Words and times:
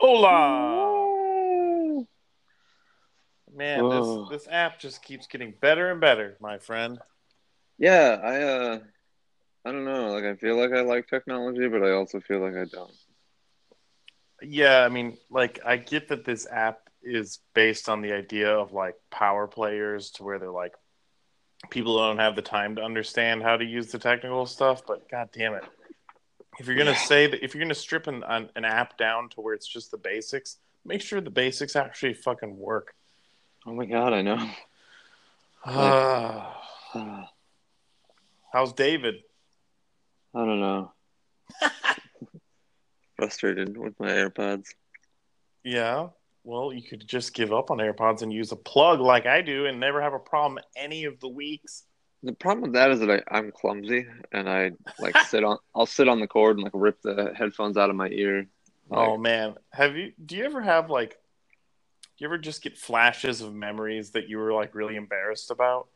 Hola! 0.00 2.04
Man, 3.52 3.80
Whoa. 3.80 4.28
this 4.28 4.42
this 4.42 4.52
app 4.52 4.78
just 4.78 5.02
keeps 5.02 5.26
getting 5.26 5.54
better 5.60 5.90
and 5.90 6.00
better, 6.00 6.36
my 6.40 6.58
friend. 6.58 7.00
Yeah, 7.78 8.20
I 8.22 8.42
uh 8.42 8.78
I 9.64 9.72
don't 9.72 9.84
know, 9.84 10.12
like 10.12 10.22
I 10.22 10.36
feel 10.36 10.56
like 10.56 10.72
I 10.72 10.82
like 10.82 11.08
technology, 11.08 11.66
but 11.66 11.82
I 11.82 11.90
also 11.90 12.20
feel 12.20 12.38
like 12.38 12.54
I 12.54 12.66
don't. 12.66 12.92
Yeah, 14.40 14.84
I 14.84 14.88
mean, 14.88 15.18
like 15.30 15.58
I 15.66 15.78
get 15.78 16.06
that 16.10 16.24
this 16.24 16.46
app 16.48 16.78
is 17.02 17.40
based 17.52 17.88
on 17.88 18.00
the 18.00 18.12
idea 18.12 18.56
of 18.56 18.72
like 18.72 18.94
power 19.10 19.48
players 19.48 20.12
to 20.12 20.22
where 20.22 20.38
they're 20.38 20.48
like 20.48 20.74
people 21.70 21.98
don't 21.98 22.18
have 22.18 22.36
the 22.36 22.42
time 22.42 22.76
to 22.76 22.84
understand 22.84 23.42
how 23.42 23.56
to 23.56 23.64
use 23.64 23.90
the 23.90 23.98
technical 23.98 24.46
stuff, 24.46 24.82
but 24.86 25.10
god 25.10 25.30
damn 25.32 25.54
it. 25.54 25.64
If 26.58 26.66
you're 26.66 26.76
gonna 26.76 26.96
say 26.96 27.26
that 27.26 27.44
if 27.44 27.54
you're 27.54 27.62
gonna 27.62 27.74
strip 27.74 28.06
an, 28.06 28.24
an, 28.26 28.50
an 28.56 28.64
app 28.64 28.98
down 28.98 29.28
to 29.30 29.40
where 29.40 29.54
it's 29.54 29.66
just 29.66 29.90
the 29.90 29.98
basics, 29.98 30.58
make 30.84 31.00
sure 31.00 31.20
the 31.20 31.30
basics 31.30 31.76
actually 31.76 32.14
fucking 32.14 32.56
work. 32.58 32.94
Oh 33.66 33.74
my 33.74 33.86
God, 33.86 34.12
I 34.12 34.22
know. 34.22 34.50
How's 38.52 38.72
David? 38.72 39.16
I 40.34 40.38
don't 40.38 40.60
know. 40.60 40.92
Frustrated 43.16 43.76
with 43.76 43.98
my 44.00 44.08
AirPods. 44.08 44.68
Yeah. 45.64 46.08
Well, 46.44 46.72
you 46.72 46.82
could 46.82 47.06
just 47.06 47.34
give 47.34 47.52
up 47.52 47.70
on 47.70 47.78
AirPods 47.78 48.22
and 48.22 48.32
use 48.32 48.52
a 48.52 48.56
plug 48.56 49.00
like 49.00 49.26
I 49.26 49.42
do 49.42 49.66
and 49.66 49.78
never 49.78 50.00
have 50.00 50.14
a 50.14 50.18
problem 50.18 50.64
any 50.76 51.04
of 51.04 51.20
the 51.20 51.28
weeks. 51.28 51.84
The 52.22 52.32
problem 52.32 52.62
with 52.62 52.72
that 52.72 52.90
is 52.90 53.00
that 53.00 53.10
I, 53.10 53.22
I'm 53.30 53.52
clumsy 53.52 54.06
and 54.32 54.48
I 54.48 54.72
like 54.98 55.16
sit 55.26 55.44
on 55.44 55.58
I'll 55.74 55.86
sit 55.86 56.08
on 56.08 56.20
the 56.20 56.26
cord 56.26 56.56
and 56.56 56.64
like 56.64 56.72
rip 56.74 57.00
the 57.02 57.32
headphones 57.36 57.76
out 57.76 57.90
of 57.90 57.96
my 57.96 58.08
ear. 58.08 58.46
Oh, 58.90 58.96
like, 58.96 59.08
Oh 59.08 59.16
man, 59.16 59.54
have 59.72 59.96
you? 59.96 60.12
Do 60.24 60.36
you 60.36 60.44
ever 60.44 60.60
have 60.60 60.90
like? 60.90 61.10
Do 61.10 62.24
you 62.24 62.26
ever 62.26 62.38
just 62.38 62.62
get 62.62 62.76
flashes 62.76 63.40
of 63.40 63.54
memories 63.54 64.10
that 64.10 64.28
you 64.28 64.38
were 64.38 64.52
like 64.52 64.74
really 64.74 64.96
embarrassed 64.96 65.50
about? 65.50 65.88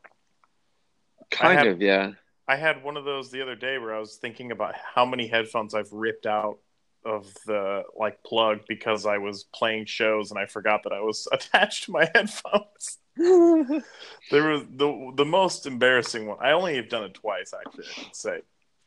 kind 1.31 1.59
had- 1.59 1.67
of, 1.67 1.83
yeah. 1.83 2.13
I 2.49 2.57
had 2.57 2.83
one 2.83 2.97
of 2.97 3.05
those 3.05 3.31
the 3.31 3.41
other 3.41 3.55
day 3.55 3.79
where 3.79 3.95
I 3.95 4.01
was 4.01 4.17
thinking 4.17 4.51
about 4.51 4.75
how 4.75 5.07
many 5.07 5.29
headphones 5.29 5.75
I've 5.75 5.93
ripped 5.93 6.27
out 6.27 6.59
of 7.05 7.33
the 7.47 7.85
like 7.97 8.23
plug 8.25 8.61
because 8.69 9.07
I 9.07 9.19
was 9.19 9.45
playing 9.45 9.87
shows 9.87 10.31
and 10.31 10.39
I 10.39 10.47
forgot 10.47 10.83
that 10.85 10.93
I 10.93 11.01
was 11.01 11.27
attached 11.33 11.85
to 11.85 11.93
my 11.93 12.11
headphones. 12.15 12.99
There 14.31 14.49
was 14.49 14.63
the 14.75 15.13
the 15.17 15.25
most 15.25 15.67
embarrassing 15.67 16.27
one. 16.27 16.39
I 16.41 16.53
only 16.53 16.77
have 16.77 16.89
done 16.89 17.05
it 17.05 17.15
twice, 17.15 17.53
actually. 17.53 17.85
I 17.85 18.03
should 18.03 18.17
say. 18.17 18.41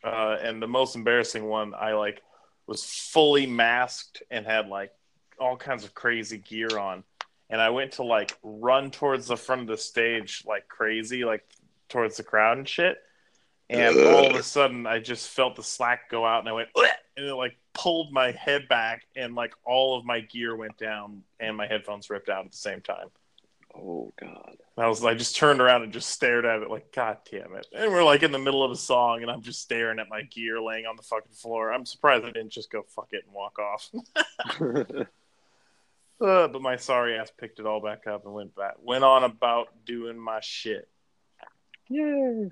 Uh, 0.04 0.38
and 0.42 0.62
the 0.62 0.68
most 0.68 0.96
embarrassing 0.96 1.46
one, 1.46 1.74
I 1.74 1.94
like 1.94 2.22
was 2.68 2.84
fully 2.84 3.46
masked 3.46 4.24
and 4.32 4.46
had 4.46 4.68
like 4.68 4.92
all 5.40 5.58
kinds 5.58 5.84
of 5.84 5.94
crazy 5.94 6.38
gear 6.38 6.78
on, 6.78 7.04
and 7.50 7.62
I 7.62 7.70
went 7.70 7.94
to 7.94 8.04
like 8.04 8.38
run 8.42 8.92
towards 8.92 9.28
the 9.28 9.38
front 9.38 9.62
of 9.62 9.68
the 9.68 9.78
stage 9.78 10.44
like 10.48 10.68
crazy, 10.68 11.24
like 11.26 11.46
towards 11.90 12.18
the 12.18 12.24
crowd 12.24 12.58
and 12.58 12.68
shit. 12.68 12.98
And 13.70 13.98
all 13.98 14.28
of 14.28 14.36
a 14.36 14.44
sudden, 14.44 14.86
I 14.86 15.00
just 15.00 15.30
felt 15.30 15.56
the 15.56 15.64
slack 15.64 16.10
go 16.10 16.26
out, 16.26 16.40
and 16.40 16.50
I 16.50 16.54
went, 16.54 16.70
"Ugh," 16.76 16.86
and 17.18 17.26
it 17.26 17.34
like 17.34 17.58
pulled 17.74 18.12
my 18.12 18.32
head 18.32 18.68
back, 18.68 19.06
and 19.16 19.36
like 19.36 19.54
all 19.64 19.98
of 19.98 20.06
my 20.06 20.20
gear 20.22 20.56
went 20.56 20.78
down, 20.78 21.24
and 21.40 21.58
my 21.58 21.68
headphones 21.68 22.10
ripped 22.10 22.30
out 22.30 22.46
at 22.46 22.52
the 22.52 22.58
same 22.58 22.82
time. 22.82 23.10
Oh 23.78 24.14
God. 24.20 24.58
And 24.78 24.86
I 24.86 24.88
was 24.88 25.04
I 25.04 25.14
just 25.16 25.36
turned 25.36 25.62
around 25.62 25.84
and 25.84 25.92
just 25.92 26.10
stared 26.10 26.46
at 26.46 26.62
it 26.62 26.70
like, 26.70 26.94
God 26.94 27.18
damn 27.30 27.56
it. 27.56 27.68
And 27.76 27.92
we're 27.92 28.04
like 28.04 28.24
in 28.24 28.32
the 28.32 28.40
middle 28.40 28.64
of 28.64 28.72
a 28.72 28.76
song 28.76 29.22
and 29.22 29.30
I'm 29.30 29.42
just 29.42 29.62
staring 29.62 30.00
at 30.00 30.10
my 30.10 30.22
gear 30.24 30.62
laying 30.62 30.86
on 30.86 30.96
the 30.96 31.04
fucking 31.04 31.34
floor. 31.34 31.74
I'm 31.74 31.86
surprised 31.86 32.24
I 32.26 32.32
didn't 32.32 32.52
just 32.52 32.72
go 32.72 32.84
fuck 32.84 33.10
it 33.12 33.26
and 33.26 33.34
walk 33.34 33.60
off. 33.60 33.90
uh, 36.22 36.48
but 36.48 36.62
my 36.62 36.78
sorry 36.78 37.18
ass 37.18 37.32
picked 37.38 37.60
it 37.60 37.66
all 37.66 37.82
back 37.82 38.08
up 38.08 38.26
and 38.26 38.34
went 38.34 38.56
back 38.56 38.76
went 38.82 39.04
on 39.04 39.24
about 39.24 39.68
doing 39.86 40.18
my 40.18 40.40
shit. 40.42 40.88
Yay. 41.90 42.50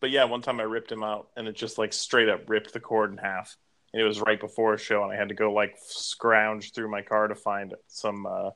But 0.00 0.10
yeah, 0.10 0.24
one 0.24 0.42
time 0.42 0.60
I 0.60 0.64
ripped 0.64 0.90
him 0.90 1.04
out 1.04 1.28
and 1.36 1.46
it 1.46 1.54
just 1.54 1.78
like 1.78 1.92
straight 1.92 2.28
up 2.28 2.48
ripped 2.48 2.72
the 2.72 2.80
cord 2.80 3.12
in 3.12 3.18
half. 3.18 3.56
And 3.92 4.00
it 4.00 4.06
was 4.06 4.20
right 4.20 4.38
before 4.38 4.74
a 4.74 4.78
show 4.78 5.02
and 5.02 5.12
I 5.12 5.16
had 5.16 5.28
to 5.28 5.34
go 5.34 5.52
like 5.52 5.76
scrounge 5.84 6.72
through 6.72 6.90
my 6.90 7.02
car 7.02 7.28
to 7.28 7.34
find 7.34 7.74
some 7.88 8.26
uh 8.26 8.50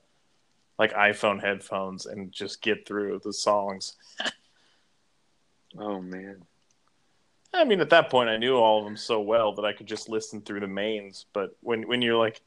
like 0.78 0.92
iPhone 0.92 1.40
headphones 1.40 2.06
and 2.06 2.32
just 2.32 2.62
get 2.62 2.86
through 2.86 3.20
the 3.24 3.32
songs. 3.32 3.94
Oh 5.76 6.00
man. 6.00 6.42
I 7.52 7.64
mean, 7.64 7.80
at 7.80 7.90
that 7.90 8.10
point, 8.10 8.28
I 8.28 8.36
knew 8.36 8.56
all 8.56 8.80
of 8.80 8.84
them 8.84 8.96
so 8.96 9.20
well 9.20 9.54
that 9.54 9.64
I 9.64 9.72
could 9.72 9.86
just 9.86 10.08
listen 10.08 10.40
through 10.40 10.60
the 10.60 10.66
mains. 10.66 11.26
But 11.32 11.56
when 11.60 11.86
when 11.86 12.02
you're 12.02 12.16
like, 12.16 12.40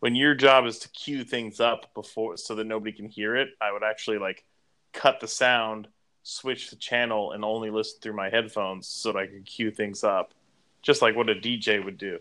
when 0.00 0.14
your 0.14 0.34
job 0.34 0.66
is 0.66 0.78
to 0.80 0.88
cue 0.90 1.24
things 1.24 1.60
up 1.60 1.92
before 1.94 2.36
so 2.36 2.54
that 2.54 2.64
nobody 2.64 2.92
can 2.92 3.08
hear 3.08 3.36
it, 3.36 3.50
I 3.60 3.72
would 3.72 3.82
actually 3.82 4.18
like 4.18 4.44
cut 4.92 5.20
the 5.20 5.28
sound, 5.28 5.88
switch 6.22 6.70
the 6.70 6.76
channel, 6.76 7.32
and 7.32 7.44
only 7.44 7.70
listen 7.70 8.00
through 8.00 8.16
my 8.16 8.30
headphones 8.30 8.86
so 8.86 9.12
that 9.12 9.18
I 9.18 9.26
could 9.26 9.44
cue 9.44 9.70
things 9.70 10.02
up, 10.02 10.32
just 10.80 11.02
like 11.02 11.14
what 11.14 11.30
a 11.30 11.34
DJ 11.34 11.84
would 11.84 11.98
do. 11.98 12.18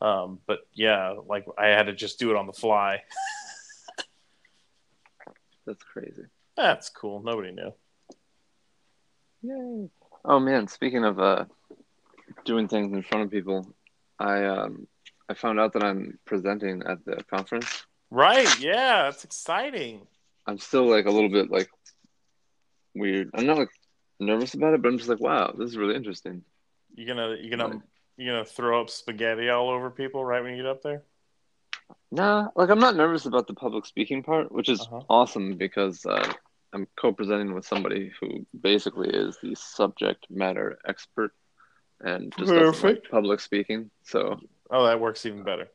Um, 0.00 0.38
but 0.46 0.60
yeah, 0.74 1.14
like 1.26 1.46
I 1.56 1.68
had 1.68 1.86
to 1.86 1.92
just 1.92 2.18
do 2.18 2.30
it 2.30 2.36
on 2.36 2.46
the 2.46 2.52
fly. 2.52 3.02
That's 5.68 5.84
crazy. 5.84 6.22
That's 6.56 6.88
cool. 6.88 7.22
Nobody 7.22 7.52
knew. 7.52 7.74
Yay. 9.42 9.90
Oh 10.24 10.40
man, 10.40 10.66
speaking 10.66 11.04
of 11.04 11.20
uh 11.20 11.44
doing 12.46 12.68
things 12.68 12.90
in 12.90 13.02
front 13.02 13.24
of 13.24 13.30
people, 13.30 13.74
I 14.18 14.46
um 14.46 14.88
I 15.28 15.34
found 15.34 15.60
out 15.60 15.74
that 15.74 15.82
I'm 15.82 16.18
presenting 16.24 16.82
at 16.84 17.04
the 17.04 17.22
conference. 17.24 17.84
Right? 18.10 18.48
Yeah, 18.58 19.02
that's 19.02 19.24
exciting. 19.24 20.06
I'm 20.46 20.56
still 20.58 20.88
like 20.88 21.04
a 21.04 21.10
little 21.10 21.28
bit 21.28 21.50
like 21.50 21.68
weird. 22.94 23.28
I'm 23.34 23.44
not 23.44 23.58
like 23.58 23.68
nervous 24.18 24.54
about 24.54 24.72
it, 24.72 24.80
but 24.80 24.88
I'm 24.88 24.96
just 24.96 25.10
like, 25.10 25.20
wow, 25.20 25.54
this 25.56 25.68
is 25.68 25.76
really 25.76 25.96
interesting. 25.96 26.44
You 26.94 27.06
gonna 27.06 27.36
you 27.38 27.50
gonna 27.50 27.68
Right. 27.68 27.80
you 28.16 28.26
gonna 28.26 28.46
throw 28.46 28.80
up 28.80 28.88
spaghetti 28.88 29.50
all 29.50 29.68
over 29.68 29.90
people 29.90 30.24
right 30.24 30.42
when 30.42 30.52
you 30.52 30.62
get 30.62 30.70
up 30.70 30.80
there? 30.82 31.02
Nah, 32.10 32.48
like 32.56 32.70
I'm 32.70 32.78
not 32.80 32.96
nervous 32.96 33.26
about 33.26 33.46
the 33.46 33.54
public 33.54 33.84
speaking 33.86 34.22
part, 34.22 34.50
which 34.52 34.68
is 34.68 34.80
Uh-huh. 34.80 35.02
awesome 35.08 35.56
because 35.56 36.04
uh, 36.06 36.32
I'm 36.72 36.86
co-presenting 36.96 37.54
with 37.54 37.66
somebody 37.66 38.12
who 38.20 38.46
basically 38.58 39.10
is 39.10 39.36
the 39.42 39.54
subject 39.54 40.26
matter 40.30 40.78
expert 40.86 41.32
and 42.00 42.32
just 42.38 42.50
like 42.50 42.64
Perfect. 42.64 43.10
public 43.10 43.40
speaking. 43.40 43.90
So 44.04 44.38
Oh, 44.70 44.84
that 44.86 45.00
works 45.00 45.24
even 45.26 45.42
better. 45.44 45.68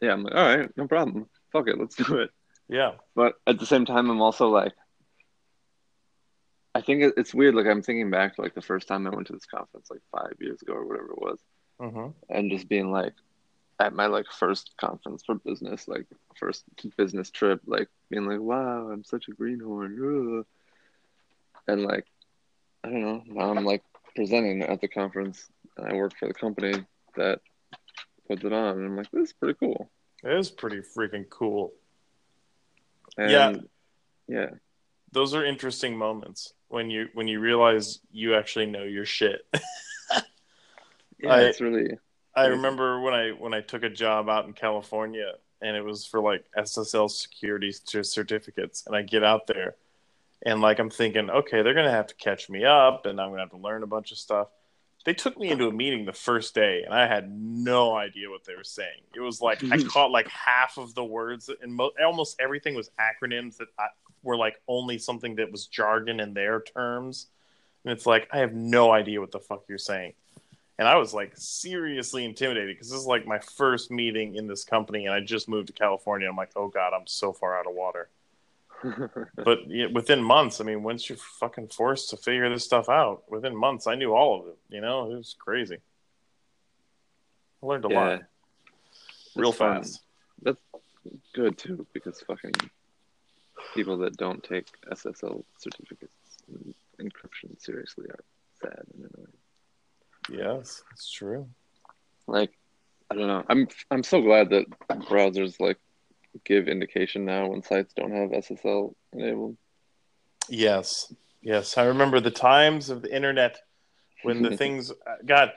yeah, 0.00 0.12
I'm 0.12 0.22
like, 0.24 0.34
all 0.34 0.56
right, 0.56 0.70
no 0.76 0.86
problem. 0.88 1.28
Fuck 1.52 1.68
it, 1.68 1.78
let's 1.78 1.96
do 1.96 2.18
it. 2.18 2.30
Yeah. 2.68 2.92
But 3.14 3.34
at 3.46 3.58
the 3.58 3.66
same 3.66 3.84
time, 3.86 4.10
I'm 4.10 4.20
also 4.22 4.48
like, 4.48 4.74
I 6.74 6.80
think 6.82 7.14
it's 7.16 7.34
weird. 7.34 7.54
Like 7.54 7.66
I'm 7.66 7.82
thinking 7.82 8.10
back 8.10 8.36
to 8.36 8.42
like 8.42 8.54
the 8.54 8.62
first 8.62 8.86
time 8.88 9.06
I 9.06 9.10
went 9.10 9.26
to 9.28 9.32
this 9.32 9.46
conference, 9.46 9.88
like 9.90 10.02
five 10.12 10.34
years 10.40 10.60
ago 10.62 10.74
or 10.74 10.86
whatever 10.86 11.12
it 11.12 11.18
was, 11.20 11.40
hmm 11.80 12.08
and 12.28 12.50
just 12.50 12.68
being 12.68 12.90
like, 12.92 13.14
at 13.80 13.92
my 13.94 14.06
like 14.06 14.26
first 14.30 14.72
conference 14.76 15.22
for 15.24 15.36
business, 15.36 15.86
like 15.88 16.06
first 16.36 16.64
business 16.96 17.30
trip, 17.30 17.60
like 17.66 17.88
being 18.10 18.26
like, 18.26 18.40
wow, 18.40 18.90
I'm 18.90 19.04
such 19.04 19.28
a 19.28 19.32
greenhorn, 19.32 20.44
and 21.68 21.82
like, 21.82 22.06
I 22.84 22.90
don't 22.90 23.02
know. 23.02 23.22
Now 23.26 23.50
I'm 23.50 23.64
like 23.64 23.82
presenting 24.16 24.62
at 24.62 24.80
the 24.80 24.88
conference, 24.88 25.46
and 25.76 25.86
I 25.92 25.94
work 25.94 26.12
for 26.18 26.26
the 26.26 26.34
company 26.34 26.84
that 27.16 27.40
puts 28.26 28.44
it 28.44 28.52
on, 28.52 28.78
and 28.78 28.86
I'm 28.86 28.96
like, 28.96 29.10
this 29.12 29.28
is 29.28 29.32
pretty 29.32 29.56
cool. 29.58 29.90
It 30.24 30.32
is 30.32 30.50
pretty 30.50 30.80
freaking 30.96 31.28
cool. 31.30 31.72
And 33.16 33.30
Yeah. 33.30 33.56
yeah, 34.26 34.50
Those 35.12 35.34
are 35.34 35.44
interesting 35.44 35.96
moments 35.96 36.52
when 36.68 36.90
you 36.90 37.08
when 37.14 37.28
you 37.28 37.38
realize 37.40 38.00
you 38.10 38.34
actually 38.34 38.66
know 38.66 38.82
your 38.82 39.04
shit. 39.06 39.46
yeah, 41.20 41.32
I- 41.32 41.40
it's 41.42 41.60
really 41.60 41.96
I 42.38 42.46
remember 42.46 43.00
when 43.00 43.14
I 43.14 43.30
when 43.30 43.52
I 43.52 43.60
took 43.60 43.82
a 43.82 43.88
job 43.88 44.28
out 44.28 44.46
in 44.46 44.52
California 44.52 45.32
and 45.60 45.76
it 45.76 45.84
was 45.84 46.06
for 46.06 46.20
like 46.20 46.44
SSL 46.56 47.10
security 47.10 47.72
certificates 47.72 48.86
and 48.86 48.94
I 48.94 49.02
get 49.02 49.24
out 49.24 49.46
there 49.46 49.74
and 50.46 50.60
like 50.60 50.78
I'm 50.78 50.90
thinking, 50.90 51.30
okay, 51.30 51.62
they're 51.62 51.74
gonna 51.74 51.90
have 51.90 52.06
to 52.08 52.14
catch 52.14 52.48
me 52.48 52.64
up 52.64 53.06
and 53.06 53.20
I'm 53.20 53.30
gonna 53.30 53.42
have 53.42 53.50
to 53.50 53.56
learn 53.56 53.82
a 53.82 53.88
bunch 53.88 54.12
of 54.12 54.18
stuff. 54.18 54.48
They 55.04 55.14
took 55.14 55.38
me 55.38 55.50
into 55.50 55.66
a 55.66 55.72
meeting 55.72 56.04
the 56.04 56.12
first 56.12 56.54
day 56.54 56.82
and 56.84 56.94
I 56.94 57.06
had 57.06 57.30
no 57.30 57.96
idea 57.96 58.30
what 58.30 58.44
they 58.44 58.54
were 58.54 58.64
saying. 58.64 59.00
It 59.14 59.20
was 59.20 59.40
like 59.40 59.64
I 59.64 59.78
mm-hmm. 59.78 59.88
caught 59.88 60.10
like 60.10 60.28
half 60.28 60.78
of 60.78 60.94
the 60.94 61.04
words 61.04 61.50
and 61.60 61.74
mo- 61.74 61.92
almost 62.04 62.40
everything 62.40 62.74
was 62.74 62.90
acronyms 63.00 63.56
that 63.56 63.68
I, 63.78 63.86
were 64.22 64.36
like 64.36 64.60
only 64.68 64.98
something 64.98 65.36
that 65.36 65.50
was 65.50 65.66
jargon 65.66 66.20
in 66.20 66.34
their 66.34 66.60
terms. 66.60 67.26
And 67.84 67.92
it's 67.92 68.06
like 68.06 68.28
I 68.32 68.38
have 68.38 68.54
no 68.54 68.92
idea 68.92 69.20
what 69.20 69.32
the 69.32 69.40
fuck 69.40 69.64
you're 69.68 69.78
saying 69.78 70.12
and 70.78 70.86
I 70.86 70.96
was 70.96 71.12
like 71.12 71.32
seriously 71.36 72.24
intimidated 72.24 72.74
because 72.76 72.90
this 72.90 73.00
is 73.00 73.06
like 73.06 73.26
my 73.26 73.38
first 73.40 73.90
meeting 73.90 74.36
in 74.36 74.46
this 74.46 74.64
company, 74.64 75.06
and 75.06 75.14
I 75.14 75.20
just 75.20 75.48
moved 75.48 75.66
to 75.68 75.72
California. 75.72 76.28
I'm 76.28 76.36
like, 76.36 76.52
oh 76.56 76.68
god, 76.68 76.92
I'm 76.94 77.06
so 77.06 77.32
far 77.32 77.58
out 77.58 77.66
of 77.66 77.74
water. 77.74 78.08
But 79.34 79.68
yeah, 79.68 79.86
within 79.92 80.22
months, 80.22 80.60
I 80.60 80.64
mean, 80.64 80.82
once 80.84 81.08
you're 81.08 81.18
fucking 81.18 81.68
forced 81.68 82.10
to 82.10 82.16
figure 82.16 82.48
this 82.48 82.64
stuff 82.64 82.88
out, 82.88 83.24
within 83.28 83.56
months, 83.56 83.86
I 83.88 83.96
knew 83.96 84.14
all 84.14 84.40
of 84.40 84.46
it. 84.48 84.58
You 84.68 84.80
know, 84.80 85.10
it 85.10 85.16
was 85.16 85.34
crazy. 85.38 85.78
I 87.62 87.66
learned 87.66 87.84
a 87.86 87.88
yeah. 87.90 88.00
lot 88.00 88.22
real 89.34 89.48
It's 89.50 89.58
fun. 89.58 89.82
fast. 89.82 90.02
good 91.34 91.58
too, 91.58 91.86
because 91.92 92.20
fucking 92.20 92.52
people 93.74 93.96
that 93.98 94.16
don't 94.16 94.42
take 94.42 94.66
SSL 94.92 95.42
certificates 95.58 96.12
and 96.48 96.74
encryption 97.00 97.60
seriously 97.60 98.06
are 98.06 98.24
sad 98.60 98.84
and 98.94 99.10
annoying. 99.14 99.37
Yes, 100.30 100.82
it's 100.92 101.10
true. 101.10 101.48
Like, 102.26 102.52
I 103.10 103.14
don't 103.14 103.26
know. 103.26 103.44
I'm 103.48 103.68
I'm 103.90 104.02
so 104.02 104.20
glad 104.20 104.50
that 104.50 104.66
browsers 104.88 105.58
like 105.60 105.78
give 106.44 106.68
indication 106.68 107.24
now 107.24 107.48
when 107.48 107.62
sites 107.62 107.94
don't 107.94 108.12
have 108.12 108.30
SSL 108.30 108.94
enabled. 109.12 109.56
Yes, 110.48 111.12
yes. 111.42 111.78
I 111.78 111.84
remember 111.84 112.20
the 112.20 112.30
times 112.30 112.90
of 112.90 113.02
the 113.02 113.14
internet 113.14 113.58
when 114.22 114.42
the 114.42 114.56
things. 114.56 114.90
Uh, 114.90 115.16
god, 115.24 115.52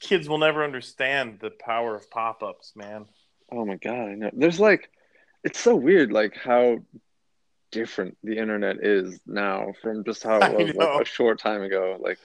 kids 0.00 0.28
will 0.28 0.38
never 0.38 0.64
understand 0.64 1.38
the 1.40 1.50
power 1.50 1.94
of 1.94 2.10
pop-ups, 2.10 2.72
man. 2.74 3.06
Oh 3.50 3.64
my 3.64 3.76
god, 3.76 4.08
I 4.08 4.14
know. 4.14 4.30
There's 4.32 4.60
like, 4.60 4.90
it's 5.44 5.60
so 5.60 5.76
weird, 5.76 6.12
like 6.12 6.36
how 6.36 6.78
different 7.70 8.16
the 8.22 8.38
internet 8.38 8.84
is 8.84 9.20
now 9.26 9.72
from 9.82 10.04
just 10.04 10.22
how 10.22 10.40
it 10.42 10.56
was 10.56 10.74
like 10.74 11.02
a 11.02 11.04
short 11.04 11.38
time 11.38 11.62
ago. 11.62 11.96
Like, 12.00 12.18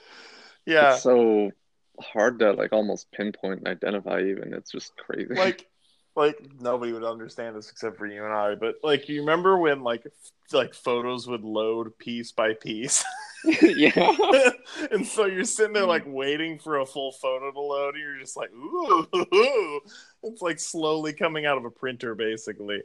Yeah, 0.66 0.94
it's 0.94 1.02
so 1.02 1.52
hard 2.00 2.38
to 2.40 2.52
like 2.52 2.72
almost 2.72 3.10
pinpoint 3.12 3.60
and 3.60 3.68
identify. 3.68 4.20
Even 4.20 4.54
it's 4.54 4.70
just 4.72 4.96
crazy. 4.96 5.34
like 5.34 5.66
like 6.14 6.36
nobody 6.60 6.92
would 6.92 7.04
understand 7.04 7.56
this 7.56 7.70
except 7.70 7.96
for 7.96 8.06
you 8.06 8.24
and 8.24 8.32
I. 8.34 8.54
But 8.54 8.76
like, 8.82 9.08
you 9.08 9.20
remember 9.20 9.56
when 9.58 9.82
like 9.82 10.02
f- 10.06 10.32
like 10.52 10.74
photos 10.74 11.26
would 11.26 11.42
load 11.44 11.96
piece 11.98 12.32
by 12.32 12.54
piece, 12.54 13.04
yeah, 13.62 13.92
and 14.90 15.06
so 15.06 15.26
you're 15.26 15.44
sitting 15.44 15.72
there 15.72 15.86
like 15.86 16.04
waiting 16.06 16.58
for 16.58 16.78
a 16.80 16.86
full 16.86 17.12
photo 17.12 17.50
to 17.50 17.60
load, 17.60 17.94
and 17.94 18.02
you're 18.02 18.18
just 18.18 18.36
like, 18.36 18.52
ooh, 18.52 19.06
it's 20.22 20.42
like 20.42 20.60
slowly 20.60 21.12
coming 21.12 21.46
out 21.46 21.58
of 21.58 21.64
a 21.64 21.70
printer, 21.70 22.14
basically. 22.14 22.82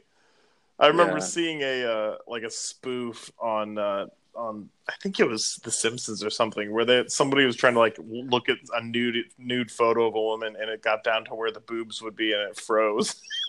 I 0.78 0.88
remember 0.88 1.18
Yeah. 1.18 1.20
seeing 1.20 1.62
a 1.62 1.84
uh, 1.84 2.16
like 2.26 2.44
a 2.44 2.50
spoof 2.50 3.30
on 3.38 3.78
uh, 3.78 4.06
on 4.38 4.70
I 4.88 4.94
think 5.02 5.20
it 5.20 5.28
was 5.28 5.60
The 5.64 5.70
Simpsons 5.70 6.24
or 6.24 6.30
something 6.30 6.72
where 6.72 6.84
they, 6.84 7.04
somebody 7.08 7.44
was 7.44 7.56
trying 7.56 7.74
to 7.74 7.80
like 7.80 7.98
look 7.98 8.48
at 8.48 8.56
a 8.74 8.82
nude 8.82 9.26
nude 9.36 9.70
photo 9.70 10.06
of 10.06 10.14
a 10.14 10.20
woman 10.20 10.56
and 10.58 10.70
it 10.70 10.82
got 10.82 11.04
down 11.04 11.24
to 11.26 11.34
where 11.34 11.50
the 11.50 11.60
boobs 11.60 12.00
would 12.00 12.16
be 12.16 12.32
and 12.32 12.42
it 12.42 12.58
froze. 12.58 13.20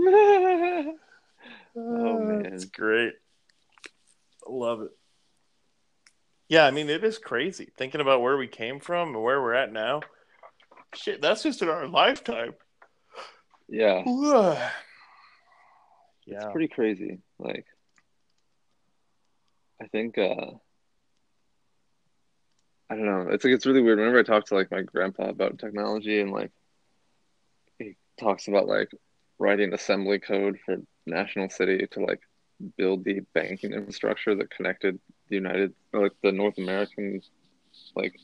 oh 0.00 0.94
man, 1.76 2.46
it's 2.52 2.64
great. 2.64 3.12
I 4.46 4.50
love 4.50 4.82
it. 4.82 4.90
Yeah, 6.48 6.64
I 6.64 6.70
mean 6.70 6.90
it 6.90 7.04
is 7.04 7.18
crazy 7.18 7.68
thinking 7.76 8.00
about 8.00 8.22
where 8.22 8.36
we 8.36 8.48
came 8.48 8.80
from 8.80 9.14
and 9.14 9.22
where 9.22 9.40
we're 9.40 9.54
at 9.54 9.72
now. 9.72 10.00
Shit, 10.94 11.22
that's 11.22 11.42
just 11.42 11.62
in 11.62 11.68
our 11.68 11.86
lifetime. 11.86 12.54
yeah, 13.68 14.02
yeah. 16.26 16.36
it's 16.36 16.52
pretty 16.52 16.68
crazy. 16.68 17.20
Like, 17.38 17.66
I 19.82 19.88
think 19.88 20.16
uh 20.16 20.52
I 22.88 22.94
don't 22.94 23.06
know. 23.06 23.28
It's 23.30 23.42
like 23.44 23.54
it's 23.54 23.66
really 23.66 23.80
weird. 23.80 23.98
Whenever 23.98 24.18
I 24.18 24.22
talk 24.22 24.46
to 24.46 24.54
like 24.54 24.70
my 24.70 24.82
grandpa 24.82 25.30
about 25.30 25.58
technology 25.58 26.20
and 26.20 26.30
like 26.30 26.52
he 27.78 27.96
talks 28.20 28.48
about 28.48 28.68
like 28.68 28.90
writing 29.38 29.72
assembly 29.72 30.18
code 30.18 30.58
for 30.64 30.76
National 31.06 31.48
City 31.48 31.86
to 31.92 32.00
like 32.00 32.20
build 32.76 33.02
the 33.02 33.20
banking 33.34 33.72
infrastructure 33.72 34.34
that 34.36 34.50
connected 34.50 35.00
the 35.28 35.36
United 35.36 35.72
or 35.92 36.02
like 36.02 36.12
the 36.22 36.32
North 36.32 36.58
American 36.58 37.20
like 37.96 38.14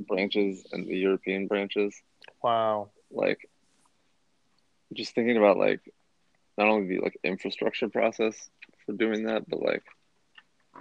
branches 0.00 0.66
and 0.72 0.86
the 0.86 0.96
European 0.96 1.46
branches. 1.46 1.94
Wow. 2.42 2.90
Like 3.10 3.48
just 4.92 5.14
thinking 5.14 5.38
about 5.38 5.56
like 5.56 5.80
not 6.58 6.68
only 6.68 6.96
the 6.96 7.02
like 7.02 7.18
infrastructure 7.24 7.88
process 7.88 8.50
for 8.84 8.92
doing 8.92 9.24
that, 9.26 9.48
but 9.48 9.62
like 9.62 9.84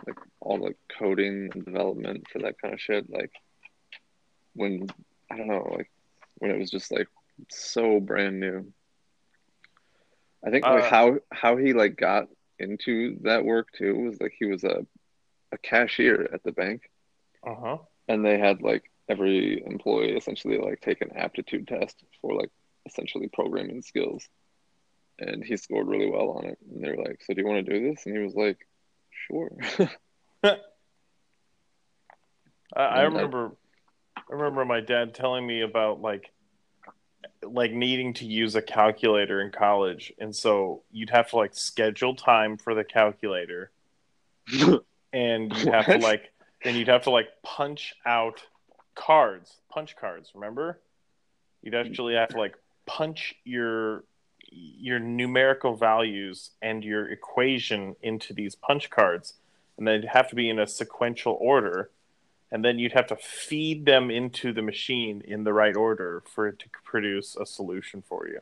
like 0.08 0.18
all 0.42 0.58
the 0.60 0.76
coding 1.00 1.50
and 1.54 1.66
development 1.66 2.26
for 2.32 2.40
that 2.40 2.56
kind 2.62 2.74
of 2.74 2.82
shit. 2.82 3.10
Like 3.10 3.32
when 4.54 4.88
I 5.32 5.38
don't 5.38 5.48
know, 5.48 5.68
like 5.76 5.90
when 6.38 6.52
it 6.52 6.60
was 6.60 6.72
just 6.72 6.92
like 6.92 7.08
so 7.50 8.00
brand 8.00 8.40
new. 8.40 8.74
I 10.46 10.50
think 10.52 10.70
like 10.70 10.84
Uh, 10.84 10.86
how 10.86 11.20
how 11.32 11.58
he 11.58 11.74
like 11.74 11.96
got 11.98 12.28
into 12.60 13.18
that 13.24 13.46
work 13.46 13.70
too 13.74 13.96
was 13.96 14.20
like 14.22 14.34
he 14.38 14.46
was 14.46 14.64
a 14.64 14.86
a 15.52 15.58
cashier 15.58 16.28
at 16.34 16.44
the 16.44 16.52
bank 16.52 16.82
Uh 17.44 17.56
huh. 17.56 17.78
and 18.08 18.26
they 18.26 18.38
had 18.38 18.62
like 18.62 18.84
every 19.10 19.64
employee 19.66 20.16
essentially 20.16 20.58
like 20.58 20.82
take 20.82 21.02
an 21.02 21.12
aptitude 21.16 21.68
test 21.68 22.04
for 22.22 22.34
like 22.36 22.50
essentially 22.86 23.28
programming 23.32 23.82
skills 23.82 24.28
and 25.20 25.44
he 25.44 25.56
scored 25.58 25.88
really 25.88 26.10
well 26.10 26.32
on 26.32 26.46
it 26.46 26.58
and 26.70 26.84
they 26.84 26.90
were 26.92 27.04
like 27.04 27.22
so 27.24 27.34
do 27.34 27.42
you 27.42 27.48
want 27.48 27.66
to 27.66 27.74
do 27.74 27.90
this 27.90 28.06
and 28.06 28.16
he 28.16 28.24
was 28.24 28.36
like 28.36 28.58
sure 29.28 29.52
I, 32.76 32.82
I 32.82 33.02
remember, 33.04 33.52
I 34.18 34.22
remember 34.34 34.66
my 34.66 34.82
dad 34.82 35.14
telling 35.14 35.46
me 35.46 35.62
about 35.62 36.02
like, 36.02 36.32
like 37.44 37.72
needing 37.72 38.14
to 38.16 38.26
use 38.26 38.56
a 38.56 38.62
calculator 38.62 39.42
in 39.42 39.52
college, 39.52 40.14
and 40.18 40.36
so 40.36 40.84
you'd 40.92 41.10
have 41.10 41.30
to 41.30 41.38
like 41.38 41.54
schedule 41.54 42.16
time 42.16 42.58
for 42.58 42.74
the 42.74 42.84
calculator, 42.84 43.72
and 45.14 45.54
you'd 45.56 45.74
have 45.74 45.86
to 45.86 45.98
like, 45.98 46.32
then 46.64 46.76
you'd 46.76 46.88
have 46.88 47.04
to 47.04 47.12
like 47.12 47.28
punch 47.44 47.94
out 48.06 48.42
cards, 48.96 49.58
punch 49.70 49.96
cards. 49.96 50.32
Remember, 50.34 50.80
you'd 51.62 51.76
actually 51.76 52.16
have 52.16 52.30
to 52.30 52.40
like 52.40 52.56
punch 52.86 53.36
your 53.44 54.04
your 54.56 55.00
numerical 55.00 55.76
values 55.76 56.52
and 56.62 56.84
your 56.84 57.10
equation 57.10 57.96
into 58.02 58.34
these 58.34 58.56
punch 58.56 58.90
cards, 58.90 59.34
and 59.78 59.88
they'd 59.88 60.06
have 60.06 60.30
to 60.30 60.36
be 60.36 60.50
in 60.50 60.60
a 60.60 60.68
sequential 60.68 61.38
order 61.40 61.90
and 62.54 62.64
then 62.64 62.78
you'd 62.78 62.94
have 62.94 63.08
to 63.08 63.16
feed 63.16 63.84
them 63.84 64.12
into 64.12 64.54
the 64.54 64.62
machine 64.62 65.24
in 65.26 65.44
the 65.44 65.52
right 65.52 65.76
order 65.76 66.24
for 66.28 66.48
it 66.48 66.60
to 66.60 66.66
produce 66.86 67.36
a 67.36 67.48
solution 67.48 68.04
for 68.08 68.28
you. 68.28 68.40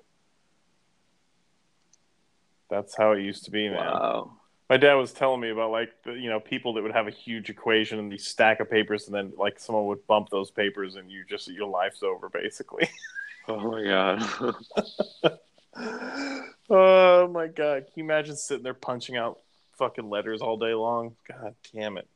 That's 2.70 2.96
how 2.96 3.14
it 3.14 3.22
used 3.22 3.46
to 3.46 3.52
be, 3.52 3.70
man. 3.70 3.78
wow 3.78 4.34
My 4.70 4.76
dad 4.76 4.96
was 4.96 5.14
telling 5.14 5.40
me 5.40 5.50
about 5.50 5.72
like 5.72 5.92
the, 6.04 6.12
you 6.12 6.30
know 6.30 6.42
people 6.42 6.74
that 6.74 6.84
would 6.84 6.92
have 6.92 7.08
a 7.08 7.12
huge 7.12 7.50
equation 7.50 8.00
and 8.00 8.12
these 8.12 8.28
stack 8.28 8.60
of 8.60 8.70
papers, 8.70 9.06
and 9.06 9.16
then 9.16 9.32
like 9.38 9.58
someone 9.60 9.86
would 9.86 10.06
bump 10.08 10.30
those 10.30 10.52
papers, 10.52 10.98
and 10.98 11.10
you 11.10 11.24
just 11.30 11.48
your 11.48 11.70
life's 11.70 12.04
over 12.04 12.28
basically. 12.28 12.90
oh 13.48 13.72
my 13.72 13.84
god 13.84 15.40
oh 16.70 17.28
my 17.32 17.48
god! 17.48 17.86
Can 17.86 17.94
you 17.96 18.04
imagine 18.04 18.36
sitting 18.36 18.64
there 18.64 18.74
punching 18.74 19.18
out 19.18 19.40
fucking 19.78 20.10
letters 20.10 20.42
all 20.42 20.58
day 20.58 20.74
long? 20.74 21.16
God 21.28 21.56
damn 21.74 21.98
it! 21.98 22.08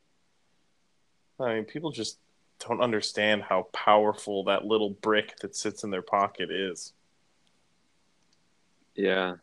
I 1.40 1.56
mean, 1.56 1.66
people 1.66 1.92
just 1.92 2.18
don't 2.60 2.82
understand 2.82 3.44
how 3.44 3.64
powerful 3.74 4.46
that 4.46 4.66
little 4.66 4.90
brick 4.90 5.38
that 5.42 5.56
sits 5.56 5.84
in 5.84 5.90
their 5.92 6.02
pocket 6.02 6.50
is. 6.50 6.94
yeah 8.96 9.34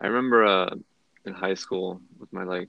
i 0.00 0.06
remember 0.06 0.44
uh 0.46 0.74
in 1.26 1.34
high 1.34 1.52
school 1.52 2.00
with 2.18 2.32
my 2.32 2.42
like 2.44 2.68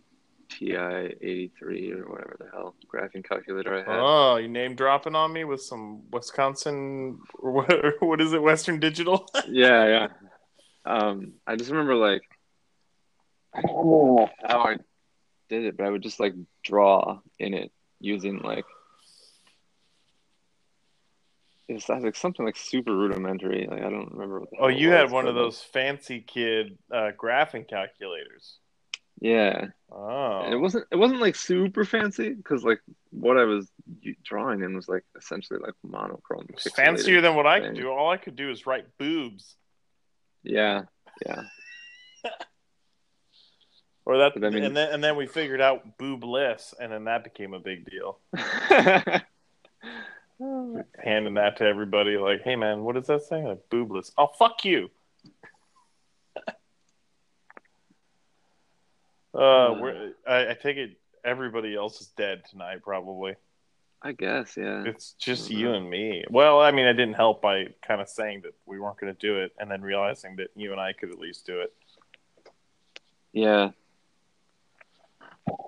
ti 0.49 0.73
83 0.75 1.93
or 1.93 2.09
whatever 2.09 2.35
the 2.37 2.49
hell 2.51 2.75
graphing 2.93 3.23
calculator 3.27 3.73
i 3.73 3.77
had 3.79 3.97
Oh, 3.99 4.35
you 4.35 4.49
name 4.49 4.75
dropping 4.75 5.15
on 5.15 5.31
me 5.31 5.45
with 5.45 5.61
some 5.61 6.01
Wisconsin? 6.11 7.19
Or 7.39 7.51
what, 7.53 7.71
what 8.01 8.19
is 8.21 8.33
it? 8.33 8.41
Western 8.41 8.79
Digital? 8.81 9.25
yeah 9.47 9.85
yeah 9.87 10.07
um 10.85 11.33
i 11.45 11.55
just 11.55 11.69
remember 11.71 11.95
like 11.95 12.23
I 13.53 13.61
don't 13.61 13.75
know 13.75 14.29
how 14.43 14.61
I 14.61 14.77
did 15.49 15.65
it, 15.65 15.77
but 15.77 15.85
I 15.85 15.89
would 15.89 16.03
just 16.03 16.19
like 16.19 16.33
draw 16.63 17.19
in 17.39 17.53
it 17.53 17.71
using 17.99 18.39
like 18.39 18.65
it's 21.67 21.87
like 21.87 22.15
something 22.15 22.45
like 22.45 22.57
super 22.57 22.95
rudimentary. 22.95 23.67
Like 23.69 23.83
I 23.83 23.89
don't 23.89 24.11
remember 24.11 24.41
what 24.41 24.49
the 24.51 24.57
oh, 24.57 24.67
hell 24.67 24.77
it 24.77 24.79
you 24.79 24.91
had 24.91 25.11
one 25.11 25.27
of 25.27 25.35
but, 25.35 25.41
like, 25.41 25.51
those 25.51 25.61
fancy 25.61 26.21
kid 26.21 26.77
uh, 26.91 27.11
graphing 27.17 27.67
calculators. 27.67 28.57
Yeah, 29.19 29.67
Oh, 29.91 30.41
and 30.43 30.53
it 30.53 30.57
wasn't 30.57 30.85
it 30.91 30.95
wasn't 30.95 31.21
like 31.21 31.35
super 31.35 31.83
fancy 31.83 32.29
because 32.29 32.63
like 32.63 32.79
what 33.11 33.37
I 33.37 33.43
was 33.43 33.69
drawing 34.23 34.63
in 34.63 34.75
was 34.75 34.87
like 34.87 35.03
essentially 35.17 35.59
like 35.59 35.73
monochrome. 35.83 36.47
It's 36.49 36.71
fancier 36.71 37.21
than 37.21 37.35
what 37.35 37.45
I 37.45 37.59
could 37.59 37.75
do. 37.75 37.89
All 37.91 38.09
I 38.09 38.17
could 38.17 38.35
do 38.35 38.49
is 38.49 38.65
write 38.65 38.85
boobs, 38.97 39.57
Yeah, 40.43 40.83
yeah. 41.25 41.43
or 44.05 44.17
that, 44.17 44.33
I 44.35 44.49
mean- 44.49 44.63
and 44.63 44.75
then 44.75 44.91
and 44.93 45.03
then 45.03 45.15
we 45.15 45.27
figured 45.27 45.61
out 45.61 45.97
boobless, 45.97 46.73
and 46.79 46.91
then 46.91 47.03
that 47.05 47.23
became 47.23 47.53
a 47.53 47.59
big 47.59 47.89
deal. 47.89 48.19
Handing 51.03 51.35
that 51.35 51.57
to 51.57 51.63
everybody, 51.65 52.17
like, 52.17 52.41
"Hey, 52.43 52.55
man, 52.55 52.83
what 52.83 52.95
does 52.95 53.07
that 53.07 53.21
say?" 53.23 53.43
Like, 53.43 53.69
boobless. 53.69 54.11
Oh, 54.17 54.27
fuck 54.37 54.65
you. 54.65 54.89
Uh, 59.33 59.77
we're, 59.79 60.11
I, 60.27 60.49
I 60.49 60.53
take 60.61 60.75
it 60.75 60.97
everybody 61.23 61.73
else 61.73 62.01
is 62.01 62.07
dead 62.17 62.43
tonight, 62.49 62.79
probably. 62.83 63.35
I 64.03 64.13
guess, 64.13 64.57
yeah. 64.57 64.83
It's 64.85 65.13
just 65.13 65.51
you 65.51 65.73
and 65.73 65.87
me. 65.87 66.23
Well, 66.29 66.59
I 66.59 66.71
mean, 66.71 66.87
I 66.87 66.93
didn't 66.93 67.13
help 67.13 67.41
by 67.41 67.67
kind 67.85 68.01
of 68.01 68.09
saying 68.09 68.41
that 68.41 68.55
we 68.65 68.79
weren't 68.79 68.99
going 68.99 69.13
to 69.13 69.19
do 69.19 69.37
it, 69.37 69.53
and 69.59 69.69
then 69.69 69.81
realizing 69.81 70.37
that 70.37 70.47
you 70.55 70.71
and 70.71 70.81
I 70.81 70.93
could 70.93 71.11
at 71.11 71.19
least 71.19 71.45
do 71.45 71.61
it. 71.61 71.73
Yeah. 73.31 73.69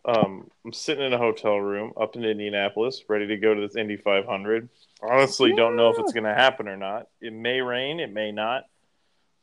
Um, 0.05 0.49
I'm 0.65 0.73
sitting 0.73 1.05
in 1.05 1.13
a 1.13 1.17
hotel 1.17 1.57
room 1.57 1.93
up 1.99 2.15
in 2.15 2.23
Indianapolis, 2.23 3.03
ready 3.07 3.27
to 3.27 3.37
go 3.37 3.53
to 3.53 3.61
this 3.61 3.75
Indy 3.75 3.97
500. 3.97 4.67
Honestly, 5.01 5.53
don't 5.53 5.75
know 5.75 5.89
if 5.89 5.99
it's 5.99 6.13
going 6.13 6.23
to 6.23 6.33
happen 6.33 6.67
or 6.67 6.77
not. 6.77 7.07
It 7.21 7.33
may 7.33 7.61
rain, 7.61 7.99
it 7.99 8.11
may 8.11 8.31
not. 8.31 8.63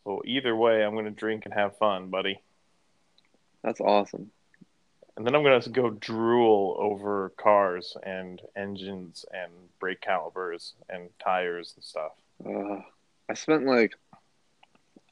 Well, 0.04 0.22
either 0.24 0.56
way, 0.56 0.82
I'm 0.82 0.94
going 0.94 1.04
to 1.04 1.10
drink 1.10 1.44
and 1.44 1.54
have 1.54 1.76
fun, 1.78 2.08
buddy. 2.08 2.40
That's 3.62 3.80
awesome. 3.80 4.30
And 5.16 5.26
then 5.26 5.34
I'm 5.34 5.42
going 5.42 5.60
to 5.60 5.70
go 5.70 5.90
drool 5.90 6.76
over 6.78 7.32
cars 7.36 7.96
and 8.04 8.40
engines 8.56 9.24
and 9.32 9.50
brake 9.78 10.00
calipers 10.00 10.74
and 10.88 11.10
tires 11.22 11.74
and 11.76 11.84
stuff. 11.84 12.12
Uh, 12.44 12.80
I 13.28 13.34
spent 13.34 13.66
like, 13.66 13.92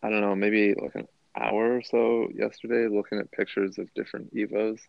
I 0.02 0.08
don't 0.08 0.20
know, 0.22 0.34
maybe 0.34 0.74
like 0.74 0.94
an 0.94 1.08
hour 1.38 1.76
or 1.76 1.82
so 1.82 2.28
yesterday 2.34 2.86
looking 2.94 3.18
at 3.18 3.30
pictures 3.32 3.78
of 3.78 3.92
different 3.94 4.34
Evos 4.34 4.80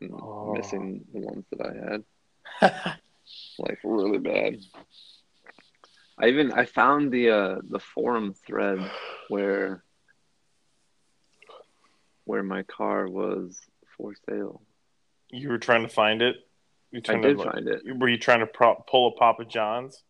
and 0.00 0.12
Oh. 0.12 0.52
missing 0.54 1.04
the 1.12 1.20
ones 1.20 1.44
that 1.50 1.60
I 2.62 2.72
had. 2.72 2.94
Like 3.58 3.78
really 3.84 4.18
bad. 4.18 4.56
I 6.18 6.28
even 6.28 6.50
I 6.52 6.64
found 6.64 7.12
the 7.12 7.28
uh 7.30 7.56
the 7.68 7.78
forum 7.78 8.32
thread 8.46 8.78
where 9.28 9.82
where 12.24 12.42
my 12.42 12.62
car 12.62 13.06
was 13.06 13.58
for 13.98 14.14
sale. 14.28 14.62
you 15.30 15.50
were 15.50 15.58
trying 15.58 15.82
to 15.82 15.88
find 15.88 16.22
it? 16.22 16.36
You 16.90 17.00
I 17.00 17.02
trying 17.02 17.20
did 17.20 17.36
to, 17.36 17.42
like- 17.42 17.52
find 17.52 17.68
it. 17.68 17.82
Were 17.98 18.08
you 18.08 18.16
trying 18.16 18.40
to 18.40 18.46
pro- 18.46 18.82
pull 18.88 19.08
a 19.08 19.12
Papa 19.18 19.44
John's? 19.44 20.02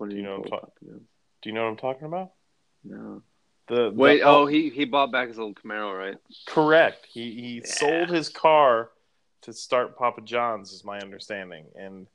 Do 0.00 0.06
you 0.10 0.16
you 0.16 0.22
know 0.22 0.38
what 0.38 0.44
I'm 0.46 0.50
pull 0.50 0.58
talk- 0.60 0.72
Do 0.80 1.48
you 1.48 1.52
know 1.52 1.62
what 1.64 1.70
I'm 1.70 1.76
talking 1.76 2.06
about? 2.06 2.32
No. 2.84 3.22
The, 3.68 3.90
the 3.90 3.90
Wait, 3.90 4.22
oh, 4.24 4.46
he 4.46 4.70
he 4.70 4.84
bought 4.86 5.12
back 5.12 5.28
his 5.28 5.38
old 5.38 5.56
Camaro, 5.56 5.96
right? 5.96 6.16
Correct. 6.46 7.06
He 7.06 7.32
he 7.34 7.54
Yeah. 7.56 7.66
sold 7.66 8.08
his 8.10 8.28
car 8.28 8.90
to 9.42 9.52
start 9.52 9.96
Papa 9.96 10.22
John's, 10.22 10.72
is 10.72 10.84
my 10.84 10.98
understanding. 11.00 11.66
And 11.76 12.06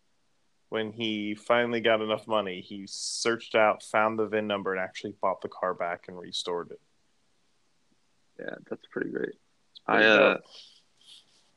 when 0.70 0.92
he 0.92 1.36
finally 1.36 1.80
got 1.80 2.02
enough 2.02 2.28
money, 2.28 2.62
he 2.62 2.86
searched 2.88 3.54
out, 3.56 3.84
found 3.84 4.18
the 4.18 4.26
VIN 4.28 4.48
number, 4.48 4.74
and 4.74 4.82
actually 4.82 5.14
bought 5.22 5.42
the 5.42 5.48
car 5.50 5.74
back 5.74 6.06
and 6.08 6.18
restored 6.20 6.72
it. 6.72 6.82
Yeah, 8.40 8.56
that's 8.70 8.86
pretty 8.88 9.12
great. 9.12 9.36
I 9.88 10.04
uh. 10.04 10.38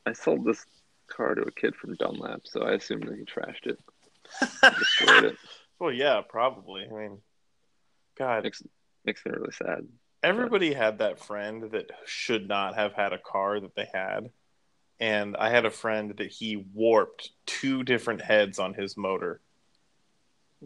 I 0.05 0.13
sold 0.13 0.45
this 0.45 0.65
car 1.09 1.35
to 1.35 1.43
a 1.43 1.51
kid 1.51 1.75
from 1.75 1.95
Dunlap, 1.97 2.43
so 2.45 2.63
I 2.63 2.73
assume 2.75 3.01
that 3.01 3.17
he 3.17 3.25
trashed 3.25 3.67
it, 3.67 3.79
destroyed 4.79 5.25
it. 5.25 5.37
well, 5.81 5.93
yeah, 5.93 6.21
probably. 6.29 6.85
I 6.85 6.95
mean, 6.95 7.19
God, 8.19 8.45
Makes 8.45 8.63
makes 9.05 9.25
me 9.27 9.33
really 9.33 9.53
sad. 9.53 9.87
everybody 10.23 10.73
had 10.73 10.99
that 10.99 11.19
friend 11.19 11.71
that 11.73 11.91
should 12.05 12.47
not 12.49 12.77
have 12.77 12.93
had 12.93 13.13
a 13.13 13.19
car 13.19 13.59
that 13.61 13.75
they 13.75 13.89
had. 13.93 14.31
And 14.99 15.37
I 15.37 15.51
had 15.51 15.67
a 15.67 15.71
friend 15.71 16.15
that 16.17 16.31
he 16.33 16.57
warped 16.57 17.31
two 17.45 17.83
different 17.85 18.23
heads 18.23 18.59
on 18.59 18.73
his 18.75 18.97
motor. 18.97 19.41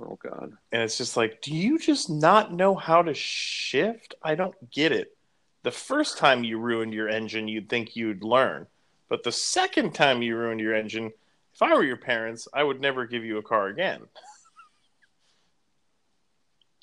Oh 0.00 0.16
God. 0.22 0.52
And 0.70 0.82
it's 0.82 0.96
just 0.98 1.16
like, 1.16 1.42
do 1.42 1.52
you 1.54 1.78
just 1.78 2.08
not 2.08 2.52
know 2.52 2.74
how 2.76 3.02
to 3.02 3.12
shift? 3.12 4.14
I 4.22 4.36
don't 4.36 4.54
get 4.70 4.92
it. 4.92 5.16
The 5.62 5.70
first 5.70 6.16
time 6.18 6.42
you 6.44 6.58
ruined 6.58 6.94
your 6.94 7.08
engine, 7.08 7.48
you'd 7.48 7.68
think 7.68 7.94
you'd 7.96 8.22
learn. 8.24 8.66
But 9.08 9.24
the 9.24 9.32
second 9.32 9.94
time 9.94 10.22
you 10.22 10.36
ruined 10.36 10.60
your 10.60 10.74
engine, 10.74 11.12
if 11.52 11.62
I 11.62 11.74
were 11.74 11.84
your 11.84 11.96
parents, 11.96 12.48
I 12.54 12.62
would 12.62 12.80
never 12.80 13.06
give 13.06 13.24
you 13.24 13.38
a 13.38 13.42
car 13.42 13.68
again. 13.68 14.00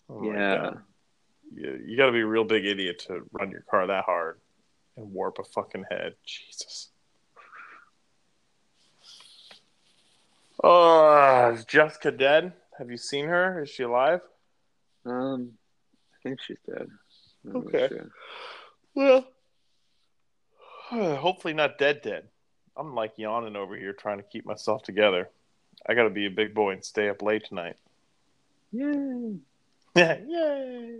Oh 0.09 0.23
yeah. 0.23 0.71
You, 1.53 1.81
you 1.85 1.97
got 1.97 2.05
to 2.05 2.13
be 2.13 2.21
a 2.21 2.25
real 2.25 2.45
big 2.45 2.65
idiot 2.65 2.99
to 3.07 3.27
run 3.33 3.51
your 3.51 3.65
car 3.69 3.85
that 3.87 4.05
hard 4.05 4.39
and 4.95 5.11
warp 5.11 5.37
a 5.37 5.43
fucking 5.43 5.83
head. 5.91 6.15
Jesus. 6.25 6.91
Oh, 10.63 11.51
is 11.53 11.65
Jessica 11.65 12.11
dead? 12.11 12.53
Have 12.77 12.89
you 12.89 12.95
seen 12.97 13.25
her? 13.25 13.63
Is 13.63 13.69
she 13.69 13.83
alive? 13.83 14.21
Um, 15.05 15.51
I 16.13 16.17
think 16.23 16.39
she's 16.41 16.57
dead. 16.65 16.87
I'm 17.45 17.57
Okay. 17.57 17.87
sure. 17.89 18.09
Well, 18.97 19.27
hopefully 20.89 21.53
not 21.53 21.77
dead 21.77 22.01
dead. 22.01 22.29
I'm 22.75 22.95
like 22.95 23.13
yawning 23.17 23.55
over 23.55 23.75
here 23.77 23.93
trying 23.93 24.17
to 24.17 24.23
keep 24.23 24.43
myself 24.43 24.81
together. 24.81 25.29
I 25.87 25.93
got 25.93 26.05
to 26.05 26.09
be 26.09 26.25
a 26.25 26.31
big 26.31 26.55
boy 26.55 26.71
and 26.71 26.83
stay 26.83 27.07
up 27.07 27.21
late 27.21 27.45
tonight. 27.45 27.75
Yay. 28.71 29.35
Yay! 29.95 30.97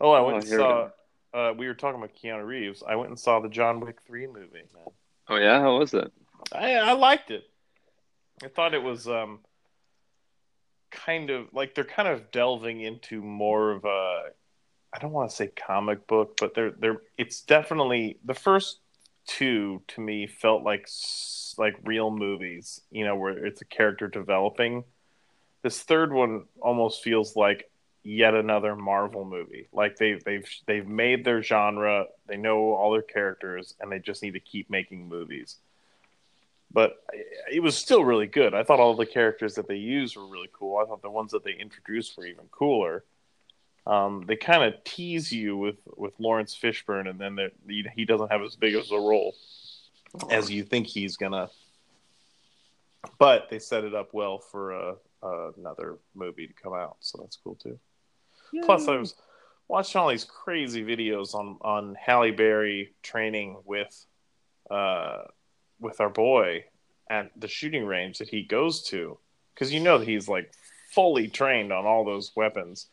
Oh, 0.00 0.10
I 0.10 0.18
Oh, 0.18 0.26
went 0.26 0.38
and 0.38 0.46
here 0.48 0.58
we 0.58 0.64
saw. 0.64 0.90
Uh, 1.32 1.52
we 1.56 1.68
were 1.68 1.74
talking 1.74 2.00
about 2.02 2.16
Keanu 2.16 2.44
Reeves. 2.44 2.82
I 2.86 2.96
went 2.96 3.10
and 3.10 3.18
saw 3.18 3.38
the 3.38 3.48
John 3.48 3.78
Wick 3.78 3.98
three 4.04 4.26
movie. 4.26 4.64
Man, 4.74 4.86
Oh 5.28 5.36
yeah, 5.36 5.60
how 5.60 5.78
was 5.78 5.94
it? 5.94 6.12
I 6.52 6.74
I 6.74 6.92
liked 6.94 7.30
it. 7.30 7.44
I 8.42 8.48
thought 8.48 8.74
it 8.74 8.82
was 8.82 9.06
um 9.06 9.38
kind 10.90 11.30
of 11.30 11.46
like 11.52 11.76
they're 11.76 11.84
kind 11.84 12.08
of 12.08 12.32
delving 12.32 12.80
into 12.80 13.22
more 13.22 13.70
of 13.70 13.84
a 13.84 14.30
I 14.92 14.98
don't 14.98 15.12
want 15.12 15.30
to 15.30 15.36
say 15.36 15.48
comic 15.48 16.06
book, 16.06 16.36
but 16.40 16.54
they're 16.54 16.72
they're 16.72 17.02
it's 17.18 17.42
definitely 17.42 18.18
the 18.24 18.34
first 18.34 18.80
two 19.26 19.82
to 19.88 20.00
me 20.00 20.26
felt 20.26 20.62
like 20.62 20.88
like 21.58 21.76
real 21.84 22.10
movies, 22.10 22.80
you 22.90 23.04
know, 23.04 23.16
where 23.16 23.44
it's 23.46 23.62
a 23.62 23.66
character 23.66 24.08
developing. 24.08 24.84
This 25.62 25.82
third 25.82 26.12
one 26.12 26.44
almost 26.60 27.02
feels 27.02 27.34
like 27.36 27.70
yet 28.04 28.34
another 28.34 28.76
Marvel 28.76 29.24
movie. 29.24 29.68
Like 29.72 29.96
they 29.96 30.18
they've 30.24 30.48
they've 30.66 30.86
made 30.86 31.24
their 31.24 31.42
genre, 31.42 32.06
they 32.26 32.36
know 32.36 32.72
all 32.72 32.92
their 32.92 33.02
characters 33.02 33.74
and 33.80 33.90
they 33.90 33.98
just 33.98 34.22
need 34.22 34.32
to 34.32 34.40
keep 34.40 34.70
making 34.70 35.08
movies 35.08 35.56
but 36.76 36.96
it 37.50 37.62
was 37.62 37.76
still 37.76 38.04
really 38.04 38.26
good. 38.26 38.52
I 38.54 38.62
thought 38.62 38.80
all 38.80 38.94
the 38.94 39.06
characters 39.06 39.54
that 39.54 39.68
they 39.68 39.76
used 39.76 40.16
were 40.16 40.26
really 40.26 40.50
cool. 40.52 40.76
I 40.76 40.84
thought 40.84 41.00
the 41.00 41.10
ones 41.10 41.32
that 41.32 41.44
they 41.44 41.54
introduced 41.54 42.16
were 42.16 42.26
even 42.26 42.44
cooler. 42.50 43.04
Um, 43.86 44.24
they 44.26 44.36
kind 44.36 44.64
of 44.64 44.82
tease 44.82 45.30
you 45.30 45.56
with 45.56 45.76
with 45.96 46.14
Laurence 46.18 46.58
Fishburne, 46.60 47.08
and 47.08 47.20
then 47.20 47.50
he 47.68 47.84
he 47.94 48.04
doesn't 48.04 48.32
have 48.32 48.42
as 48.42 48.56
big 48.56 48.74
as 48.74 48.90
a 48.90 48.96
role 48.96 49.34
as 50.30 50.50
you 50.50 50.64
think 50.64 50.86
he's 50.86 51.16
gonna. 51.16 51.50
But 53.18 53.48
they 53.48 53.60
set 53.60 53.84
it 53.84 53.94
up 53.94 54.12
well 54.12 54.38
for 54.38 54.74
uh, 54.74 54.94
another 55.56 55.98
movie 56.14 56.48
to 56.48 56.52
come 56.52 56.74
out, 56.74 56.96
so 57.00 57.18
that's 57.20 57.36
cool 57.36 57.54
too. 57.54 57.78
Plus, 58.64 58.88
I 58.88 58.96
was 58.96 59.14
watching 59.68 60.00
all 60.00 60.08
these 60.08 60.24
crazy 60.24 60.84
videos 60.84 61.34
on 61.34 61.58
on 61.60 61.94
Halle 61.94 62.32
Berry 62.32 62.94
training 63.02 63.58
with 63.64 64.06
uh, 64.68 65.22
with 65.78 66.00
our 66.00 66.10
boy 66.10 66.64
at 67.08 67.30
the 67.36 67.46
shooting 67.46 67.84
range 67.86 68.18
that 68.18 68.28
he 68.28 68.42
goes 68.42 68.82
to, 68.88 69.18
because 69.54 69.72
you 69.72 69.78
know 69.78 69.98
that 69.98 70.08
he's 70.08 70.28
like 70.28 70.52
fully 70.90 71.28
trained 71.28 71.72
on 71.72 71.86
all 71.86 72.04
those 72.04 72.32
weapons. 72.34 72.88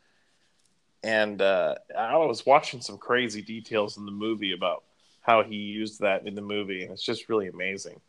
And 1.03 1.41
uh, 1.41 1.75
I 1.97 2.15
was 2.17 2.45
watching 2.45 2.81
some 2.81 2.97
crazy 2.97 3.41
details 3.41 3.97
in 3.97 4.05
the 4.05 4.11
movie 4.11 4.53
about 4.53 4.83
how 5.21 5.43
he 5.43 5.55
used 5.55 5.99
that 5.99 6.25
in 6.27 6.35
the 6.35 6.41
movie, 6.41 6.83
and 6.83 6.91
it's 6.91 7.03
just 7.03 7.29
really 7.29 7.47
amazing. 7.47 7.99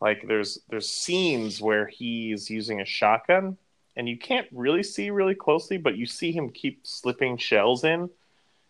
Like 0.00 0.26
there's 0.26 0.58
there's 0.68 0.88
scenes 0.88 1.60
where 1.60 1.86
he's 1.86 2.50
using 2.50 2.80
a 2.80 2.84
shotgun, 2.84 3.56
and 3.96 4.08
you 4.08 4.18
can't 4.18 4.48
really 4.50 4.82
see 4.82 5.10
really 5.10 5.36
closely, 5.36 5.76
but 5.76 5.96
you 5.96 6.06
see 6.06 6.32
him 6.32 6.50
keep 6.50 6.80
slipping 6.84 7.36
shells 7.36 7.84
in, 7.84 8.10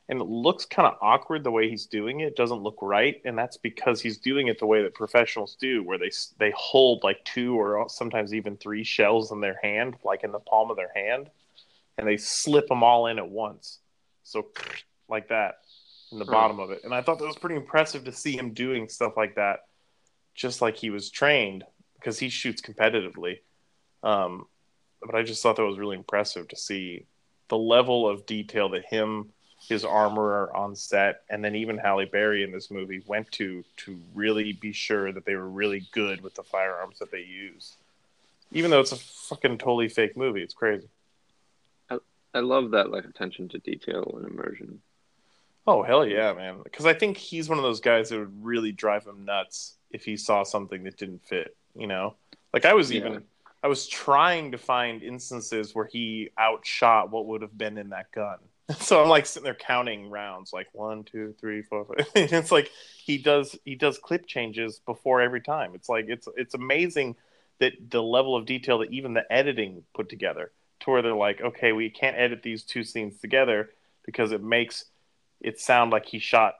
and 0.09 0.21
it 0.21 0.25
looks 0.25 0.67
kind 0.67 0.87
of 0.87 0.99
awkward 1.01 1.43
the 1.43 1.51
way 1.51 1.71
he's 1.71 1.87
doing 1.87 2.21
it. 2.21 2.29
It 2.29 2.37
doesn't 2.37 2.63
look 2.63 2.79
right, 2.83 3.21
and 3.25 3.39
that's 3.39 3.57
because 3.57 4.03
he's 4.03 4.19
doing 4.19 4.49
it 4.49 4.59
the 4.59 4.67
way 4.67 4.83
that 4.83 4.95
professionals 4.95 5.57
do, 5.59 5.83
where 5.83 5.97
they 5.97 6.11
they 6.39 6.53
hold 6.55 7.03
like 7.03 7.25
two 7.25 7.59
or 7.59 7.89
sometimes 7.89 8.35
even 8.35 8.59
three 8.59 8.85
shells 8.85 9.33
in 9.33 9.41
their 9.41 9.59
hand, 9.63 9.97
like 10.05 10.25
in 10.25 10.33
the 10.33 10.41
palm 10.41 10.71
of 10.71 10.77
their 10.77 10.93
hand, 10.95 11.31
and 11.99 12.07
they 12.07 12.17
slip 12.17 12.69
them 12.69 12.83
all 12.83 13.07
in 13.07 13.19
at 13.19 13.29
once, 13.29 13.79
so 14.23 14.49
like 15.09 15.29
that 15.29 15.61
in 16.11 16.19
the 16.19 16.25
Huh. 16.25 16.33
bottom 16.33 16.61
of 16.61 16.71
it. 16.71 16.85
And 16.85 16.95
I 16.95 17.03
thought 17.03 17.19
that 17.19 17.27
was 17.27 17.37
pretty 17.37 17.57
impressive 17.57 18.05
to 18.05 18.13
see 18.13 18.37
him 18.37 18.53
doing 18.53 18.89
stuff 18.89 19.17
like 19.17 19.35
that, 19.37 19.67
just 20.35 20.63
like 20.63 20.77
he 20.77 20.91
was 20.91 21.11
trained, 21.11 21.65
because 21.95 22.19
he 22.19 22.29
shoots 22.29 22.61
competitively. 22.61 23.41
Um, 24.03 24.47
but 25.03 25.15
I 25.15 25.23
just 25.23 25.43
thought 25.43 25.57
that 25.57 25.65
was 25.65 25.79
really 25.79 25.97
impressive 25.97 26.49
to 26.49 26.57
see 26.57 27.07
the 27.49 27.59
level 27.59 28.09
of 28.09 28.27
detail 28.27 28.69
that 28.71 28.85
him, 28.85 29.33
his 29.69 29.85
armorer 29.85 30.55
on 30.57 30.75
set, 30.75 31.23
and 31.31 31.45
then 31.45 31.55
even 31.55 31.79
Halle 31.79 32.05
Berry 32.05 32.43
in 32.43 32.53
this 32.53 32.71
movie 32.71 33.03
went 33.07 33.31
to 33.33 33.65
to 33.79 34.01
really 34.15 34.53
be 34.53 34.73
sure 34.73 35.13
that 35.13 35.25
they 35.25 35.35
were 35.35 35.49
really 35.49 35.87
good 35.93 36.21
with 36.21 36.35
the 36.35 36.43
firearms 36.43 36.99
that 36.99 37.11
they 37.11 37.23
use. 37.23 37.77
Even 38.51 38.71
though 38.71 38.81
it's 38.81 38.93
a 38.93 38.97
fucking 38.97 39.59
totally 39.59 39.89
fake 39.89 40.17
movie, 40.17 40.43
it's 40.43 40.55
crazy. 40.55 40.89
I 42.35 42.41
love 42.41 42.71
that 42.73 42.91
like 42.91 43.05
attention 43.05 43.49
to 43.51 43.59
detail 43.59 44.15
and 44.17 44.27
immersion. 44.27 44.81
Oh 45.67 45.83
hell 45.83 46.07
yeah, 46.07 46.33
man! 46.33 46.61
Because 46.65 46.87
I 46.87 46.95
think 46.95 47.17
he's 47.17 47.49
one 47.49 47.59
of 47.59 47.65
those 47.65 47.81
guys 47.81 48.09
that 48.09 48.19
would 48.19 48.45
really 48.45 48.73
drive 48.73 49.07
him 49.07 49.25
nuts 49.25 49.77
if 49.91 50.05
he 50.05 50.17
saw 50.17 50.43
something 50.43 50.83
that 50.85 50.97
didn't 50.97 51.25
fit. 51.25 51.57
You 51.77 51.87
know, 51.87 52.17
like 52.53 52.65
I 52.65 52.75
was 52.75 52.93
even 52.93 53.13
Yeah. 53.13 53.19
I 53.63 53.69
was 53.69 53.87
trying 53.87 54.53
to 54.53 54.59
find 54.59 55.03
instances 55.03 55.75
where 55.75 55.87
he 55.87 56.31
outshot 56.39 57.11
what 57.11 57.27
would 57.27 57.43
have 57.43 57.57
been 57.57 57.79
in 57.79 57.91
that 57.91 58.11
gun. 58.13 58.39
So 58.81 59.03
I'm 59.03 59.09
like 59.09 59.27
sitting 59.27 59.45
there 59.45 59.55
counting 59.55 60.09
rounds, 60.09 60.53
like 60.53 60.69
one, 60.73 61.05
two, 61.05 61.35
three, 61.39 61.63
four. 61.63 61.87
And 62.15 62.33
it's 62.33 62.51
like 62.51 62.71
he 63.05 63.19
does 63.19 63.57
he 63.65 63.75
does 63.75 63.99
clip 63.99 64.27
changes 64.27 64.81
before 64.87 65.21
every 65.21 65.43
time. 65.43 65.73
It's 65.75 65.89
like 65.89 66.07
it's 66.09 66.27
it's 66.37 66.55
amazing 66.55 67.17
that 67.59 67.75
the 67.91 68.03
level 68.03 68.35
of 68.35 68.47
detail 68.47 68.79
that 68.79 68.91
even 68.93 69.15
the 69.15 69.31
editing 69.31 69.85
put 69.95 70.09
together 70.09 70.51
to 70.83 70.91
where 70.91 71.03
they're 71.03 71.15
like, 71.15 71.41
okay, 71.41 71.73
we 71.73 71.91
can't 71.91 72.17
edit 72.17 72.43
these 72.43 72.65
two 72.65 72.85
scenes 72.85 73.19
together 73.19 73.71
because 74.05 74.33
it 74.33 74.43
makes 74.43 74.85
it 75.41 75.61
sound 75.61 75.91
like 75.91 76.07
he 76.07 76.19
shot 76.19 76.55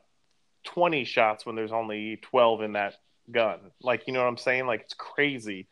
20 0.65 1.05
shots 1.05 1.45
when 1.45 1.57
there's 1.57 1.73
only 1.73 2.19
12 2.23 2.63
in 2.63 2.73
that 2.73 2.95
gun. 3.31 3.59
Like, 3.81 4.07
you 4.07 4.13
know 4.13 4.21
what 4.21 4.29
I'm 4.29 4.37
saying? 4.37 4.67
Like, 4.67 4.83
it's 4.83 4.95
crazy 4.95 5.67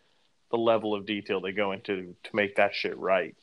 the 0.50 0.58
level 0.58 0.94
of 0.94 1.06
detail 1.06 1.40
they 1.40 1.52
go 1.52 1.72
into 1.72 2.14
to 2.24 2.36
make 2.36 2.56
that 2.56 2.74
shit 2.74 2.98
right. 2.98 3.36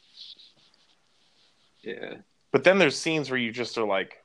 Yeah. 1.81 2.15
But 2.51 2.63
then 2.63 2.79
there's 2.79 2.97
scenes 2.97 3.29
where 3.29 3.39
you 3.39 3.51
just 3.51 3.77
are 3.77 3.87
like, 3.87 4.17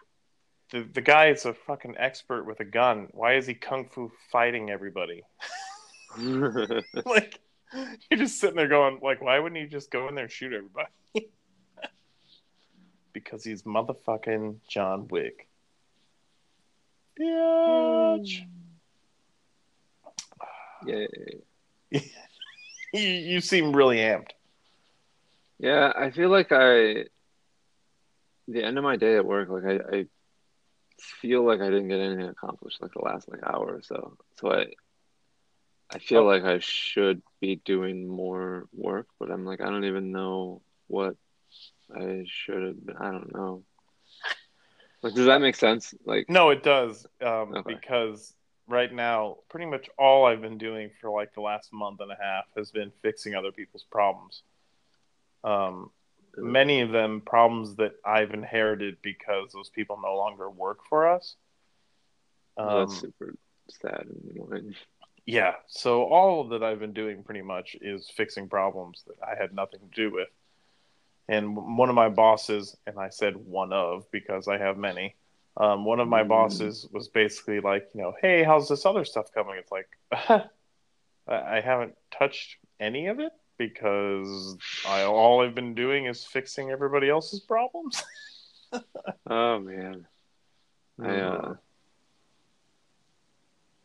the, 0.70 0.82
the 0.92 1.00
guy 1.00 1.28
is 1.28 1.44
a 1.44 1.54
fucking 1.54 1.96
expert 1.98 2.44
with 2.44 2.60
a 2.60 2.64
gun. 2.64 3.08
Why 3.12 3.34
is 3.34 3.46
he 3.46 3.54
kung 3.54 3.88
fu 3.88 4.10
fighting 4.30 4.70
everybody? 4.70 5.22
like, 7.06 7.40
you're 8.10 8.18
just 8.18 8.38
sitting 8.38 8.56
there 8.56 8.68
going, 8.68 8.98
like, 9.02 9.22
why 9.22 9.38
wouldn't 9.38 9.60
he 9.60 9.66
just 9.66 9.90
go 9.90 10.08
in 10.08 10.14
there 10.14 10.24
and 10.24 10.32
shoot 10.32 10.52
everybody? 10.52 10.88
because 13.12 13.44
he's 13.44 13.62
motherfucking 13.62 14.56
John 14.68 15.08
Wick. 15.08 15.48
Bitch. 17.18 18.40
yeah. 20.86 21.06
you, 22.92 23.00
you 23.00 23.40
seem 23.40 23.74
really 23.74 23.98
amped. 23.98 24.30
Yeah, 25.58 25.92
I 25.94 26.10
feel 26.10 26.28
like 26.28 26.50
I 26.50 27.04
the 28.48 28.64
end 28.64 28.78
of 28.78 28.84
my 28.84 28.96
day 28.96 29.16
at 29.16 29.24
work, 29.24 29.48
like 29.48 29.64
I, 29.64 29.96
I 29.96 30.06
feel 30.98 31.44
like 31.44 31.60
I 31.60 31.66
didn't 31.66 31.88
get 31.88 32.00
anything 32.00 32.26
accomplished 32.26 32.82
like 32.82 32.92
the 32.92 33.00
last 33.00 33.28
like 33.28 33.40
hour 33.44 33.76
or 33.76 33.82
so. 33.82 34.16
So 34.40 34.52
I 34.52 34.66
I 35.94 35.99
feel 35.99 36.20
Oh. 36.20 36.25
like 36.26 36.44
I 36.44 36.58
should 36.58 37.22
be 37.40 37.56
doing 37.56 38.06
more 38.08 38.68
work, 38.72 39.08
but 39.18 39.30
I'm 39.30 39.44
like 39.44 39.61
I 39.61 39.66
don't 39.66 39.84
even 39.84 40.12
know 40.12 40.62
what 40.88 41.16
I 41.94 42.25
should 42.26 42.62
have 42.62 42.87
been. 42.87 42.96
I 42.96 43.11
don't 43.11 43.34
know. 43.34 43.62
Like 45.02 45.14
does 45.14 45.26
that 45.26 45.40
make 45.40 45.56
sense? 45.56 45.94
Like 46.04 46.28
No, 46.28 46.50
it 46.50 46.62
does. 46.62 47.06
Um, 47.20 47.54
Okay. 47.56 47.75
Because 47.75 48.34
right 48.68 48.92
now, 48.92 49.38
pretty 49.49 49.66
much 49.66 49.90
all 49.99 50.25
I've 50.25 50.40
been 50.40 50.58
doing 50.58 50.90
for 51.00 51.11
like 51.11 51.34
the 51.34 51.40
last 51.40 51.72
month 51.72 52.00
and 52.00 52.11
a 52.11 52.16
half 52.20 52.44
has 52.56 52.70
been 52.70 52.92
fixing 53.02 53.34
other 53.34 53.52
people's 53.52 53.84
problems. 53.84 54.42
Um, 55.44 55.90
many 56.37 56.80
of 56.80 56.90
them 56.92 57.20
problems 57.20 57.75
that 57.76 57.94
I've 58.06 58.32
inherited 58.32 58.96
because 59.02 59.52
those 59.52 59.68
people 59.68 59.99
no 60.02 60.16
longer 60.16 60.49
work 60.49 60.78
for 60.88 61.08
us. 61.08 61.37
Um, 62.56 62.78
that's 62.88 63.00
super 63.00 63.34
sad 63.68 64.06
and 64.08 64.30
annoying. 64.37 64.75
Yeah, 65.26 65.54
so 65.68 66.04
all 66.04 66.48
that 66.48 66.62
I've 66.62 66.80
been 66.80 66.92
doing 66.92 67.22
pretty 67.22 67.42
much 67.42 67.76
is 67.80 68.10
fixing 68.10 68.48
problems 68.48 69.04
that 69.06 69.16
I 69.22 69.40
had 69.40 69.54
nothing 69.54 69.80
to 69.80 69.86
do 69.94 70.12
with. 70.12 70.28
And 71.28 71.56
one 71.78 71.88
of 71.88 71.94
my 71.94 72.08
bosses, 72.08 72.76
and 72.86 72.98
I 72.98 73.08
said 73.08 73.36
one 73.36 73.72
of 73.72 74.10
because 74.10 74.48
I 74.48 74.58
have 74.58 74.76
many, 74.76 75.14
um, 75.56 75.84
one 75.84 76.00
of 76.00 76.08
my 76.08 76.22
Mm. 76.24 76.28
bosses 76.28 76.88
was 76.92 77.08
basically 77.08 77.60
like, 77.60 77.88
you 77.94 78.02
know, 78.02 78.14
hey, 78.20 78.42
how's 78.42 78.68
this 78.68 78.84
other 78.84 79.04
stuff 79.04 79.32
coming? 79.32 79.56
It's 79.56 79.70
like, 79.70 79.88
I 81.28 81.60
haven't 81.60 81.96
touched 82.10 82.56
any 82.80 83.06
of 83.06 83.20
it 83.20 83.32
because 83.58 84.56
I, 84.88 85.02
all 85.04 85.42
I've 85.44 85.54
been 85.54 85.74
doing 85.74 86.06
is 86.06 86.24
fixing 86.24 86.70
everybody 86.70 87.08
else's 87.08 87.40
problems. 87.40 88.02
Oh 89.26 89.58
man. 89.58 90.06
Mm-hmm. 90.98 91.50
uh 91.50 91.54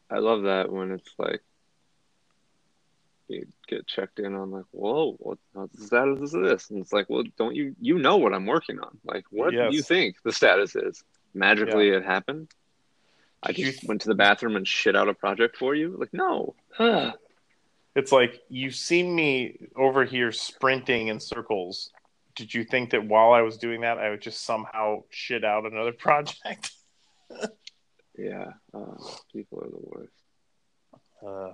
I 0.10 0.20
love 0.20 0.44
that 0.44 0.72
when 0.72 0.92
it's 0.92 1.14
like 1.18 1.42
you 3.28 3.46
get 3.68 3.88
checked 3.88 4.20
in 4.20 4.36
on 4.36 4.52
like, 4.52 4.66
whoa, 4.72 5.16
what 5.20 5.38
what's 5.54 5.78
the 5.78 5.86
status 5.86 6.34
of 6.34 6.44
this? 6.44 6.70
And 6.70 6.80
it's 6.80 6.94
like, 6.94 7.10
well, 7.10 7.24
don't 7.38 7.56
you 7.56 7.76
you 7.80 8.00
know 8.00 8.18
what 8.18 8.34
I'm 8.34 8.46
working 8.46 8.80
on? 8.80 8.98
Like, 9.04 9.26
what 9.30 9.52
do 9.52 9.70
you 9.72 9.82
think 9.82 10.16
the 10.24 10.32
status 10.32 10.76
is? 10.76 11.04
Magically, 11.34 11.90
it 11.90 12.06
happened. 12.06 12.50
I 13.44 13.52
you 13.52 13.66
just 13.72 13.88
went 13.88 14.02
to 14.02 14.08
the 14.08 14.16
bathroom 14.16 14.56
and 14.56 14.68
shit 14.68 14.96
out 14.96 15.10
a 15.10 15.14
project 15.14 15.58
for 15.58 15.76
you. 15.76 15.96
Like, 15.98 16.14
no. 16.14 16.56
Ugh. 16.80 17.14
It's 17.96 18.12
like 18.12 18.42
you've 18.48 18.76
seen 18.76 19.16
me 19.16 19.58
over 19.76 20.06
here 20.06 20.32
sprinting 20.32 21.08
in 21.08 21.20
circles. 21.20 21.90
Did 22.36 22.54
you 22.54 22.64
think 22.64 22.92
that 22.92 23.04
while 23.04 23.34
I 23.34 23.42
was 23.42 23.58
doing 23.58 23.82
that, 23.82 23.98
I 23.98 24.12
would 24.12 24.22
just 24.22 24.46
somehow 24.46 25.02
shit 25.10 25.44
out 25.44 25.66
another 25.66 25.92
project? 25.98 26.74
yeah, 28.18 28.52
uh, 28.74 28.96
people 29.32 29.60
are 29.60 29.70
the 29.70 29.78
worst. 29.82 30.24
Uh, 31.26 31.54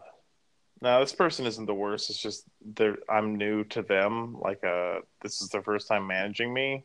no, 0.82 1.00
this 1.00 1.14
person 1.14 1.46
isn't 1.46 1.66
the 1.66 1.74
worst. 1.74 2.10
It's 2.10 2.22
just 2.22 2.46
they're 2.76 2.98
I'm 3.10 3.36
new 3.36 3.64
to 3.66 3.82
them. 3.82 4.40
Like, 4.40 4.64
uh, 4.64 5.00
this 5.22 5.42
is 5.42 5.50
their 5.50 5.62
first 5.62 5.88
time 5.88 6.08
managing 6.08 6.54
me, 6.54 6.84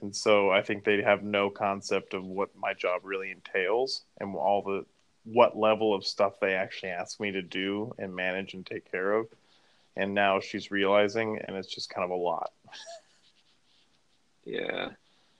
and 0.00 0.14
so 0.14 0.50
I 0.50 0.62
think 0.62 0.84
they 0.84 1.02
have 1.02 1.22
no 1.22 1.50
concept 1.50 2.14
of 2.14 2.24
what 2.24 2.50
my 2.56 2.74
job 2.74 3.02
really 3.04 3.30
entails 3.30 4.02
and 4.20 4.34
all 4.34 4.62
the 4.62 4.84
what 5.24 5.56
level 5.58 5.94
of 5.94 6.06
stuff 6.06 6.40
they 6.40 6.54
actually 6.54 6.90
ask 6.90 7.20
me 7.20 7.30
to 7.32 7.42
do 7.42 7.92
and 7.98 8.14
manage 8.14 8.54
and 8.54 8.64
take 8.64 8.90
care 8.90 9.12
of. 9.12 9.26
And 9.96 10.14
now 10.14 10.40
she's 10.40 10.70
realizing, 10.70 11.40
and 11.46 11.56
it's 11.56 11.72
just 11.72 11.90
kind 11.90 12.04
of 12.04 12.10
a 12.10 12.14
lot. 12.14 12.52
Yeah, 14.44 14.92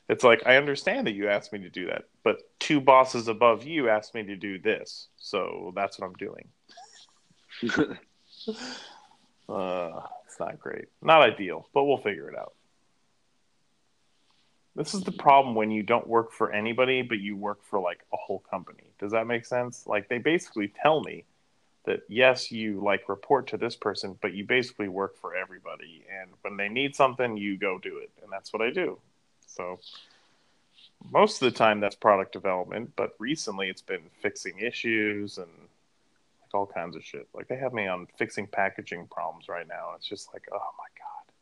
It's 0.08 0.24
like 0.24 0.42
I 0.46 0.56
understand 0.56 1.06
that 1.06 1.14
you 1.14 1.28
asked 1.28 1.52
me 1.52 1.58
to 1.60 1.70
do 1.70 1.86
that, 1.86 2.04
but 2.24 2.38
two 2.58 2.80
bosses 2.80 3.28
above 3.28 3.64
you 3.64 3.88
asked 3.88 4.14
me 4.14 4.22
to 4.24 4.36
do 4.36 4.58
this, 4.58 5.08
so 5.16 5.72
that's 5.74 5.98
what 5.98 6.06
I'm 6.06 6.14
doing. 6.14 6.48
Uh, 9.48 10.02
it's 10.26 10.38
not 10.38 10.60
great, 10.60 10.88
not 11.00 11.22
ideal, 11.22 11.68
but 11.72 11.84
we'll 11.84 11.96
figure 11.96 12.28
it 12.28 12.38
out. 12.38 12.52
This 14.76 14.94
is 14.94 15.02
the 15.02 15.12
problem 15.12 15.54
when 15.54 15.70
you 15.70 15.82
don't 15.82 16.06
work 16.06 16.32
for 16.32 16.52
anybody, 16.52 17.02
but 17.02 17.18
you 17.18 17.36
work 17.36 17.64
for 17.64 17.80
like 17.80 18.04
a 18.12 18.16
whole 18.16 18.40
company. 18.50 18.92
Does 19.00 19.12
that 19.12 19.26
make 19.26 19.44
sense? 19.44 19.86
Like 19.86 20.08
they 20.08 20.18
basically 20.18 20.72
tell 20.82 21.00
me 21.00 21.24
that 21.86 22.00
yes, 22.08 22.52
you 22.52 22.80
like 22.84 23.08
report 23.08 23.48
to 23.48 23.56
this 23.56 23.74
person, 23.74 24.18
but 24.20 24.34
you 24.34 24.44
basically 24.44 24.88
work 24.88 25.16
for 25.16 25.34
everybody, 25.34 26.04
and 26.20 26.30
when 26.42 26.56
they 26.56 26.68
need 26.68 26.94
something, 26.94 27.36
you 27.36 27.56
go 27.56 27.78
do 27.78 27.98
it, 27.98 28.10
and 28.22 28.30
that's 28.30 28.52
what 28.52 28.60
I 28.60 28.70
do. 28.70 29.00
So 29.48 29.80
most 31.10 31.42
of 31.42 31.50
the 31.50 31.56
time 31.56 31.80
that's 31.80 31.94
product 31.94 32.32
development, 32.32 32.92
but 32.96 33.14
recently 33.18 33.68
it's 33.68 33.82
been 33.82 34.02
fixing 34.20 34.58
issues 34.58 35.38
and 35.38 35.48
like 36.42 36.54
all 36.54 36.66
kinds 36.66 36.96
of 36.96 37.04
shit. 37.04 37.28
Like 37.34 37.48
they 37.48 37.56
have 37.56 37.72
me 37.72 37.86
on 37.86 38.06
fixing 38.18 38.46
packaging 38.46 39.08
problems 39.10 39.48
right 39.48 39.66
now. 39.68 39.90
It's 39.96 40.06
just 40.06 40.32
like, 40.32 40.46
oh 40.52 40.56
my 40.56 40.88
god. 40.98 41.32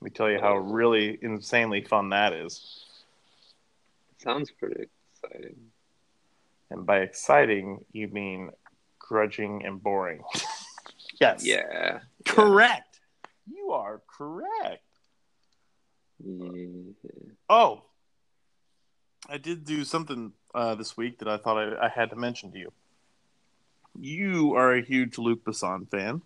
Let 0.00 0.04
me 0.04 0.10
tell 0.10 0.30
you 0.30 0.40
how 0.40 0.56
really 0.56 1.18
insanely 1.22 1.82
fun 1.82 2.10
that 2.10 2.32
is. 2.32 2.84
sounds 4.18 4.50
pretty 4.50 4.88
exciting. 5.22 5.56
And 6.70 6.86
by 6.86 7.00
exciting, 7.00 7.84
you 7.92 8.08
mean 8.08 8.50
grudging 8.98 9.64
and 9.64 9.82
boring. 9.82 10.22
yes. 11.20 11.44
Yeah, 11.44 12.00
Correct. 12.24 13.00
You 13.52 13.72
are 13.72 14.00
correct. 14.08 14.82
yeah. 16.24 16.92
Oh, 17.54 17.82
I 19.28 19.36
did 19.36 19.66
do 19.66 19.84
something 19.84 20.32
uh, 20.54 20.74
this 20.74 20.96
week 20.96 21.18
that 21.18 21.28
I 21.28 21.36
thought 21.36 21.58
I, 21.58 21.84
I 21.84 21.88
had 21.90 22.08
to 22.08 22.16
mention 22.16 22.50
to 22.52 22.58
you. 22.58 22.72
You 24.00 24.54
are 24.54 24.72
a 24.72 24.80
huge 24.80 25.18
Luc 25.18 25.44
Besson 25.44 25.86
fan. 25.90 26.22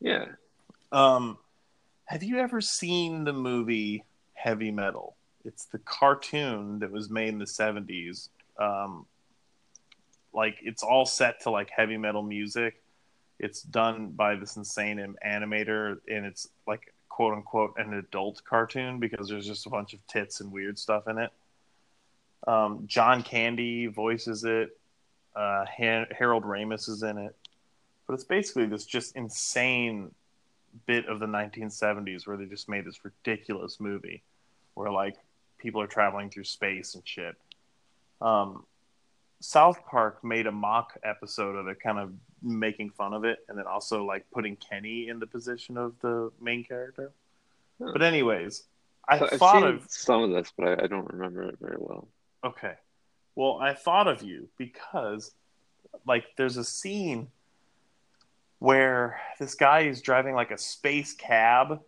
yeah. 0.00 0.26
Um, 0.92 1.38
have 2.04 2.22
you 2.22 2.38
ever 2.38 2.60
seen 2.60 3.24
the 3.24 3.32
movie 3.32 4.04
Heavy 4.34 4.70
Metal? 4.70 5.16
It's 5.44 5.64
the 5.64 5.78
cartoon 5.78 6.78
that 6.78 6.92
was 6.92 7.10
made 7.10 7.30
in 7.30 7.40
the 7.40 7.44
70s. 7.44 8.28
Um, 8.56 9.04
like, 10.32 10.58
it's 10.62 10.84
all 10.84 11.06
set 11.06 11.40
to 11.40 11.50
like 11.50 11.70
heavy 11.70 11.96
metal 11.96 12.22
music. 12.22 12.80
It's 13.40 13.62
done 13.62 14.10
by 14.10 14.36
this 14.36 14.54
insane 14.54 15.16
animator, 15.26 15.96
and 16.08 16.24
it's 16.24 16.46
like 16.68 16.94
quote 17.16 17.32
unquote 17.32 17.72
an 17.78 17.94
adult 17.94 18.42
cartoon 18.44 19.00
because 19.00 19.30
there's 19.30 19.46
just 19.46 19.64
a 19.64 19.70
bunch 19.70 19.94
of 19.94 20.06
tits 20.06 20.42
and 20.42 20.52
weird 20.52 20.78
stuff 20.78 21.08
in 21.08 21.16
it. 21.16 21.30
Um, 22.46 22.84
John 22.86 23.22
Candy 23.22 23.86
voices 23.86 24.44
it. 24.44 24.78
Uh, 25.34 25.64
Han- 25.78 26.08
Harold 26.10 26.44
Ramis 26.44 26.90
is 26.90 27.02
in 27.02 27.16
it, 27.16 27.34
but 28.06 28.12
it's 28.12 28.24
basically 28.24 28.66
this 28.66 28.84
just 28.84 29.16
insane 29.16 30.14
bit 30.84 31.06
of 31.06 31.18
the 31.18 31.26
1970s 31.26 32.26
where 32.26 32.36
they 32.36 32.44
just 32.44 32.68
made 32.68 32.84
this 32.84 33.02
ridiculous 33.02 33.80
movie 33.80 34.22
where 34.74 34.90
like 34.90 35.16
people 35.56 35.80
are 35.80 35.86
traveling 35.86 36.28
through 36.28 36.44
space 36.44 36.96
and 36.96 37.08
shit. 37.08 37.34
Um, 38.20 38.66
South 39.40 39.86
Park 39.86 40.22
made 40.22 40.46
a 40.46 40.52
mock 40.52 40.98
episode 41.02 41.56
of 41.56 41.66
it, 41.66 41.80
kind 41.80 41.98
of 41.98 42.12
making 42.42 42.90
fun 42.90 43.12
of 43.12 43.24
it, 43.24 43.38
and 43.48 43.58
then 43.58 43.66
also 43.66 44.04
like 44.04 44.26
putting 44.30 44.56
Kenny 44.56 45.08
in 45.08 45.18
the 45.18 45.26
position 45.26 45.76
of 45.76 45.94
the 46.00 46.30
main 46.40 46.64
character. 46.64 47.12
Huh. 47.82 47.90
But 47.92 48.02
anyways, 48.02 48.64
I 49.08 49.18
So 49.18 49.26
thought 49.38 49.66
of 49.66 49.86
some 49.88 50.22
of 50.22 50.30
this, 50.30 50.52
but 50.56 50.66
I, 50.68 50.84
I 50.84 50.86
don't 50.86 51.10
remember 51.12 51.42
it 51.44 51.58
very 51.60 51.76
well. 51.78 52.08
Okay. 52.44 52.74
Well, 53.34 53.58
I 53.60 53.74
thought 53.74 54.08
of 54.08 54.22
you 54.22 54.48
because, 54.56 55.32
like, 56.06 56.24
there's 56.36 56.56
a 56.56 56.64
scene 56.64 57.28
where 58.58 59.20
this 59.38 59.54
guy 59.54 59.80
is 59.80 60.00
driving 60.00 60.34
like 60.34 60.50
a 60.50 60.58
space 60.58 61.12
cab, 61.12 61.80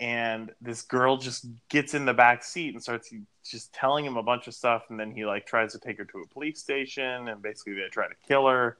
and 0.00 0.50
this 0.62 0.82
girl 0.82 1.18
just 1.18 1.46
gets 1.68 1.92
in 1.92 2.06
the 2.06 2.14
back 2.14 2.42
seat 2.42 2.72
and 2.72 2.82
starts 2.82 3.12
just 3.44 3.72
telling 3.74 4.04
him 4.04 4.16
a 4.16 4.22
bunch 4.22 4.46
of 4.46 4.54
stuff, 4.54 4.84
and 4.88 4.98
then 4.98 5.10
he 5.10 5.26
like 5.26 5.46
tries 5.46 5.72
to 5.72 5.78
take 5.78 5.98
her 5.98 6.04
to 6.06 6.18
a 6.18 6.26
police 6.28 6.58
station, 6.58 7.28
and 7.28 7.42
basically 7.42 7.74
they 7.74 7.88
try 7.90 8.08
to 8.08 8.14
kill 8.26 8.46
her, 8.46 8.78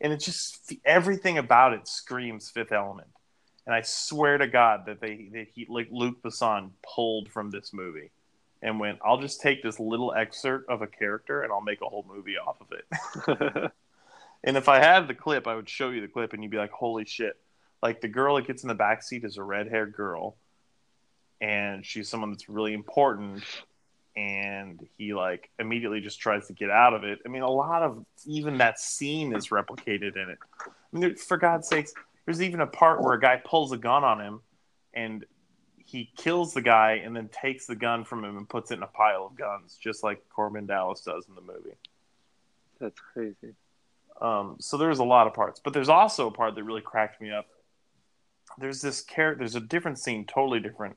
and 0.00 0.12
it 0.12 0.20
just 0.20 0.72
everything 0.84 1.38
about 1.38 1.72
it 1.72 1.86
screams 1.86 2.50
Fifth 2.50 2.72
Element. 2.72 3.08
And 3.66 3.74
I 3.74 3.82
swear 3.82 4.38
to 4.38 4.48
God 4.48 4.86
that 4.86 5.00
they 5.00 5.28
that 5.32 5.46
he 5.54 5.66
like 5.68 5.88
Luc 5.90 6.22
Besson 6.22 6.70
pulled 6.82 7.28
from 7.28 7.50
this 7.50 7.72
movie 7.72 8.10
and 8.62 8.80
went, 8.80 8.98
I'll 9.04 9.20
just 9.20 9.40
take 9.40 9.62
this 9.62 9.80
little 9.80 10.12
excerpt 10.12 10.68
of 10.70 10.82
a 10.82 10.86
character 10.86 11.42
and 11.42 11.52
I'll 11.52 11.60
make 11.60 11.80
a 11.80 11.86
whole 11.86 12.04
movie 12.08 12.36
off 12.36 12.56
of 12.60 12.66
it. 12.72 13.72
and 14.44 14.56
if 14.56 14.68
I 14.68 14.78
had 14.78 15.08
the 15.08 15.14
clip, 15.14 15.46
I 15.46 15.54
would 15.54 15.68
show 15.68 15.90
you 15.90 16.00
the 16.00 16.08
clip 16.08 16.32
and 16.32 16.42
you'd 16.42 16.52
be 16.52 16.58
like, 16.58 16.72
holy 16.72 17.04
shit. 17.04 17.38
Like 17.82 18.02
the 18.02 18.08
girl 18.08 18.36
that 18.36 18.46
gets 18.46 18.62
in 18.62 18.68
the 18.68 18.74
back 18.74 19.02
seat 19.02 19.24
is 19.24 19.38
a 19.38 19.42
red 19.42 19.68
haired 19.68 19.94
girl 19.94 20.36
and 21.40 21.84
she's 21.84 22.08
someone 22.08 22.30
that's 22.30 22.48
really 22.48 22.74
important 22.74 23.42
and 24.16 24.86
he 24.98 25.14
like 25.14 25.50
immediately 25.58 26.00
just 26.00 26.20
tries 26.20 26.46
to 26.48 26.52
get 26.52 26.70
out 26.70 26.94
of 26.94 27.04
it. 27.04 27.20
I 27.24 27.28
mean, 27.28 27.42
a 27.42 27.50
lot 27.50 27.82
of 27.82 28.04
even 28.26 28.58
that 28.58 28.78
scene 28.80 29.34
is 29.34 29.48
replicated 29.48 30.16
in 30.16 30.30
it. 30.30 30.38
I 30.66 30.68
mean, 30.92 31.00
there- 31.00 31.16
for 31.16 31.36
God's 31.36 31.68
sakes, 31.68 31.92
there's 32.24 32.42
even 32.42 32.60
a 32.60 32.66
part 32.66 33.00
where 33.02 33.14
a 33.14 33.20
guy 33.20 33.40
pulls 33.44 33.72
a 33.72 33.76
gun 33.76 34.04
on 34.04 34.20
him 34.20 34.40
and 34.94 35.24
he 35.76 36.10
kills 36.16 36.54
the 36.54 36.62
guy 36.62 37.00
and 37.04 37.16
then 37.16 37.28
takes 37.28 37.66
the 37.66 37.74
gun 37.74 38.04
from 38.04 38.24
him 38.24 38.36
and 38.36 38.48
puts 38.48 38.70
it 38.70 38.74
in 38.74 38.82
a 38.82 38.88
pile 38.88 39.26
of 39.26 39.36
guns, 39.36 39.78
just 39.82 40.04
like 40.04 40.22
Korben 40.28 40.66
Dallas 40.66 41.00
does 41.00 41.26
in 41.28 41.34
the 41.34 41.40
movie. 41.40 41.74
That's 42.78 43.00
crazy. 43.00 43.54
Um, 44.20 44.56
so 44.60 44.76
there's 44.76 44.98
a 44.98 45.04
lot 45.04 45.26
of 45.26 45.34
parts, 45.34 45.60
but 45.62 45.72
there's 45.72 45.88
also 45.88 46.26
a 46.26 46.30
part 46.30 46.54
that 46.54 46.64
really 46.64 46.82
cracked 46.82 47.20
me 47.20 47.30
up. 47.30 47.46
There's 48.58 48.82
this 48.82 49.00
character. 49.00 49.38
There's 49.38 49.54
a 49.56 49.60
different 49.60 49.98
scene, 49.98 50.26
totally 50.26 50.60
different, 50.60 50.96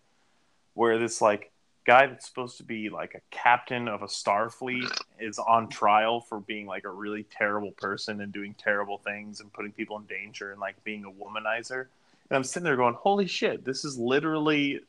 where 0.73 0.99
this 0.99 1.21
like 1.21 1.51
guy 1.85 2.07
that's 2.07 2.25
supposed 2.25 2.57
to 2.57 2.63
be 2.63 2.89
like 2.89 3.13
a 3.15 3.21
captain 3.31 3.87
of 3.87 4.03
a 4.03 4.07
star 4.07 4.49
fleet 4.49 4.85
is 5.19 5.37
on 5.39 5.67
trial 5.69 6.21
for 6.21 6.39
being 6.39 6.65
like 6.65 6.85
a 6.85 6.89
really 6.89 7.23
terrible 7.23 7.71
person 7.73 8.21
and 8.21 8.31
doing 8.31 8.55
terrible 8.57 8.97
things 8.99 9.39
and 9.41 9.51
putting 9.51 9.71
people 9.71 9.97
in 9.97 10.03
danger 10.05 10.51
and 10.51 10.61
like 10.61 10.81
being 10.83 11.03
a 11.03 11.11
womanizer. 11.11 11.87
And 12.29 12.37
I'm 12.37 12.43
sitting 12.43 12.63
there 12.63 12.77
going, 12.77 12.93
"Holy 12.93 13.27
shit! 13.27 13.65
This 13.65 13.83
is 13.83 13.97
literally 13.97 14.79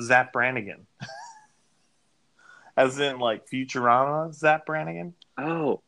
Zap 0.00 0.32
Brannigan." 0.32 0.86
As 2.76 2.98
in, 3.00 3.18
like 3.18 3.48
Futurama, 3.48 4.32
Zap 4.32 4.64
Brannigan. 4.64 5.14
Oh, 5.36 5.80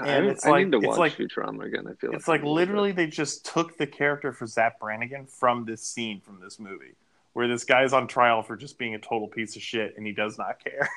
I, 0.00 0.08
And 0.08 0.26
it's 0.26 0.46
I 0.46 0.50
like- 0.50 0.64
need 0.66 0.72
to 0.72 0.78
it's 0.78 0.86
watch 0.86 0.98
like- 0.98 1.16
Futurama 1.16 1.64
again. 1.66 1.86
I 1.86 1.92
feel 1.94 2.10
like 2.10 2.18
It's 2.18 2.28
like 2.28 2.40
little 2.40 2.54
literally 2.54 2.92
they 2.92 3.06
just 3.06 3.44
took 3.44 3.76
the 3.76 3.86
character 3.86 4.32
for 4.32 4.46
Zap 4.46 4.80
Brannigan 4.80 5.26
from 5.26 5.66
this 5.66 5.82
scene 5.82 6.20
from 6.20 6.40
this 6.40 6.58
movie, 6.58 6.94
where 7.34 7.48
this 7.48 7.64
guy's 7.64 7.92
on 7.92 8.06
trial 8.06 8.42
for 8.42 8.56
just 8.56 8.78
being 8.78 8.94
a 8.94 8.98
total 8.98 9.28
piece 9.28 9.54
of 9.56 9.62
shit 9.62 9.94
and 9.96 10.06
he 10.06 10.12
does 10.12 10.38
not 10.38 10.64
care. 10.64 10.88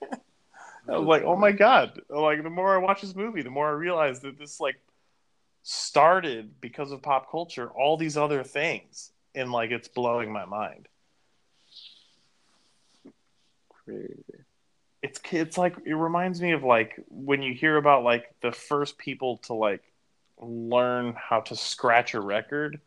I 0.88 0.96
was 0.96 1.06
like, 1.06 1.24
oh 1.24 1.36
my 1.36 1.52
god! 1.52 2.00
Like 2.08 2.42
the 2.42 2.48
more 2.48 2.74
I 2.74 2.78
watch 2.78 3.02
this 3.02 3.14
movie, 3.14 3.42
the 3.42 3.50
more 3.50 3.68
I 3.68 3.72
realize 3.72 4.20
that 4.20 4.38
this 4.38 4.58
like 4.58 4.76
started 5.62 6.60
because 6.62 6.92
of 6.92 7.02
pop 7.02 7.30
culture, 7.30 7.68
all 7.68 7.98
these 7.98 8.16
other 8.16 8.42
things, 8.42 9.10
and 9.34 9.52
like 9.52 9.70
it's 9.70 9.88
blowing 9.88 10.32
my 10.32 10.46
mind. 10.46 10.88
crazy. 13.84 14.14
it's 15.02 15.20
it's 15.30 15.58
like 15.58 15.76
it 15.84 15.94
reminds 15.94 16.40
me 16.40 16.52
of 16.52 16.62
like 16.62 16.98
when 17.08 17.42
you 17.42 17.52
hear 17.52 17.76
about 17.76 18.02
like 18.02 18.34
the 18.40 18.52
first 18.52 18.96
people 18.96 19.38
to 19.38 19.52
like 19.52 19.82
learn 20.40 21.14
how 21.18 21.40
to 21.40 21.56
scratch 21.56 22.14
a 22.14 22.20
record 22.20 22.80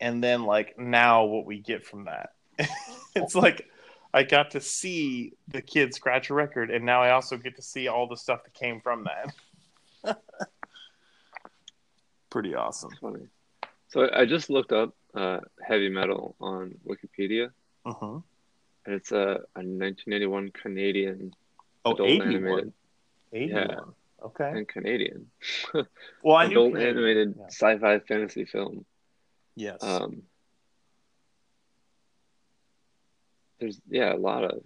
and 0.00 0.22
then 0.22 0.44
like 0.44 0.78
now 0.78 1.24
what 1.24 1.46
we 1.46 1.58
get 1.58 1.84
from 1.84 2.04
that 2.04 2.30
it's 3.14 3.34
like 3.34 3.66
i 4.14 4.22
got 4.22 4.52
to 4.52 4.60
see 4.60 5.32
the 5.48 5.62
kid 5.62 5.94
scratch 5.94 6.30
a 6.30 6.34
record 6.34 6.70
and 6.70 6.84
now 6.84 7.02
i 7.02 7.10
also 7.10 7.36
get 7.36 7.56
to 7.56 7.62
see 7.62 7.88
all 7.88 8.06
the 8.06 8.16
stuff 8.16 8.42
that 8.44 8.54
came 8.54 8.80
from 8.80 9.04
that 9.04 9.34
pretty 12.30 12.54
awesome 12.54 12.90
It's 12.92 13.00
funny. 13.00 13.26
So 13.88 14.08
I 14.14 14.24
just 14.24 14.50
looked 14.50 14.72
up 14.72 14.94
uh, 15.14 15.40
heavy 15.66 15.88
metal 15.88 16.36
on 16.40 16.76
Wikipedia, 16.86 17.50
uh-huh. 17.84 18.20
and 18.86 18.94
it's 18.94 19.10
a, 19.10 19.40
a 19.56 19.62
1981 19.66 20.52
Canadian 20.52 21.34
oh 21.84 21.92
adult 21.94 22.08
81 22.08 22.28
animated 22.34 22.72
81 23.32 23.68
Yeah. 23.68 23.76
okay 24.26 24.50
and 24.50 24.68
Canadian 24.68 25.26
well 26.22 26.36
i 26.36 26.46
knew 26.46 26.52
adult 26.52 26.72
Canadian. 26.74 26.96
animated 26.96 27.34
Yeah. 27.36 27.46
sci-fi 27.46 27.98
fantasy 28.00 28.44
film. 28.44 28.84
Yes 29.60 29.82
Um, 29.82 30.22
there's 33.60 33.80
yeah 33.88 34.14
a 34.14 34.16
lot 34.16 34.44
of 34.44 34.62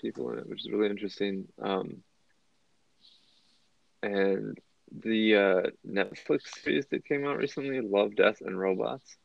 people 0.00 0.30
in 0.30 0.38
it, 0.38 0.48
which 0.48 0.60
is 0.64 0.70
really 0.70 0.90
interesting. 0.90 1.48
Um, 1.62 2.02
and 4.02 4.58
the 5.04 5.36
uh, 5.36 5.62
Netflix 5.88 6.42
series 6.62 6.86
that 6.90 7.04
came 7.04 7.26
out 7.26 7.38
recently, 7.38 7.80
Love, 7.80 8.16
Death, 8.16 8.40
and 8.40 8.58
Robots, 8.58 9.16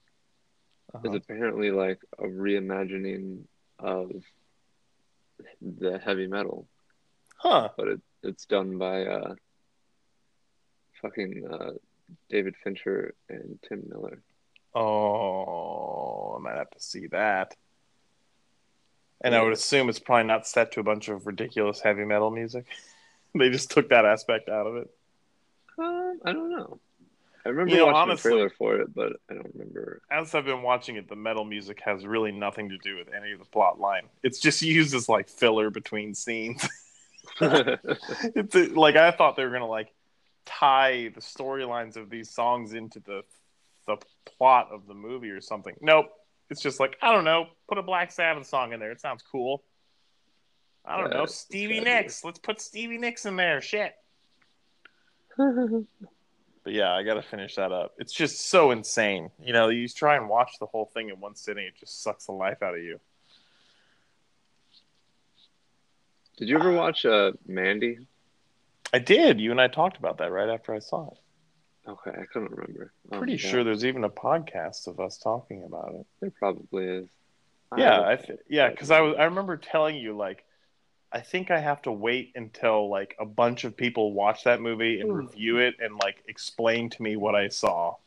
is 1.04 1.14
Uh-huh. 1.14 1.16
apparently 1.16 1.72
like 1.72 2.00
a 2.20 2.24
reimagining 2.24 3.48
of 3.80 4.12
the 5.62 6.00
heavy 6.00 6.28
metal, 6.28 6.68
huh 7.38 7.70
but 7.78 7.88
it 7.88 8.02
it's 8.24 8.46
done 8.46 8.78
by 8.78 9.06
uh, 9.06 9.36
fucking 11.02 11.44
uh, 11.52 11.72
David 12.30 12.56
Fincher 12.64 13.14
and 13.30 13.60
Tim 13.68 13.84
Miller. 13.90 14.22
Oh, 14.76 16.36
I 16.38 16.42
might 16.42 16.58
have 16.58 16.70
to 16.72 16.80
see 16.80 17.08
that. 17.08 17.56
And 19.22 19.36
I 19.36 19.42
would 19.44 19.52
assume 19.54 19.90
it's 19.90 20.00
probably 20.00 20.28
not 20.28 20.48
set 20.48 20.72
to 20.74 20.80
a 20.80 20.84
bunch 20.84 21.10
of 21.10 21.28
ridiculous 21.28 21.82
heavy 21.82 22.06
metal 22.06 22.32
music. 22.32 22.66
they 23.36 23.50
just 23.50 23.72
took 23.72 23.90
that 23.90 24.06
aspect 24.06 24.48
out 24.50 24.66
of 24.66 24.78
it. 24.78 24.90
Um, 25.78 26.20
I 26.24 26.32
don't 26.34 26.50
know. 26.50 26.80
I 27.46 27.50
remember 27.50 27.72
You 27.72 27.78
know, 27.80 27.86
watching 27.88 28.12
honestly- 28.12 28.30
the 28.32 28.36
trailer 28.36 28.50
for 28.50 28.76
it, 28.78 28.94
but 28.94 29.14
I 29.30 29.34
don't 29.34 29.52
remember. 29.54 30.02
As 30.12 30.34
I've 30.36 30.46
been 30.46 30.62
watching 30.62 30.96
it, 30.96 31.10
the 31.10 31.16
metal 31.16 31.44
music 31.46 31.82
has 31.86 32.06
really 32.06 32.32
nothing 32.32 32.70
to 32.70 32.78
do 32.78 32.96
with 32.98 33.14
any 33.14 33.32
of 33.32 33.40
the 33.40 33.46
plot 33.46 33.80
line. 33.80 34.04
It's 34.24 34.40
just 34.40 34.62
used 34.62 34.94
as 34.94 35.10
like 35.10 35.28
filler 35.30 35.70
between 35.70 36.14
scenes. 36.16 36.68
it's 37.42 38.56
like 38.76 38.96
I 38.96 39.12
thought 39.12 39.36
they 39.36 39.44
were 39.44 39.52
gonna 39.52 39.68
like 39.68 39.94
tie 40.46 41.12
the 41.14 41.22
storylines 41.22 41.96
of 41.96 42.10
these 42.10 42.30
songs 42.30 42.74
into 42.74 43.00
the 43.02 43.24
the 43.90 44.06
plot 44.26 44.70
of 44.72 44.88
the 44.88 44.94
movie 44.94 45.30
or 45.30 45.42
something. 45.42 45.76
Nope. 45.82 46.08
It's 46.50 46.62
just 46.62 46.80
like 46.80 46.98
I 47.02 47.12
don't 47.12 47.26
know. 47.26 47.48
Put 47.68 47.78
a 47.78 47.84
Black 47.84 48.12
Sabbath 48.12 48.48
song 48.48 48.74
in 48.74 48.80
there. 48.80 48.92
It 48.92 49.02
sounds 49.02 49.24
cool. 49.32 49.64
I 50.86 51.00
don't 51.00 51.12
know. 51.12 51.26
Stevie 51.26 51.78
exactly. 51.78 51.94
Nicks. 51.94 52.24
Let's 52.24 52.40
put 52.40 52.62
Stevie 52.62 52.98
Nicks 52.98 53.26
in 53.26 53.36
there. 53.36 53.62
Shit. 53.62 53.94
But 56.62 56.74
yeah, 56.74 56.92
I 56.92 57.04
got 57.04 57.14
to 57.14 57.22
finish 57.22 57.56
that 57.56 57.72
up. 57.72 57.94
It's 58.00 58.12
just 58.12 58.50
so 58.50 58.72
insane. 58.72 59.32
You 59.42 59.54
know, 59.54 59.70
you 59.70 59.88
try 59.88 60.18
and 60.18 60.28
watch 60.28 60.52
the 60.60 60.66
whole 60.66 60.86
thing 60.86 61.10
in 61.10 61.20
one 61.20 61.34
sitting, 61.34 61.66
it 61.66 61.74
just 61.80 62.04
sucks 62.04 62.26
the 62.26 62.34
life 62.34 62.62
out 62.62 62.76
of 62.76 62.84
you. 62.84 63.00
Did 66.38 66.50
you 66.50 66.58
ever 66.58 66.72
watch 66.72 67.06
uh, 67.06 67.32
Mandy? 67.48 68.00
I 68.94 69.00
did. 69.00 69.40
You 69.40 69.52
and 69.52 69.62
I 69.62 69.68
talked 69.68 69.98
about 69.98 70.18
that 70.20 70.32
right 70.32 70.50
after 70.50 70.74
I 70.74 70.80
saw 70.80 71.08
it. 71.08 71.18
Okay, 71.90 72.12
I 72.12 72.26
couldn't 72.32 72.52
remember. 72.52 72.94
Oh, 73.12 73.18
Pretty 73.18 73.34
yeah, 73.34 73.38
sure 73.38 73.64
there's 73.64 73.86
even 73.86 74.04
a 74.04 74.10
podcast 74.10 74.88
of 74.88 75.00
us 75.00 75.18
talking 75.18 75.64
about 75.64 75.96
it. 75.96 76.06
there 76.22 76.32
probably 76.32 76.86
is. 76.86 77.08
Yeah, 77.76 78.00
I 78.00 78.14
I 78.14 78.16
th- 78.16 78.40
yeah, 78.50 78.70
because 78.70 78.92
I 78.92 79.02
was 79.02 79.16
I 79.18 79.24
remember 79.26 79.58
telling 79.58 79.96
you 79.98 80.16
like 80.16 80.46
I 81.12 81.22
think 81.22 81.50
I 81.50 81.60
have 81.60 81.82
to 81.84 81.92
wait 81.92 82.34
until 82.36 82.90
like 82.90 83.16
a 83.20 83.26
bunch 83.26 83.64
of 83.64 83.76
people 83.76 84.14
watch 84.14 84.44
that 84.44 84.62
movie 84.62 85.02
and 85.02 85.10
Hmm. 85.10 85.26
review 85.26 85.58
it 85.58 85.76
and 85.80 85.96
like 85.98 86.24
explain 86.28 86.90
to 86.92 87.02
me 87.02 87.16
what 87.16 87.36
I 87.36 87.48
saw. 87.50 87.96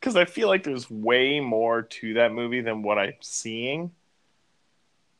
Because 0.00 0.14
I 0.14 0.26
feel 0.26 0.46
like 0.48 0.62
there's 0.62 0.88
way 0.88 1.40
more 1.40 1.82
to 1.82 2.14
that 2.14 2.32
movie 2.32 2.60
than 2.60 2.82
what 2.82 2.98
I'm 3.00 3.14
seeing, 3.20 3.90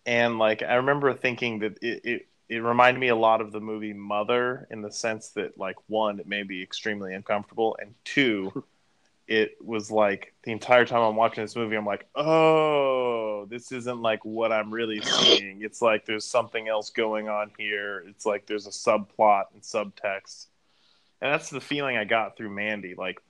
and 0.06 0.38
like 0.38 0.62
I 0.62 0.76
remember 0.76 1.12
thinking 1.14 1.58
that 1.60 1.78
it, 1.82 2.04
it 2.04 2.27
it 2.48 2.58
reminded 2.58 2.98
me 3.00 3.08
a 3.08 3.16
lot 3.16 3.40
of 3.40 3.52
the 3.52 3.60
movie 3.60 3.92
Mother 3.92 4.66
in 4.70 4.82
the 4.82 4.90
sense 4.90 5.30
that 5.30 5.58
like 5.58 5.76
one 5.88 6.20
it 6.20 6.26
may 6.26 6.42
be 6.42 6.62
extremely 6.62 7.14
uncomfortable 7.14 7.76
and 7.80 7.94
two 8.04 8.64
it 9.28 9.58
was 9.62 9.90
like 9.90 10.32
the 10.42 10.52
entire 10.52 10.86
time 10.86 11.02
I'm 11.02 11.14
watching 11.14 11.44
this 11.44 11.54
movie, 11.54 11.76
I'm 11.76 11.84
like, 11.84 12.08
oh, 12.14 13.46
this 13.50 13.70
isn't 13.72 14.00
like 14.00 14.24
what 14.24 14.50
I'm 14.50 14.72
really 14.72 15.00
seeing. 15.02 15.60
It's 15.60 15.82
like 15.82 16.06
there's 16.06 16.24
something 16.24 16.66
else 16.66 16.90
going 16.90 17.28
on 17.28 17.52
here. 17.58 18.04
It's 18.08 18.24
like 18.24 18.46
there's 18.46 18.66
a 18.66 18.70
subplot 18.70 19.44
and 19.52 19.62
subtext. 19.62 20.46
And 21.20 21.32
that's 21.32 21.50
the 21.50 21.60
feeling 21.60 21.98
I 21.98 22.04
got 22.04 22.36
through 22.36 22.50
Mandy. 22.50 22.94
Like 22.94 23.20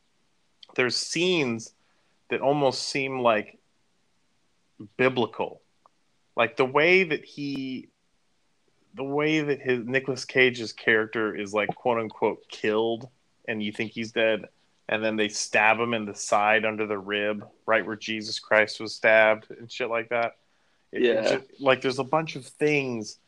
there's 0.77 0.97
scenes 0.97 1.75
that 2.31 2.41
almost 2.41 2.85
seem 2.85 3.21
like 3.21 3.59
biblical. 4.97 5.63
like 6.37 6.57
the 6.57 6.65
way 6.65 7.03
that 7.03 7.25
he 7.25 7.89
the 8.99 9.05
way 9.05 9.41
that 9.41 9.61
his 9.63 9.87
Nicolas 9.87 10.25
Cage's 10.27 10.73
character 10.75 11.35
is 11.35 11.55
like 11.55 11.75
quote 11.75 11.99
unquote 11.99 12.47
killed 12.51 13.09
and 13.49 13.63
you 13.63 13.73
think 13.73 13.93
he's 13.93 14.13
dead 14.13 14.45
and 14.91 15.03
then 15.05 15.17
they 15.17 15.29
stab 15.29 15.79
him 15.79 15.95
in 15.95 16.05
the 16.05 16.15
side 16.15 16.65
under 16.67 16.87
the 16.87 16.99
rib 16.99 17.47
right 17.67 17.87
where 17.87 17.97
Jesus 17.97 18.39
Christ 18.39 18.81
was 18.81 18.95
stabbed 18.95 19.47
and 19.51 19.71
shit 19.73 19.89
like 19.89 20.11
that. 20.11 20.37
It- 20.93 21.03
Yeah. 21.03 21.37
ju- 21.39 21.45
like 21.61 21.81
there's 21.81 21.99
a 21.99 22.05
bunch 22.05 22.37
of 22.37 22.45
things 22.45 23.19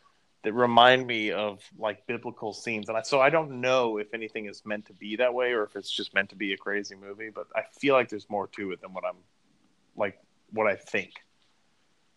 that 0.42 0.52
remind 0.54 1.06
me 1.06 1.32
of 1.32 1.62
like 1.78 2.06
biblical 2.06 2.52
scenes 2.54 2.88
and 2.88 2.96
I, 2.98 3.02
so 3.02 3.20
I 3.20 3.28
don't 3.30 3.60
know 3.60 3.98
if 3.98 4.12
anything 4.14 4.46
is 4.46 4.64
meant 4.64 4.86
to 4.86 4.92
be 4.94 5.16
that 5.16 5.32
way 5.34 5.52
or 5.52 5.62
if 5.64 5.76
it's 5.76 5.90
just 5.90 6.14
meant 6.14 6.30
to 6.30 6.36
be 6.36 6.52
a 6.54 6.56
crazy 6.56 6.94
movie 6.96 7.30
but 7.30 7.46
I 7.54 7.62
feel 7.78 7.94
like 7.94 8.08
there's 8.08 8.28
more 8.30 8.46
to 8.56 8.72
it 8.72 8.80
than 8.80 8.92
what 8.94 9.04
I'm 9.04 9.16
like 9.96 10.18
what 10.52 10.66
I 10.66 10.76
think. 10.76 11.12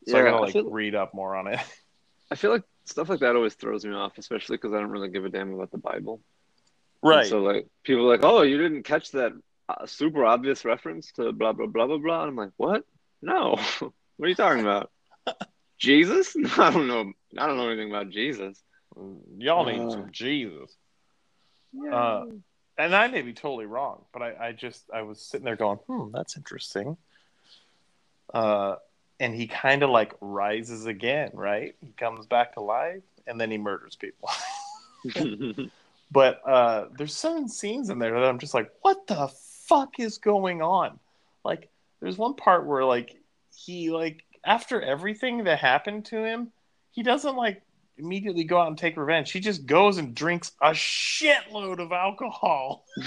So 0.07 0.17
I 0.17 0.23
gotta 0.23 0.39
like 0.41 0.53
feel- 0.53 0.69
read 0.69 0.95
up 0.95 1.13
more 1.13 1.35
on 1.35 1.47
it. 1.47 1.59
I 2.34 2.36
feel 2.36 2.50
like 2.50 2.63
stuff 2.86 3.10
like 3.10 3.19
that 3.19 3.36
always 3.36 3.54
throws 3.54 3.86
me 3.86 3.93
off, 3.93 4.17
especially 4.17 4.58
because 4.58 4.74
I 4.74 4.80
don't 4.80 4.89
really 4.89 5.10
give 5.10 5.24
a 5.24 5.30
damn 5.30 5.54
about 5.54 5.69
the 5.69 5.78
Bible. 5.78 6.19
And 7.04 7.30
so 7.30 7.43
like 7.43 7.67
people 7.84 8.06
are 8.06 8.10
like, 8.10 8.24
oh, 8.24 8.41
you 8.41 8.58
didn't 8.58 8.82
catch 8.82 9.12
that 9.12 9.34
uh, 9.69 9.86
super 9.86 10.26
obvious 10.26 10.65
reference 10.65 11.12
to 11.12 11.32
blah 11.32 11.54
blah 11.54 11.67
blah 11.67 11.86
blah 11.86 12.00
blah. 12.00 12.22
And 12.24 12.30
I'm 12.32 12.36
like, 12.36 12.54
what? 12.58 12.86
No. 13.22 13.60
what 13.80 14.26
are 14.26 14.28
you 14.28 14.34
talking 14.34 14.62
about? 14.62 14.89
Jesus? 15.78 16.36
I 16.58 16.72
don't 16.72 16.88
know. 16.88 17.13
I 17.38 17.46
don't 17.46 17.58
know 17.58 17.69
anything 17.69 17.91
about 17.91 18.10
Jesus. 18.10 18.60
Y'all 19.38 19.65
need 19.65 19.80
Uh. 19.82 19.91
some 19.91 20.10
Jesus. 20.12 20.76
Yeah. 21.72 21.93
Uh, 21.96 22.26
and 22.80 22.96
I 22.96 23.10
may 23.10 23.22
be 23.22 23.34
totally 23.34 23.67
wrong, 23.67 24.06
but 24.12 24.24
I, 24.24 24.48
I 24.48 24.52
just 24.54 24.89
I 24.91 25.04
was 25.04 25.22
sitting 25.22 25.46
there 25.46 25.56
going, 25.56 25.78
hmm, 25.86 26.10
that's 26.12 26.36
interesting. 26.36 26.98
Uh, 28.34 28.78
and 29.19 29.36
he 29.36 29.47
kind 29.47 29.84
of 29.84 29.89
like 29.89 30.13
rises 30.21 30.86
again, 30.86 31.32
right? 31.34 31.76
He 31.82 31.93
comes 31.97 32.26
back 32.26 32.56
alive 32.58 33.02
and 33.28 33.39
then 33.39 33.52
he 33.52 33.58
murders 33.58 33.95
people. 33.95 34.30
but 36.12 36.41
uh, 36.47 36.86
there's 36.97 37.15
some 37.15 37.47
scenes 37.47 37.89
in 37.89 37.99
there 37.99 38.19
that 38.19 38.28
I'm 38.30 38.39
just 38.39 38.54
like, 38.54 38.71
what 38.82 39.08
the 39.08 39.30
fuck 39.67 39.99
is 39.99 40.17
going 40.17 40.62
on? 40.62 40.99
Like, 41.43 41.69
there's 42.02 42.17
one 42.17 42.36
part 42.36 42.65
where 42.65 42.84
like 42.84 43.15
he 43.56 43.91
like 43.91 44.26
after 44.45 44.82
everything 44.82 45.45
that 45.45 45.60
happened 45.60 46.06
to 46.06 46.23
him, 46.23 46.52
he 46.91 47.04
doesn't 47.04 47.36
like 47.36 47.62
immediately 47.97 48.43
go 48.43 48.60
out 48.60 48.67
and 48.67 48.78
take 48.78 48.97
revenge. 48.97 49.32
He 49.32 49.39
just 49.39 49.65
goes 49.65 49.97
and 49.97 50.13
drinks 50.13 50.52
a 50.62 50.71
shitload 50.71 51.80
of 51.80 51.91
alcohol 51.91 52.86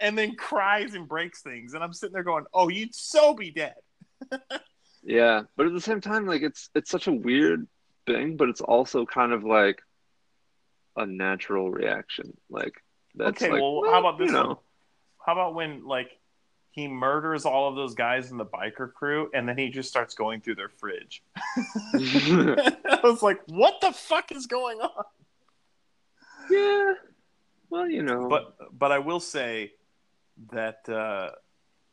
and 0.00 0.18
then 0.18 0.34
cries 0.36 0.94
and 0.94 1.06
breaks 1.06 1.42
things. 1.42 1.74
And 1.74 1.84
I'm 1.84 1.92
sitting 1.92 2.12
there 2.12 2.24
going, 2.24 2.44
"Oh, 2.52 2.68
you'd 2.68 2.94
so 2.94 3.34
be 3.34 3.50
dead." 3.50 3.74
yeah, 5.02 5.42
but 5.56 5.66
at 5.66 5.72
the 5.72 5.80
same 5.80 6.00
time, 6.00 6.26
like 6.26 6.42
it's 6.42 6.70
it's 6.74 6.90
such 6.90 7.06
a 7.06 7.12
weird 7.12 7.66
thing, 8.06 8.36
but 8.36 8.48
it's 8.48 8.60
also 8.60 9.06
kind 9.06 9.32
of 9.32 9.44
like 9.44 9.80
a 10.96 11.06
natural 11.06 11.70
reaction. 11.70 12.36
Like 12.48 12.82
that's 13.14 13.42
okay, 13.42 13.52
like, 13.52 13.60
well, 13.60 13.82
how 13.90 14.00
about 14.00 14.18
this 14.18 14.28
you 14.28 14.32
know, 14.32 14.46
one? 14.46 14.56
How 15.24 15.32
about 15.32 15.54
when 15.54 15.86
like 15.86 16.18
he 16.72 16.86
murders 16.86 17.44
all 17.44 17.68
of 17.68 17.76
those 17.76 17.94
guys 17.94 18.30
in 18.30 18.36
the 18.36 18.46
biker 18.46 18.92
crew, 18.92 19.30
and 19.34 19.48
then 19.48 19.56
he 19.56 19.70
just 19.70 19.88
starts 19.88 20.14
going 20.14 20.40
through 20.40 20.56
their 20.56 20.68
fridge? 20.68 21.22
I 21.94 23.00
was 23.02 23.22
like, 23.22 23.40
"What 23.46 23.80
the 23.80 23.92
fuck 23.92 24.32
is 24.32 24.46
going 24.46 24.80
on?" 24.80 25.04
yeah. 26.50 26.94
Well, 27.70 27.88
you 27.88 28.02
know, 28.02 28.28
But 28.28 28.56
but 28.76 28.92
I 28.92 28.98
will 28.98 29.20
say 29.20 29.72
that 30.52 30.88
uh, 30.88 31.30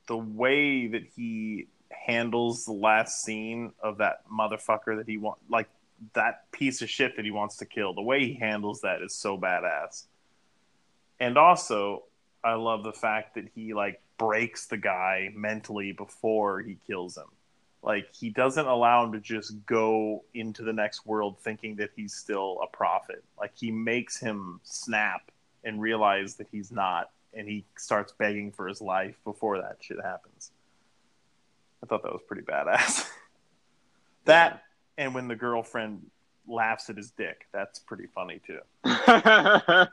the 0.07 0.17
way 0.17 0.87
that 0.87 1.03
he 1.15 1.67
handles 1.89 2.65
the 2.65 2.73
last 2.73 3.23
scene 3.23 3.71
of 3.81 3.97
that 3.97 4.23
motherfucker 4.31 4.97
that 4.97 5.07
he 5.07 5.17
want 5.17 5.39
like 5.49 5.69
that 6.13 6.51
piece 6.51 6.81
of 6.81 6.89
shit 6.89 7.15
that 7.15 7.25
he 7.25 7.31
wants 7.31 7.57
to 7.57 7.65
kill, 7.65 7.93
the 7.93 8.01
way 8.01 8.25
he 8.25 8.33
handles 8.33 8.81
that 8.81 9.01
is 9.01 9.13
so 9.13 9.37
badass. 9.37 10.03
And 11.19 11.37
also, 11.37 12.03
I 12.43 12.53
love 12.53 12.83
the 12.83 12.93
fact 12.93 13.35
that 13.35 13.45
he 13.55 13.73
like 13.73 14.01
breaks 14.17 14.67
the 14.67 14.77
guy 14.77 15.31
mentally 15.35 15.91
before 15.91 16.61
he 16.61 16.77
kills 16.87 17.17
him. 17.17 17.27
Like 17.83 18.13
he 18.13 18.29
doesn't 18.29 18.67
allow 18.67 19.05
him 19.05 19.13
to 19.13 19.19
just 19.19 19.65
go 19.65 20.23
into 20.33 20.63
the 20.63 20.73
next 20.73 21.05
world 21.05 21.37
thinking 21.39 21.75
that 21.77 21.91
he's 21.95 22.13
still 22.13 22.59
a 22.63 22.67
prophet. 22.67 23.23
Like 23.39 23.51
he 23.55 23.71
makes 23.71 24.19
him 24.19 24.59
snap 24.63 25.31
and 25.63 25.81
realize 25.81 26.35
that 26.35 26.47
he's 26.51 26.71
not, 26.71 27.11
and 27.33 27.47
he 27.47 27.65
starts 27.77 28.13
begging 28.13 28.51
for 28.51 28.67
his 28.67 28.81
life 28.81 29.15
before 29.23 29.57
that 29.61 29.77
shit 29.81 29.97
happens. 30.03 30.51
I 31.83 31.85
thought 31.87 32.03
that 32.03 32.11
was 32.11 32.21
pretty 32.27 32.43
badass. 32.43 33.07
that 34.25 34.63
and 34.97 35.13
when 35.13 35.27
the 35.27 35.35
girlfriend 35.35 36.09
laughs 36.47 36.89
at 36.89 36.97
his 36.97 37.11
dick, 37.11 37.47
that's 37.51 37.79
pretty 37.79 38.07
funny 38.07 38.41
too. 38.45 38.59
oh 38.85 39.87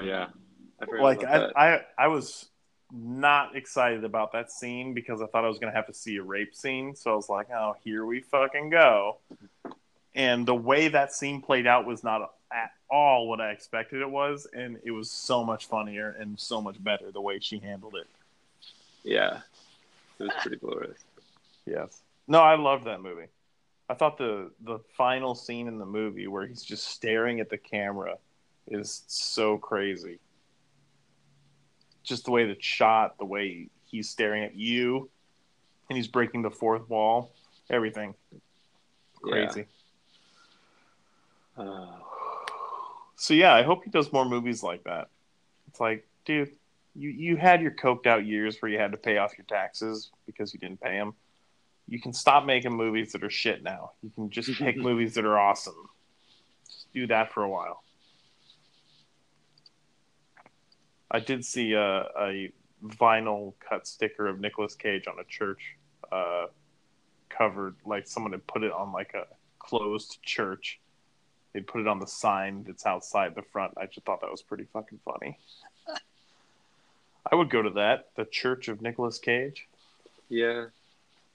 yeah. 0.00 0.28
I 0.80 1.00
Like 1.00 1.24
I. 1.24 1.50
I, 1.56 1.80
I 1.98 2.08
was 2.08 2.48
not 2.92 3.56
excited 3.56 4.04
about 4.04 4.32
that 4.32 4.52
scene 4.52 4.92
because 4.92 5.22
I 5.22 5.26
thought 5.26 5.44
I 5.44 5.48
was 5.48 5.58
gonna 5.58 5.72
have 5.72 5.86
to 5.86 5.94
see 5.94 6.16
a 6.16 6.22
rape 6.22 6.54
scene. 6.54 6.94
So 6.94 7.12
I 7.12 7.16
was 7.16 7.28
like, 7.28 7.50
oh, 7.50 7.76
here 7.82 8.04
we 8.04 8.20
fucking 8.20 8.70
go. 8.70 9.18
And 10.14 10.44
the 10.44 10.54
way 10.54 10.88
that 10.88 11.14
scene 11.14 11.40
played 11.40 11.66
out 11.66 11.86
was 11.86 12.04
not 12.04 12.32
at 12.52 12.72
all 12.90 13.28
what 13.28 13.40
I 13.40 13.50
expected 13.50 14.02
it 14.02 14.10
was, 14.10 14.46
and 14.52 14.78
it 14.84 14.90
was 14.90 15.10
so 15.10 15.42
much 15.42 15.66
funnier 15.66 16.14
and 16.18 16.38
so 16.38 16.60
much 16.60 16.82
better 16.82 17.10
the 17.10 17.20
way 17.20 17.38
she 17.40 17.58
handled 17.58 17.94
it. 17.94 18.06
yeah, 19.02 19.40
it 20.22 20.26
was 20.26 20.34
pretty 20.40 20.56
glorious. 20.56 20.98
Yes. 21.66 22.02
No, 22.28 22.40
I 22.40 22.56
loved 22.56 22.84
that 22.84 23.02
movie. 23.02 23.26
I 23.88 23.94
thought 23.94 24.16
the 24.16 24.50
the 24.60 24.78
final 24.96 25.34
scene 25.34 25.68
in 25.68 25.78
the 25.78 25.86
movie 25.86 26.26
where 26.26 26.46
he's 26.46 26.62
just 26.62 26.86
staring 26.86 27.40
at 27.40 27.50
the 27.50 27.58
camera 27.58 28.16
is 28.68 29.02
so 29.06 29.58
crazy. 29.58 30.18
Just 32.02 32.24
the 32.24 32.30
way 32.30 32.44
it's 32.44 32.64
shot, 32.64 33.18
the 33.18 33.24
way 33.24 33.68
he's 33.84 34.08
staring 34.08 34.44
at 34.44 34.54
you, 34.54 35.10
and 35.88 35.96
he's 35.96 36.08
breaking 36.08 36.42
the 36.42 36.50
fourth 36.50 36.88
wall, 36.88 37.32
everything 37.70 38.14
crazy. 39.20 39.66
Uh, 41.56 41.86
So 43.16 43.34
yeah, 43.34 43.54
I 43.54 43.62
hope 43.62 43.84
he 43.84 43.90
does 43.90 44.12
more 44.12 44.24
movies 44.24 44.64
like 44.64 44.82
that. 44.82 45.08
It's 45.68 45.78
like, 45.78 46.04
dude, 46.24 46.50
you 46.94 47.10
you 47.10 47.36
had 47.36 47.62
your 47.62 47.70
coked 47.70 48.06
out 48.06 48.26
years 48.26 48.60
where 48.60 48.70
you 48.70 48.78
had 48.78 48.92
to 48.92 48.98
pay 48.98 49.18
off 49.18 49.36
your 49.36 49.46
taxes 49.46 50.10
because 50.26 50.52
you 50.52 50.60
didn't 50.60 50.80
pay 50.80 50.96
them. 50.96 51.14
You 51.88 52.00
can 52.00 52.12
stop 52.12 52.44
making 52.44 52.74
movies 52.74 53.12
that 53.12 53.24
are 53.24 53.30
shit 53.30 53.62
now. 53.62 53.92
You 54.02 54.10
can 54.10 54.30
just 54.30 54.52
pick 54.58 54.76
movies 54.76 55.14
that 55.14 55.24
are 55.24 55.38
awesome. 55.38 55.88
Just 56.66 56.92
do 56.92 57.06
that 57.08 57.32
for 57.32 57.42
a 57.42 57.48
while. 57.48 57.82
I 61.10 61.20
did 61.20 61.44
see 61.44 61.74
a, 61.74 62.06
a 62.18 62.52
vinyl 62.84 63.52
cut 63.60 63.86
sticker 63.86 64.26
of 64.26 64.40
Nicolas 64.40 64.74
Cage 64.74 65.06
on 65.06 65.18
a 65.18 65.24
church 65.24 65.76
uh, 66.10 66.46
covered, 67.28 67.76
like 67.84 68.06
someone 68.06 68.32
had 68.32 68.46
put 68.46 68.62
it 68.62 68.72
on 68.72 68.92
like 68.92 69.12
a 69.14 69.26
closed 69.58 70.18
church 70.22 70.80
they 71.52 71.60
put 71.60 71.80
it 71.80 71.86
on 71.86 71.98
the 71.98 72.06
sign 72.06 72.64
that's 72.66 72.86
outside 72.86 73.34
the 73.34 73.42
front. 73.42 73.74
I 73.76 73.86
just 73.86 74.06
thought 74.06 74.20
that 74.22 74.30
was 74.30 74.42
pretty 74.42 74.66
fucking 74.72 75.00
funny. 75.04 75.38
I 77.30 77.34
would 77.36 77.50
go 77.50 77.62
to 77.62 77.70
that, 77.70 78.08
the 78.16 78.24
Church 78.24 78.68
of 78.68 78.82
Nicolas 78.82 79.18
Cage. 79.18 79.68
yeah, 80.28 80.66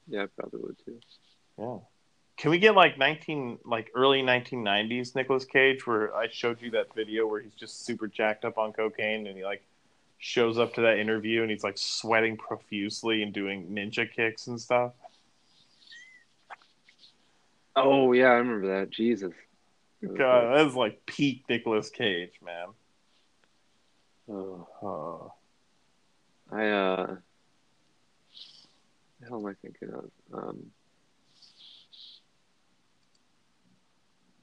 yeah, 0.07 0.23
I 0.23 0.25
probably 0.37 0.61
would 0.61 0.77
too. 0.85 0.99
Yeah. 1.59 1.77
Can 2.37 2.51
we 2.51 2.59
get 2.59 2.75
like 2.75 2.97
nineteen, 2.97 3.57
like 3.65 3.89
early 3.95 4.21
nineteen 4.21 4.63
nineties 4.63 5.15
Nicolas 5.15 5.43
Cage, 5.45 5.87
where 5.87 6.15
I 6.15 6.27
showed 6.29 6.61
you 6.61 6.71
that 6.71 6.93
video 6.93 7.25
where 7.27 7.41
he's 7.41 7.55
just 7.55 7.85
super 7.85 8.07
jacked 8.07 8.45
up 8.45 8.57
on 8.57 8.73
cocaine 8.73 9.25
and 9.27 9.35
he 9.35 9.43
like 9.43 9.63
shows 10.19 10.57
up 10.57 10.73
to 10.75 10.81
that 10.81 10.99
interview 10.99 11.41
and 11.41 11.49
he's 11.51 11.63
like 11.63 11.77
sweating 11.77 12.37
profusely 12.37 13.23
and 13.23 13.33
doing 13.33 13.67
ninja 13.67 14.09
kicks 14.11 14.47
and 14.47 14.61
stuff. 14.61 14.91
Oh 17.75 18.11
yeah, 18.13 18.27
I 18.27 18.33
remember 18.35 18.79
that. 18.79 18.89
Jesus. 18.89 19.33
God, 20.01 20.55
that 20.55 20.63
was 20.65 20.75
like 20.75 21.05
peak 21.05 21.43
Nicolas 21.49 21.89
Cage, 21.89 22.33
man. 22.45 22.67
Oh, 24.29 24.67
Oh. 24.83 25.33
I 26.51 26.67
uh, 26.69 27.05
what 27.07 27.17
the 29.19 29.27
hell 29.27 29.39
am 29.39 29.45
I 29.47 29.53
thinking 29.61 29.89
of? 29.93 30.09
Um. 30.33 30.71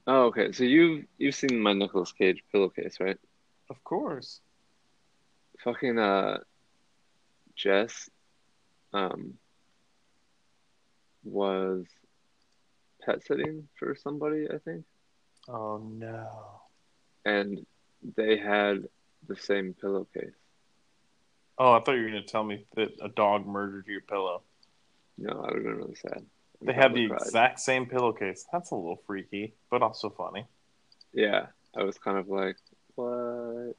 Oh, 0.07 0.25
okay. 0.27 0.53
So 0.53 0.65
you've 0.65 1.05
you've 1.19 1.35
seen 1.35 1.59
my 1.61 1.73
Nicolas 1.73 2.13
Cage 2.13 2.43
pillowcase, 2.53 2.99
right? 3.01 3.19
Of 3.71 3.83
course. 3.85 4.41
Fucking 5.63 5.99
uh, 5.99 6.39
Jess, 7.57 8.11
um, 8.93 9.35
was 11.25 11.87
pet 13.03 13.25
sitting 13.25 13.67
for 13.79 13.95
somebody, 13.95 14.47
I 14.53 14.59
think, 14.59 14.85
Oh 15.49 15.79
no. 15.79 16.29
and 17.25 17.65
they 18.17 18.37
had 18.37 18.89
the 19.27 19.37
same 19.37 19.75
pillowcase. 19.81 20.35
Oh, 21.59 21.73
I 21.73 21.81
thought 21.81 21.93
you 21.93 22.03
were 22.03 22.11
going 22.11 22.23
to 22.23 22.29
tell 22.29 22.45
me 22.45 22.67
that 22.75 22.93
a 23.01 23.09
dog 23.09 23.47
murdered 23.47 23.87
your 23.87 24.01
pillow. 24.01 24.43
No, 25.17 25.31
I 25.31 25.47
would 25.47 25.55
have 25.55 25.63
been 25.63 25.77
really 25.77 25.95
sad. 25.95 26.25
They 26.61 26.73
have 26.73 26.95
the 26.95 27.09
cried. 27.09 27.21
exact 27.21 27.61
same 27.61 27.87
pillowcase. 27.87 28.47
That's 28.53 28.71
a 28.71 28.75
little 28.75 29.01
freaky, 29.07 29.55
but 29.71 29.83
also 29.83 30.11
funny. 30.11 30.47
Yeah, 31.13 31.47
I 31.77 31.85
was 31.85 31.99
kind 31.99 32.19
of 32.19 32.29
like, 32.29 32.57
what? 32.97 33.77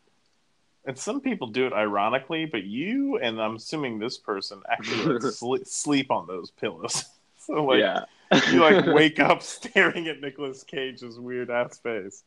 And 0.86 0.98
some 0.98 1.20
people 1.20 1.48
do 1.48 1.66
it 1.66 1.74
ironically, 1.74 2.46
but 2.46 2.64
you 2.64 3.18
and 3.18 3.42
I'm 3.42 3.56
assuming 3.56 3.98
this 3.98 4.18
person 4.18 4.62
actually 4.70 5.14
like, 5.14 5.22
sle- 5.24 5.68
sleep 5.68 6.12
on 6.12 6.28
those 6.28 6.52
pillows. 6.52 7.06
so 7.38 7.66
like 7.66 7.80
yeah. 7.80 8.06
you 8.52 8.62
like 8.62 8.86
wake 8.94 9.20
up 9.20 9.42
staring 9.42 10.08
at 10.08 10.22
Nicolas 10.22 10.64
Cage's 10.64 11.20
weird 11.20 11.50
ass 11.50 11.80
face. 11.80 12.24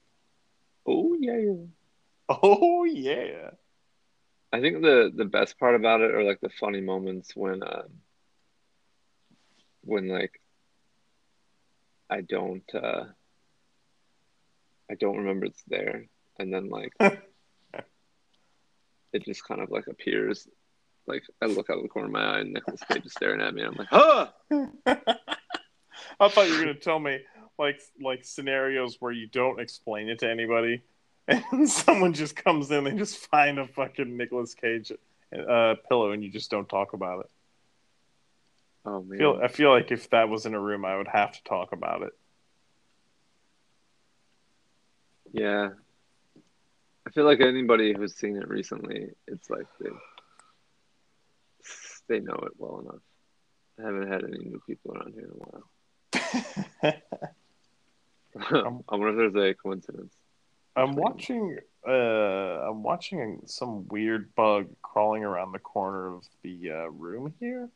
oh 0.87 1.17
yeah. 1.19 1.55
Oh 2.29 2.85
yeah. 2.85 3.51
I 4.53 4.61
think 4.61 4.83
the 4.83 5.13
the 5.15 5.25
best 5.25 5.59
part 5.59 5.75
about 5.75 6.01
it 6.01 6.15
are 6.15 6.25
like 6.25 6.41
the 6.41 6.49
funny 6.49 6.81
moments 6.81 7.37
when 7.37 7.63
um 7.63 7.89
when 9.83 10.09
like 10.09 10.41
I 12.11 12.23
don't 12.23 12.65
uh 12.75 13.05
I 14.91 14.95
don't 14.95 15.19
remember 15.19 15.47
it's 15.47 15.63
there. 15.69 16.07
And 16.39 16.53
then 16.53 16.71
like 16.71 16.93
it 19.13 19.25
just 19.25 19.47
kind 19.47 19.61
of 19.61 19.71
like 19.71 19.87
appears 19.87 20.49
like 21.07 21.25
I 21.43 21.47
look 21.47 21.71
out 21.71 21.79
of 21.79 21.83
the 21.83 21.89
corner 21.89 22.07
of 22.07 22.13
my 22.13 22.37
eye 22.37 22.41
and 22.41 22.53
Nicolas 22.53 22.83
Cage 22.91 23.07
is 23.07 23.13
staring 23.13 23.41
at 23.41 23.55
me. 23.55 23.63
And 23.63 23.73
I'm 23.73 23.79
like, 23.79 23.89
huh! 23.91 24.29
I 26.21 26.29
thought 26.29 26.49
you 26.49 26.55
were 26.55 26.61
gonna 26.61 26.75
tell 26.75 26.99
me 26.99 27.19
like 27.59 27.81
like 28.01 28.25
scenarios 28.25 28.97
where 29.01 29.13
you 29.13 29.27
don't 29.27 29.61
explain 29.61 30.09
it 30.09 30.21
to 30.21 30.31
anybody, 30.31 30.83
and 31.29 31.69
someone 31.69 32.13
just 32.13 32.35
comes 32.37 32.71
in 32.71 32.85
they 32.85 32.93
just 32.93 33.19
find 33.27 33.59
a 33.59 33.67
fucking 33.67 34.17
Nicolas 34.17 34.55
Cage 34.55 34.93
uh, 35.33 35.75
pillow, 35.89 36.13
and 36.13 36.25
you 36.25 36.31
just 36.31 36.51
don't 36.51 36.69
talk 36.69 36.95
about 36.95 37.21
it. 37.21 37.31
Oh 38.87 39.01
I 39.01 39.03
man. 39.03 39.19
feel, 39.19 39.41
I 39.43 39.49
feel 39.49 39.71
like 39.71 39.93
if 39.93 40.09
that 40.11 40.29
was 40.29 40.47
in 40.47 40.55
a 40.55 40.61
room, 40.61 40.85
I 40.85 40.97
would 40.97 41.09
have 41.09 41.33
to 41.33 41.45
talk 41.45 41.73
about 41.73 42.03
it. 42.03 42.13
Yeah. 45.33 45.71
I 47.07 47.11
feel 47.11 47.25
like 47.25 47.41
anybody 47.41 47.95
who's 47.95 48.15
seen 48.15 48.37
it 48.37 48.49
recently, 48.49 49.11
it's 49.27 49.51
like 49.51 49.67
they 49.81 49.91
they 52.09 52.21
know 52.21 52.39
it 52.47 52.53
well 52.57 52.81
enough. 52.81 53.03
I 53.79 53.83
haven't 53.83 54.11
had 54.11 54.25
any 54.25 54.39
new 54.39 54.61
people 54.67 54.93
around 54.95 55.15
here 55.15 55.25
in 55.25 55.31
a 55.31 55.35
while. 55.35 55.65
I 58.91 58.97
wonder 58.97 59.27
if 59.27 59.33
there's 59.33 59.53
a 59.53 59.55
coincidence. 59.55 60.18
I'm 60.77 60.95
watching. 60.95 61.59
Uh, 61.87 61.91
I'm 62.69 62.83
watching 62.83 63.41
some 63.47 63.87
weird 63.89 64.35
bug 64.35 64.67
crawling 64.83 65.25
around 65.25 65.53
the 65.53 65.59
corner 65.59 66.15
of 66.15 66.25
the 66.43 66.71
uh, 66.71 66.91
room 66.91 67.33
here. 67.41 67.69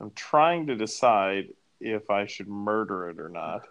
I'm 0.00 0.10
trying 0.12 0.66
to 0.68 0.76
decide 0.76 1.48
if 1.80 2.10
I 2.10 2.26
should 2.26 2.48
murder 2.48 3.10
it 3.10 3.20
or 3.20 3.28
not. 3.28 3.62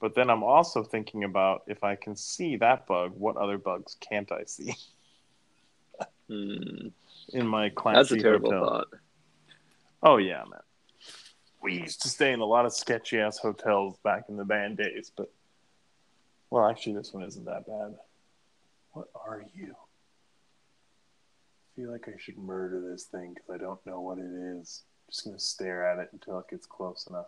But 0.00 0.14
then 0.14 0.30
I'm 0.30 0.42
also 0.44 0.82
thinking 0.84 1.24
about 1.24 1.62
if 1.66 1.82
I 1.82 1.96
can 1.96 2.14
see 2.16 2.56
that 2.56 2.86
bug, 2.86 3.12
what 3.16 3.36
other 3.36 3.58
bugs 3.58 3.96
can't 4.00 4.30
I 4.32 4.44
see 4.44 4.74
Hmm. 6.28 6.88
in 7.32 7.46
my 7.46 7.70
classy 7.70 7.96
That's 7.96 8.10
a 8.12 8.18
terrible 8.18 8.52
hotel? 8.52 8.68
thought. 8.68 8.86
Oh 10.02 10.16
yeah, 10.18 10.44
man. 10.48 10.60
We 11.62 11.74
used 11.80 12.02
to 12.02 12.08
stay 12.08 12.32
in 12.32 12.40
a 12.40 12.44
lot 12.44 12.66
of 12.66 12.72
sketchy 12.72 13.18
ass 13.18 13.38
hotels 13.38 13.96
back 14.04 14.24
in 14.28 14.36
the 14.36 14.44
band 14.44 14.76
days, 14.76 15.10
but 15.16 15.32
well, 16.50 16.68
actually, 16.68 16.94
this 16.94 17.12
one 17.12 17.24
isn't 17.24 17.44
that 17.44 17.66
bad. 17.66 17.94
What 18.92 19.08
are 19.14 19.44
you? 19.54 19.74
I 19.76 21.80
feel 21.80 21.92
like 21.92 22.08
I 22.08 22.18
should 22.18 22.38
murder 22.38 22.80
this 22.90 23.04
thing 23.04 23.34
because 23.34 23.50
I 23.54 23.58
don't 23.58 23.84
know 23.86 24.00
what 24.00 24.18
it 24.18 24.30
is. 24.58 24.82
I'm 25.06 25.10
just 25.12 25.24
gonna 25.24 25.38
stare 25.38 25.88
at 25.90 25.98
it 26.00 26.08
until 26.12 26.38
it 26.40 26.48
gets 26.50 26.66
close 26.66 27.06
enough. 27.08 27.26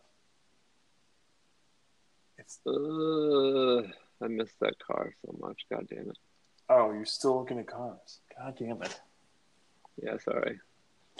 It's 2.38 2.58
Uh, 2.66 3.82
I 4.24 4.28
miss 4.28 4.50
that 4.60 4.78
car 4.78 5.14
so 5.24 5.36
much. 5.40 5.66
God 5.70 5.86
damn 5.88 6.10
it. 6.10 6.18
oh, 6.68 6.92
you're 6.92 7.04
still 7.04 7.38
looking 7.38 7.58
at 7.58 7.66
cars. 7.68 8.20
God 8.36 8.56
damn 8.58 8.82
it! 8.82 9.00
Yeah, 10.02 10.16
sorry. 10.18 10.58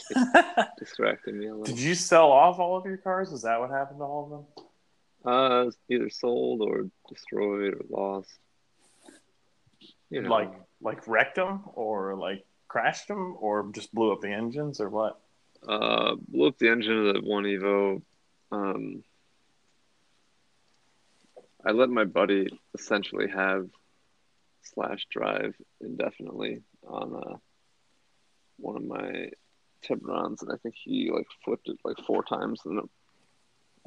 Distracted 0.79 1.35
me 1.35 1.47
a 1.47 1.51
little. 1.55 1.65
Did 1.65 1.79
you 1.79 1.95
sell 1.95 2.33
off 2.33 2.59
all 2.59 2.77
of 2.79 2.87
your 2.87 2.97
cars? 2.97 3.33
Is 3.33 3.43
that 3.43 3.61
what 3.61 3.71
happened 3.71 3.99
to 3.99 4.05
all 4.05 4.25
of 4.25 4.31
them? 4.31 4.65
Uh, 5.25 5.71
either 5.89 6.09
sold 6.11 6.63
or 6.63 6.89
destroyed 7.09 7.75
or 7.75 7.85
lost. 7.91 8.31
You 10.11 10.23
know, 10.23 10.31
Like 10.31 10.53
like 10.81 11.07
wrecked 11.07 11.37
them 11.37 11.63
or 11.75 12.17
like 12.17 12.45
crashed 12.69 13.09
them 13.09 13.37
or 13.41 13.71
just 13.73 13.95
blew 13.95 14.13
up 14.13 14.21
the 14.21 14.31
engines 14.33 14.81
or 14.81 14.89
what? 14.89 15.21
uh, 15.69 16.15
blew 16.29 16.49
up 16.49 16.59
the 16.59 16.71
engine 16.71 17.07
of 17.07 17.15
the 17.15 17.21
one 17.21 17.45
Evo. 17.45 18.03
Um, 18.51 19.05
I 21.65 21.73
let 21.73 21.91
my 21.91 22.05
buddy 22.05 22.49
essentially 22.75 23.29
have 23.29 23.69
slash 24.63 25.07
drive 25.11 25.55
indefinitely 25.81 26.63
on 26.87 27.15
uh, 27.15 27.37
one 28.59 28.77
of 28.77 28.85
my 28.85 29.31
Tiburons, 29.85 30.43
and 30.43 30.51
I 30.53 30.57
think 30.57 30.75
he 30.83 31.11
like 31.13 31.27
flipped 31.45 31.69
it 31.69 31.79
like 31.85 31.99
four 32.07 32.25
times 32.25 32.63
in 32.65 32.79
a 32.79 32.83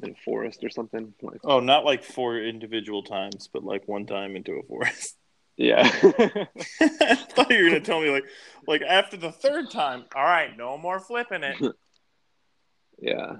in 0.02 0.10
a 0.10 0.14
forest 0.24 0.64
or 0.64 0.70
something. 0.70 1.14
Like, 1.22 1.40
Oh, 1.44 1.60
not 1.60 1.84
like 1.84 2.04
four 2.04 2.38
individual 2.38 3.02
times, 3.02 3.48
but 3.52 3.64
like 3.64 3.86
one 3.88 4.06
time 4.06 4.36
into 4.36 4.52
a 4.54 4.62
forest. 4.64 5.16
yeah, 5.56 5.82
I 5.82 7.14
thought 7.30 7.50
you 7.50 7.62
were 7.64 7.70
gonna 7.70 7.80
tell 7.80 8.00
me 8.00 8.10
like, 8.10 8.24
like 8.66 8.82
after 8.82 9.16
the 9.16 9.30
third 9.32 9.70
time. 9.70 10.04
All 10.14 10.24
right, 10.24 10.56
no 10.56 10.76
more 10.76 10.98
flipping 10.98 11.42
it. 11.44 11.56
yeah, 12.98 13.36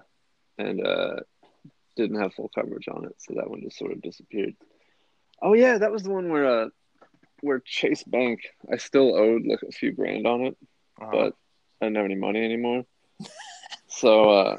and 0.58 0.84
uh, 0.86 1.16
didn't 1.96 2.20
have 2.20 2.34
full 2.34 2.50
coverage 2.54 2.88
on 2.88 3.04
it, 3.04 3.14
so 3.18 3.34
that 3.34 3.50
one 3.50 3.62
just 3.62 3.78
sort 3.78 3.92
of 3.92 4.00
disappeared. 4.02 4.54
Oh 5.42 5.54
yeah, 5.54 5.78
that 5.78 5.90
was 5.92 6.02
the 6.04 6.10
one 6.10 6.30
where 6.30 6.46
uh, 6.46 6.68
where 7.40 7.60
Chase 7.64 8.04
Bank. 8.04 8.40
I 8.72 8.76
still 8.76 9.16
owed 9.16 9.42
like 9.46 9.62
a 9.68 9.72
few 9.72 9.92
grand 9.92 10.26
on 10.26 10.42
it, 10.42 10.56
Uh-huh. 11.00 11.10
but 11.12 11.34
I 11.80 11.86
didn't 11.86 11.96
have 11.96 12.04
any 12.04 12.14
money 12.14 12.44
anymore. 12.44 12.84
so 13.88 14.30
uh, 14.30 14.56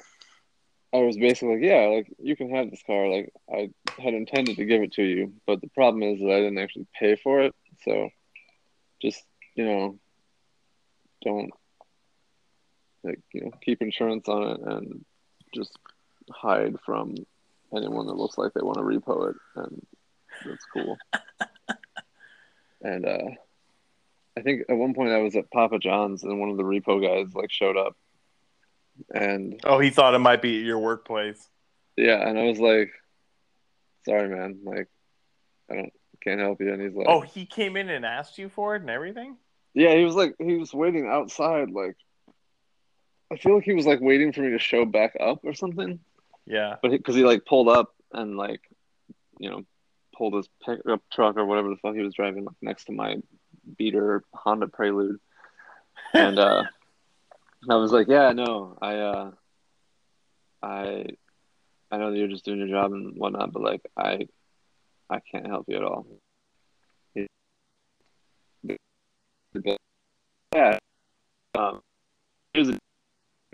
I 0.95 1.05
was 1.05 1.17
basically 1.17 1.55
like, 1.55 1.63
yeah, 1.63 1.87
like 1.87 2.07
you 2.19 2.35
can 2.35 2.49
have 2.55 2.69
this 2.69 2.83
car. 2.85 3.09
Like 3.09 3.33
I 3.51 3.69
had 4.01 4.13
intended 4.13 4.55
to 4.57 4.65
give 4.65 4.81
it 4.81 4.93
to 4.93 5.03
you, 5.03 5.33
but 5.45 5.61
the 5.61 5.69
problem 5.69 6.03
is 6.03 6.19
that 6.19 6.31
I 6.31 6.39
didn't 6.39 6.57
actually 6.57 6.87
pay 6.97 7.15
for 7.15 7.41
it. 7.41 7.53
So 7.83 8.09
just 9.01 9.23
you 9.55 9.65
know, 9.65 9.99
don't 11.23 11.51
like 13.03 13.19
you 13.33 13.41
know 13.41 13.51
keep 13.61 13.81
insurance 13.81 14.27
on 14.29 14.43
it 14.43 14.59
and 14.61 15.05
just 15.53 15.77
hide 16.31 16.77
from 16.85 17.15
anyone 17.75 18.07
that 18.07 18.15
looks 18.15 18.37
like 18.37 18.53
they 18.53 18.61
want 18.61 18.77
to 18.77 18.83
repo 18.83 19.31
it, 19.31 19.35
and 19.55 19.85
that's 20.45 20.65
cool. 20.73 20.97
and 22.81 23.05
uh, 23.05 23.29
I 24.37 24.41
think 24.41 24.63
at 24.69 24.77
one 24.77 24.93
point 24.93 25.11
I 25.11 25.19
was 25.19 25.35
at 25.35 25.51
Papa 25.51 25.79
John's 25.79 26.23
and 26.23 26.39
one 26.39 26.49
of 26.49 26.57
the 26.57 26.63
repo 26.63 27.01
guys 27.01 27.33
like 27.35 27.51
showed 27.51 27.77
up, 27.77 27.95
and 29.13 29.59
oh, 29.63 29.79
he 29.79 29.89
thought 29.89 30.13
it 30.13 30.19
might 30.19 30.41
be 30.41 30.59
at 30.59 30.65
your 30.65 30.79
workplace. 30.79 31.49
yeah, 31.97 32.27
and 32.27 32.37
I 32.37 32.43
was 32.43 32.59
like, 32.59 32.91
"Sorry, 34.05 34.29
man, 34.29 34.59
like 34.63 34.87
I 35.69 35.75
don't 35.75 35.93
can't 36.21 36.39
help 36.39 36.61
you." 36.61 36.73
And 36.73 36.81
he's 36.81 36.95
like, 36.95 37.07
Oh, 37.07 37.21
he 37.21 37.45
came 37.45 37.77
in 37.77 37.89
and 37.89 38.05
asked 38.05 38.37
you 38.37 38.49
for 38.49 38.75
it 38.75 38.81
and 38.81 38.89
everything. 38.89 39.37
Yeah, 39.73 39.93
he 39.95 40.03
was 40.05 40.15
like 40.15 40.35
he 40.39 40.55
was 40.57 40.73
waiting 40.73 41.07
outside. 41.07 41.69
Like 41.71 41.95
I 43.31 43.37
feel 43.37 43.55
like 43.55 43.63
he 43.63 43.73
was 43.73 43.85
like 43.85 43.99
waiting 44.01 44.31
for 44.31 44.41
me 44.41 44.51
to 44.51 44.59
show 44.59 44.85
back 44.85 45.15
up 45.19 45.39
or 45.43 45.53
something. 45.53 45.99
Yeah. 46.45 46.75
But 46.81 46.91
because 46.91 47.15
he, 47.15 47.23
like 47.23 47.45
pulled 47.45 47.67
up 47.67 47.93
and 48.13 48.37
like 48.37 48.61
you 49.39 49.49
know 49.49 49.63
pulled 50.15 50.35
his 50.35 50.47
pickup 50.65 51.01
truck 51.11 51.37
or 51.37 51.45
whatever 51.45 51.69
the 51.69 51.75
fuck 51.77 51.95
he 51.95 52.01
was 52.01 52.13
driving 52.13 52.45
like 52.45 52.55
next 52.61 52.85
to 52.85 52.93
my 52.93 53.17
beater 53.77 54.23
Honda 54.33 54.67
Prelude, 54.67 55.19
and 56.13 56.39
uh, 56.39 56.63
I 57.69 57.75
was 57.75 57.91
like, 57.91 58.07
yeah, 58.07 58.31
no, 58.31 58.77
I 58.81 58.95
uh, 58.95 59.31
I 60.61 61.05
I 61.91 61.97
know 61.97 62.11
that 62.11 62.17
you're 62.17 62.27
just 62.27 62.45
doing 62.45 62.59
your 62.59 62.67
job 62.67 62.93
and 62.93 63.17
whatnot, 63.17 63.51
but 63.51 63.61
like 63.61 63.81
I 63.97 64.27
I 65.09 65.19
can't 65.19 65.47
help 65.47 65.65
you 65.67 65.77
at 65.77 65.83
all. 65.83 66.05
Yeah. 70.53 70.77
Um, 71.57 71.81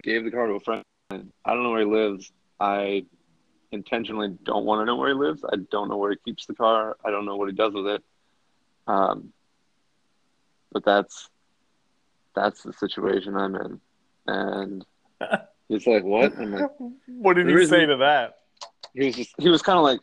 gave 0.03 0.24
the 0.24 0.32
car 0.32 0.47
to 0.47 0.53
a 0.53 0.59
friend. 0.59 0.84
I 1.12 1.53
don't 1.53 1.64
know 1.64 1.72
where 1.72 1.80
he 1.80 1.86
lives. 1.86 2.32
I 2.59 3.05
intentionally 3.72 4.38
don't 4.43 4.66
want 4.66 4.82
to 4.82 4.86
know 4.86 4.95
where 4.95 5.09
he 5.09 5.16
lives. 5.16 5.43
I 5.51 5.57
don't 5.72 5.89
know 5.89 5.97
where 5.97 6.12
he 6.12 6.18
keeps 6.26 6.45
the 6.45 6.53
car. 6.53 6.97
I 7.03 7.12
don't 7.12 7.26
know 7.26 7.36
what 7.36 7.49
he 7.49 7.55
does 7.55 7.74
with 7.74 7.88
it. 7.88 8.03
Um, 8.88 9.34
but 10.72 10.86
that's 10.86 11.30
that's 12.36 12.64
the 12.64 12.74
situation 12.74 13.36
I'm 13.36 13.55
in. 13.55 13.82
And 14.28 14.86
he's 15.67 15.88
like, 15.88 16.03
"What?" 16.03 16.38
Like, 16.38 16.65
What 17.07 17.36
did 17.36 17.47
he 17.47 17.65
say 17.65 17.86
to 17.86 17.97
that? 17.97 18.36
he 18.93 19.05
was 19.05 19.15
just 19.15 19.34
he 19.39 19.49
was 19.49 19.61
kind 19.61 19.78
of 19.78 19.84
like 19.84 19.99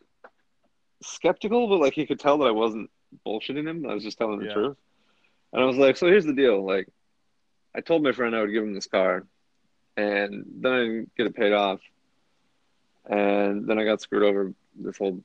skeptical, 1.02 1.68
but 1.68 1.80
like 1.80 1.94
he 1.94 2.06
could 2.06 2.18
tell 2.20 2.38
that 2.38 2.46
I 2.46 2.50
wasn't 2.52 2.90
bullshitting 3.26 3.68
him. 3.68 3.86
I 3.88 3.94
was 3.94 4.02
just 4.04 4.18
telling 4.18 4.38
the 4.40 4.46
Yeah. 4.46 4.52
truth. 4.52 4.76
And 5.52 5.62
I 5.62 5.66
was 5.66 5.76
like, 5.76 5.96
so 5.96 6.06
here's 6.06 6.26
the 6.26 6.34
deal. 6.34 6.64
Like, 6.64 6.88
I 7.74 7.80
told 7.80 8.02
my 8.02 8.12
friend 8.12 8.34
I 8.36 8.40
would 8.42 8.52
give 8.52 8.62
him 8.62 8.74
this 8.74 8.86
car, 8.86 9.24
and 9.96 10.44
then 10.60 10.72
I 10.72 10.78
didn't 10.78 11.14
get 11.16 11.26
it 11.26 11.36
paid 11.36 11.52
off. 11.52 11.80
and 13.10 13.66
then 13.66 13.78
I 13.78 13.84
got 13.84 14.00
screwed 14.02 14.22
over 14.22 14.52
this 14.78 14.98
whole 14.98 15.22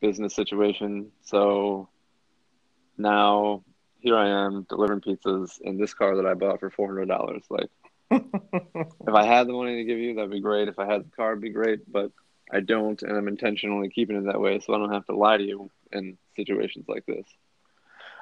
business 0.00 0.34
situation. 0.34 1.10
So 1.22 1.88
now 2.96 3.62
here 4.00 4.16
I 4.16 4.28
am 4.46 4.66
delivering 4.68 5.00
pizzas 5.00 5.60
in 5.60 5.76
this 5.78 5.92
car 5.94 6.16
that 6.16 6.26
I 6.26 6.34
bought 6.34 6.60
for 6.60 6.70
four 6.70 6.88
hundred 6.88 7.08
dollars. 7.08 7.44
Like, 7.50 7.68
if 9.14 9.22
I 9.22 9.26
had 9.26 9.46
the 9.46 9.52
money 9.52 9.76
to 9.76 9.84
give 9.84 9.98
you, 9.98 10.14
that'd 10.14 10.30
be 10.30 10.40
great. 10.40 10.68
If 10.68 10.78
I 10.78 10.86
had 10.86 11.04
the 11.04 11.10
car, 11.16 11.32
it'd 11.32 11.42
be 11.42 11.50
great. 11.50 11.90
But 11.90 12.10
I 12.52 12.60
don't, 12.60 13.00
and 13.02 13.16
I'm 13.16 13.28
intentionally 13.28 13.88
keeping 13.88 14.16
it 14.16 14.26
that 14.26 14.40
way 14.40 14.60
so 14.60 14.74
I 14.74 14.78
don't 14.78 14.92
have 14.92 15.06
to 15.06 15.16
lie 15.16 15.36
to 15.36 15.42
you 15.44 15.70
in 15.92 16.18
situations 16.36 16.86
like 16.88 17.06
this. 17.06 17.24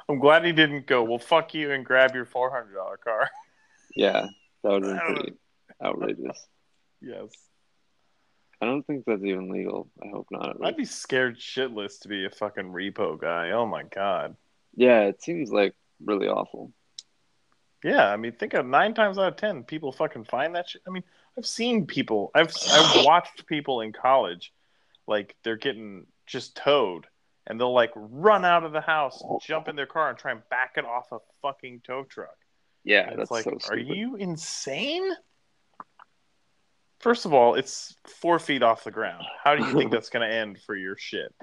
I'm 0.09 0.19
glad 0.19 0.45
he 0.45 0.53
didn't 0.53 0.87
go. 0.87 1.03
Well, 1.05 1.19
fuck 1.19 1.55
you 1.55 1.71
and 1.71 1.85
grab 1.85 2.15
your 2.15 2.27
four 2.27 2.51
hundred 2.51 2.75
dollar 2.75 2.97
car. 2.97 3.29
Yeah, 3.95 4.29
that 4.63 4.71
would 4.71 4.85
have 4.85 5.07
been 5.07 5.15
pretty 5.17 5.33
outrageous. 5.85 6.47
yes, 7.03 7.29
I 8.59 8.65
don't 8.65 8.83
think 8.87 9.05
that's 9.07 9.23
even 9.23 9.51
legal. 9.51 9.91
I 10.03 10.09
hope 10.09 10.29
not. 10.31 10.65
I'd 10.65 10.79
be 10.79 10.87
scared 10.87 11.39
shitless 11.39 12.01
to 12.01 12.09
be 12.09 12.25
a 12.25 12.31
fucking 12.31 12.73
repo 12.73 13.21
guy. 13.21 13.51
Oh 13.51 13.67
my 13.67 13.83
god. 13.83 14.35
Yeah, 14.75 15.01
it 15.03 15.23
seems 15.23 15.53
like 15.53 15.75
really 16.03 16.27
awful. 16.27 16.73
Yeah, 17.85 18.09
I 18.09 18.17
mean, 18.17 18.33
think 18.33 18.55
of 18.55 18.65
nine 18.67 18.95
times 18.95 19.19
out 19.19 19.29
of 19.29 19.37
ten, 19.37 19.65
people 19.65 19.93
fucking 19.93 20.25
find 20.25 20.55
that 20.55 20.69
shit. 20.69 20.83
I 20.87 20.91
mean, 20.91 21.03
I've 21.37 21.47
seen 21.47 21.87
people, 21.87 22.31
I've 22.35 22.53
I've 22.71 23.05
watched 23.05 23.47
people 23.47 23.81
in 23.81 23.93
college, 23.93 24.53
like 25.07 25.35
they're 25.43 25.57
getting 25.57 26.07
just 26.27 26.57
towed, 26.57 27.07
and 27.47 27.59
they'll 27.59 27.75
like 27.75 27.91
run 27.97 28.45
out 28.45 28.65
of 28.65 28.73
the 28.73 28.81
house, 28.81 29.23
jump 29.43 29.69
in 29.69 29.77
their 29.77 29.87
car, 29.87 30.11
and 30.11 30.19
try 30.19 30.31
and 30.33 30.49
back 30.49 30.75
it 30.77 30.85
off 30.85 31.11
a 31.13 31.19
fucking 31.43 31.83
tow 31.85 32.05
truck. 32.05 32.37
Yeah, 32.85 33.09
And 33.09 33.19
that's 33.19 33.31
it's 33.31 33.47
like, 33.47 33.63
so 33.63 33.73
are 33.73 33.79
you 33.79 34.17
insane? 34.17 35.09
First 37.01 37.27
of 37.27 37.35
all, 37.35 37.55
it's 37.55 37.97
four 38.07 38.39
feet 38.39 38.63
off 38.63 38.85
the 38.85 38.91
ground. 38.91 39.25
How 39.43 39.57
do 39.57 39.65
you 39.65 39.73
think 39.73 39.91
that's 39.93 40.09
going 40.09 40.29
to 40.29 40.35
end 40.35 40.61
for 40.65 40.77
your 40.77 40.97
shit? 40.97 41.35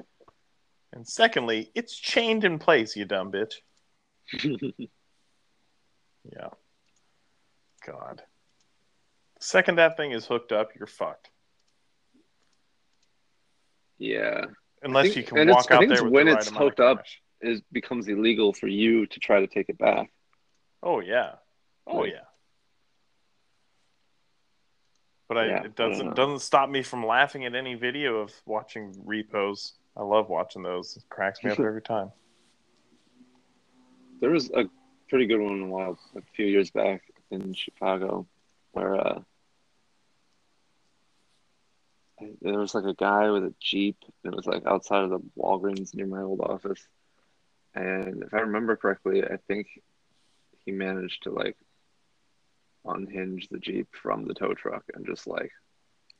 And 0.94 1.08
secondly, 1.08 1.72
it's 1.76 1.96
chained 1.96 2.46
in 2.46 2.60
place, 2.60 2.96
you 2.96 3.06
dumb 3.06 3.32
bitch. 3.32 3.56
Yeah. 6.24 6.50
God. 7.86 8.22
The 9.40 9.46
second 9.46 9.76
that 9.76 9.98
thing 9.98 10.12
is 10.12 10.26
hooked 10.26 10.52
up, 10.52 10.70
you're 10.78 10.88
fucked. 10.88 11.30
yeah, 13.98 14.46
Unless 14.82 15.06
think- 15.06 15.16
you 15.18 15.24
can 15.24 15.50
walk 15.50 15.72
out 15.72 15.88
there 15.88 16.04
when 16.10 16.26
the 16.28 16.34
right 16.34 16.42
it's 16.42 16.50
hooked 16.50 16.80
up. 16.80 17.04
it 17.42 17.64
becomes 17.72 18.08
illegal 18.08 18.54
for 18.54 18.68
you 18.68 19.06
to 19.08 19.20
try 19.20 19.40
to 19.40 19.48
take 19.48 19.70
it 19.70 19.78
back. 19.78 20.12
Oh 20.84 21.00
yeah. 21.02 21.36
Oh 21.88 21.98
Like- 22.00 22.12
yeah. 22.14 22.20
But 25.28 25.38
I, 25.38 25.46
Yeah, 25.46 25.64
it 25.64 25.76
doesn't 25.76 26.16
doesn't 26.16 26.40
stop 26.40 26.70
me 26.70 26.82
from 26.82 27.06
laughing 27.06 27.46
at 27.46 27.54
any 27.56 27.76
video 27.76 28.18
of 28.20 28.34
watching 28.46 28.94
repos. 29.06 29.74
I 29.96 30.02
love 30.02 30.28
watching 30.30 30.64
those. 30.64 30.98
It 30.98 31.04
cracks 31.10 31.44
me 31.44 31.52
up 31.52 31.60
every 31.72 31.82
time. 31.84 32.12
There 34.22 34.32
was 34.32 34.50
a 34.52 34.66
pretty 35.10 35.26
good 35.26 35.42
one 35.42 35.62
a 35.62 35.68
while, 35.68 35.98
a 36.16 36.22
few 36.36 36.46
years 36.46 36.72
back 36.72 37.02
in 37.32 37.54
Chicago, 37.54 38.28
where 38.72 38.96
uh, 38.96 39.20
there 42.42 42.60
was 42.60 42.76
like 42.76 42.86
a 42.86 42.94
guy 42.94 43.30
with 43.30 43.44
a 43.44 43.54
jeep, 43.60 43.98
and 44.24 44.34
it 44.34 44.38
was 44.38 44.46
like 44.46 44.66
outside 44.66 45.04
of 45.04 45.10
the 45.10 45.20
Walgreens 45.38 45.94
near 45.96 46.08
my 46.08 46.22
old 46.22 46.42
office. 46.42 46.88
And 47.76 48.24
if 48.24 48.34
I 48.34 48.40
remember 48.42 48.76
correctly, 48.76 49.24
I 49.24 49.38
think 49.48 49.68
he 50.66 50.72
managed 50.72 51.24
to 51.24 51.32
like 51.32 51.58
unhinge 52.86 53.48
the 53.50 53.60
jeep 53.60 53.88
from 53.92 54.26
the 54.26 54.34
tow 54.34 54.54
truck 54.54 54.84
and 54.94 55.06
just 55.06 55.28
like 55.28 55.52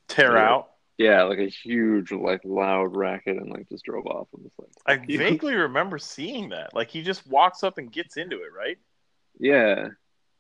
Tear 0.08 0.38
out. 0.38 0.70
Yeah, 1.00 1.24
like 1.24 1.40
a 1.40 1.48
huge 1.48 2.12
like 2.12 2.42
loud 2.44 2.96
racket, 2.96 3.38
and 3.38 3.50
like 3.50 3.68
just 3.70 3.86
drove 3.86 4.06
off 4.06 4.28
and 4.36 4.44
was 4.44 4.54
like 4.60 5.00
I 5.02 5.04
you." 5.08 5.18
vaguely 5.18 5.56
remember 5.56 5.98
seeing 5.98 6.50
that. 6.50 6.76
Like 6.76 6.92
he 6.92 7.02
just 7.02 7.26
walks 7.26 7.64
up 7.64 7.80
and 7.80 7.92
gets 7.92 8.18
into 8.18 8.36
it, 8.38 8.54
right? 8.56 8.78
yeah, 9.40 9.88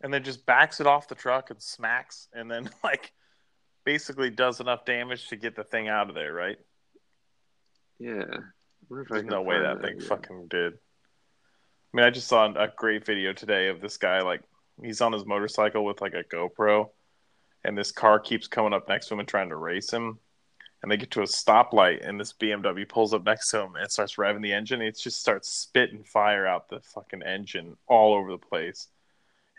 and 0.01 0.13
then 0.13 0.23
just 0.23 0.45
backs 0.45 0.79
it 0.79 0.87
off 0.87 1.07
the 1.07 1.15
truck 1.15 1.49
and 1.49 1.61
smacks 1.61 2.27
and 2.33 2.49
then 2.49 2.69
like 2.83 3.13
basically 3.85 4.29
does 4.29 4.59
enough 4.59 4.85
damage 4.85 5.27
to 5.27 5.35
get 5.35 5.55
the 5.55 5.63
thing 5.63 5.87
out 5.87 6.09
of 6.09 6.15
there 6.15 6.33
right 6.33 6.57
yeah. 7.99 8.23
I 8.23 8.85
wonder 8.89 9.03
if 9.03 9.11
I 9.11 9.15
there's 9.15 9.25
no 9.25 9.41
way 9.41 9.55
find 9.61 9.65
that 9.65 9.81
thing 9.81 9.99
fucking 9.99 10.47
did 10.49 10.73
i 10.73 11.97
mean 11.97 12.05
i 12.05 12.09
just 12.09 12.27
saw 12.27 12.45
a 12.45 12.71
great 12.75 13.05
video 13.05 13.33
today 13.33 13.69
of 13.69 13.81
this 13.81 13.97
guy 13.97 14.21
like 14.21 14.41
he's 14.81 15.01
on 15.01 15.13
his 15.13 15.25
motorcycle 15.25 15.83
with 15.83 16.01
like 16.01 16.13
a 16.13 16.23
gopro 16.23 16.89
and 17.65 17.77
this 17.77 17.91
car 17.91 18.19
keeps 18.19 18.47
coming 18.47 18.73
up 18.73 18.87
next 18.87 19.07
to 19.07 19.13
him 19.13 19.19
and 19.19 19.27
trying 19.27 19.49
to 19.49 19.55
race 19.55 19.91
him 19.91 20.19
and 20.81 20.91
they 20.91 20.97
get 20.97 21.11
to 21.11 21.21
a 21.21 21.25
stoplight 21.25 22.07
and 22.07 22.19
this 22.19 22.33
bmw 22.33 22.87
pulls 22.87 23.13
up 23.13 23.25
next 23.25 23.49
to 23.51 23.61
him 23.61 23.75
and 23.75 23.91
starts 23.91 24.15
revving 24.15 24.41
the 24.41 24.53
engine. 24.53 24.81
It 24.81 24.97
just 24.97 25.19
starts 25.19 25.49
spitting 25.49 26.03
fire 26.03 26.47
out 26.47 26.69
the 26.69 26.79
fucking 26.79 27.23
engine 27.23 27.75
all 27.87 28.13
over 28.13 28.31
the 28.31 28.37
place. 28.37 28.87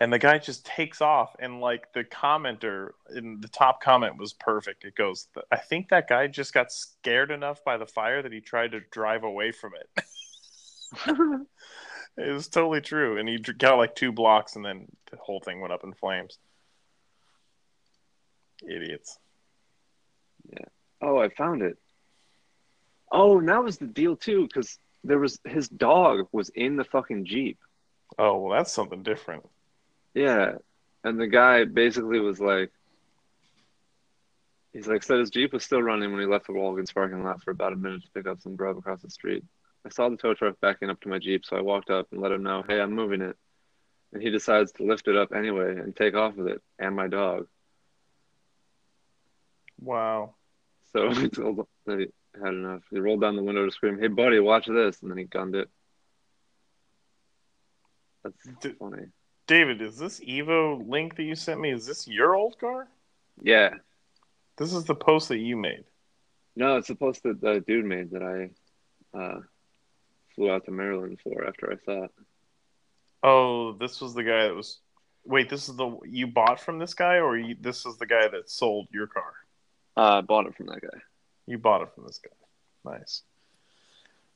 And 0.03 0.11
the 0.11 0.19
guy 0.19 0.39
just 0.39 0.65
takes 0.65 1.03
off 1.03 1.37
and 1.39 1.61
like 1.61 1.93
the 1.93 2.05
commenter 2.05 2.93
in 3.15 3.39
the 3.41 3.49
top 3.49 3.83
comment 3.83 4.17
was 4.17 4.33
perfect. 4.33 4.85
It 4.85 4.95
goes 4.95 5.29
i 5.53 5.57
think 5.57 5.91
that 5.91 6.09
guy 6.09 6.27
just 6.27 6.55
got 6.55 6.73
scared 6.73 7.31
enough 7.31 7.63
by 7.65 7.77
the 7.77 7.87
fire 7.87 8.23
that 8.23 8.33
he 8.33 8.41
tried 8.41 8.73
to 8.73 8.81
drive 8.91 9.25
away 9.25 9.53
from 9.53 9.73
it. 9.75 10.05
It 12.17 12.33
was 12.33 12.49
totally 12.49 12.81
true. 12.81 13.19
And 13.19 13.29
he 13.29 13.39
got 13.39 13.77
like 13.77 13.95
two 13.95 14.11
blocks 14.11 14.57
and 14.57 14.65
then 14.65 14.89
the 15.11 15.17
whole 15.17 15.41
thing 15.41 15.61
went 15.61 15.73
up 15.73 15.85
in 15.85 15.95
flames. 15.95 16.39
Idiots 18.69 19.19
Oh, 21.03 21.19
I 21.19 21.29
found 21.31 21.63
it. 21.63 21.79
Oh, 23.13 23.39
and 23.39 23.49
that 23.49 23.63
was 23.65 23.79
the 23.79 23.87
deal 23.87 24.17
too, 24.17 24.47
because 24.47 24.79
there 25.05 25.19
was 25.19 25.41
his 25.45 25.69
dog 25.69 26.27
was 26.33 26.51
in 26.51 26.77
the 26.77 26.85
fucking 26.85 27.25
jeep. 27.25 27.59
oh 28.19 28.39
well 28.39 28.57
that's 28.57 28.73
something 28.73 29.03
different 29.03 29.45
Yeah, 30.15 30.57
and 31.05 31.19
the 31.21 31.27
guy 31.27 31.65
basically 31.65 32.21
was 32.21 32.41
like, 32.41 32.71
he's 34.73 34.87
like 34.87 35.03
said 35.03 35.19
his 35.19 35.31
jeep 35.31 35.53
was 35.53 35.65
still 35.65 35.83
running 35.83 36.11
when 36.13 36.21
he 36.21 36.27
left 36.27 36.47
the 36.47 36.53
Walgreens 36.53 36.93
parking 36.95 37.25
lot 37.25 37.43
for 37.43 37.51
about 37.51 37.73
a 37.73 37.77
minute 37.77 38.03
to 38.03 38.11
pick 38.15 38.27
up 38.27 38.41
some 38.41 38.57
grub 38.57 38.77
across 38.77 39.03
the 39.03 39.11
street. 39.11 39.45
I 39.87 39.89
saw 39.89 40.09
the 40.09 40.17
tow 40.17 40.35
truck 40.35 40.61
backing 40.61 40.91
up 40.91 41.01
to 41.01 41.09
my 41.09 41.19
jeep, 41.19 41.45
so 41.45 41.57
I 41.57 41.63
walked 41.63 41.91
up 41.91 42.09
and 42.13 42.21
let 42.21 42.33
him 42.33 42.43
know, 42.43 42.63
hey, 42.69 42.81
I'm 42.81 42.93
moving 42.93 43.23
it. 43.23 43.37
And 44.13 44.23
he 44.23 44.31
decides 44.31 44.73
to 44.73 44.85
lift 44.85 45.09
it 45.09 45.17
up 45.17 45.33
anyway 45.33 45.77
and 45.79 45.97
take 45.97 46.15
off 46.15 46.35
with 46.37 46.49
it 46.49 46.61
and 46.79 46.95
my 46.95 47.09
dog. 47.09 47.47
wow 49.81 50.35
So 50.93 51.11
he 51.15 51.29
told 51.29 51.67
that 51.87 51.99
he 51.99 52.07
had 52.39 52.53
enough. 52.55 52.83
He 52.91 52.99
rolled 52.99 53.21
down 53.21 53.37
the 53.37 53.43
window 53.43 53.65
to 53.65 53.71
scream, 53.73 53.99
"Hey, 53.99 54.09
buddy, 54.09 54.39
watch 54.41 54.67
this!" 54.67 55.01
And 55.03 55.11
then 55.11 55.19
he 55.19 55.25
gunned 55.25 55.55
it. 55.55 55.69
That's 58.23 58.37
D- 58.61 58.75
funny. 58.79 59.05
david 59.47 59.81
is 59.81 59.97
this 59.97 60.21
evo 60.21 60.87
link 60.89 61.17
that 61.17 61.23
you 61.23 61.35
sent 61.35 61.59
me 61.61 61.71
is 61.73 61.87
this 61.87 62.07
your 62.07 62.35
old 62.35 62.59
car 62.59 62.87
Yeah. 63.41 63.71
this 64.59 64.75
is 64.75 64.85
the 64.85 64.95
post 64.95 65.29
that 65.31 65.39
you 65.39 65.57
made 65.57 65.85
No, 66.55 66.77
it's 66.77 66.89
the 66.89 66.95
post 66.97 67.23
that 67.23 67.41
the 67.41 67.61
dude 67.67 67.87
made 67.87 68.11
that 68.11 68.23
I 68.23 69.19
uh, 69.19 69.41
flew 70.35 70.51
out 70.51 70.67
to 70.67 70.71
Maryland 70.71 71.19
for 71.23 71.47
after 71.47 71.73
I 71.73 71.77
saw 71.85 72.05
it. 72.05 72.11
Oh, 73.23 73.73
this 73.73 74.01
was 74.01 74.15
the 74.15 74.23
guy 74.23 74.45
that 74.45 74.55
was. 74.55 74.81
Wait, 75.25 75.49
this 75.49 75.69
is 75.69 75.77
the 75.77 75.99
you 76.07 76.27
bought 76.27 76.61
from 76.61 76.79
this 76.79 76.95
guy, 76.95 77.17
or 77.17 77.37
you, 77.37 77.57
this 77.61 77.85
is 77.87 77.97
the 77.99 78.07
guy 78.07 78.29
that 78.29 78.49
sold 78.51 78.89
your 78.93 79.07
car? 79.07 79.33
Uh, 79.97 80.19
I 80.19 80.21
bought 80.21 80.47
it 80.47 80.57
from 80.57 80.67
that 80.67 80.81
guy. 80.81 80.99
You 81.47 81.59
bought 81.59 81.83
it 81.83 81.89
from 81.95 82.05
this 82.05 82.19
guy. 82.19 82.93
Nice. 82.93 83.23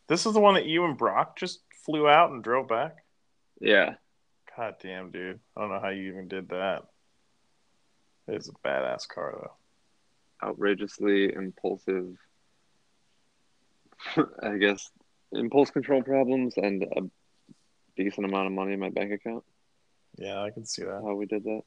This 0.09 0.26
is 0.26 0.34
the 0.34 0.40
one 0.40 0.55
that 0.55 0.66
you 0.66 0.84
and 0.84 0.98
Brock 0.98 1.36
just 1.36 1.61
flew 1.84 2.09
out 2.09 2.30
and 2.30 2.42
drove 2.42 2.68
back. 2.68 3.05
Yeah. 3.61 3.94
God 4.57 4.76
damn, 4.80 5.11
dude! 5.11 5.40
I 5.57 5.61
don't 5.61 5.70
know 5.70 5.80
how 5.80 5.88
you 5.88 6.09
even 6.09 6.28
did 6.28 6.50
that. 6.50 6.84
It's 8.28 8.48
a 8.48 8.52
badass 8.66 9.09
car, 9.09 9.34
though. 9.40 10.48
Outrageously 10.48 11.32
impulsive. 11.32 12.16
I 14.42 14.57
guess 14.59 14.90
impulse 15.32 15.70
control 15.70 16.02
problems 16.02 16.55
and 16.57 16.84
a 16.84 17.00
decent 17.96 18.26
amount 18.26 18.46
of 18.46 18.52
money 18.52 18.74
in 18.74 18.80
my 18.80 18.90
bank 18.90 19.12
account. 19.12 19.44
Yeah, 20.16 20.40
I 20.42 20.50
can 20.50 20.64
see 20.64 20.82
that. 20.82 21.02
how 21.05 21.14
we 21.14 21.26
did 21.26 21.44
that. 21.44 21.62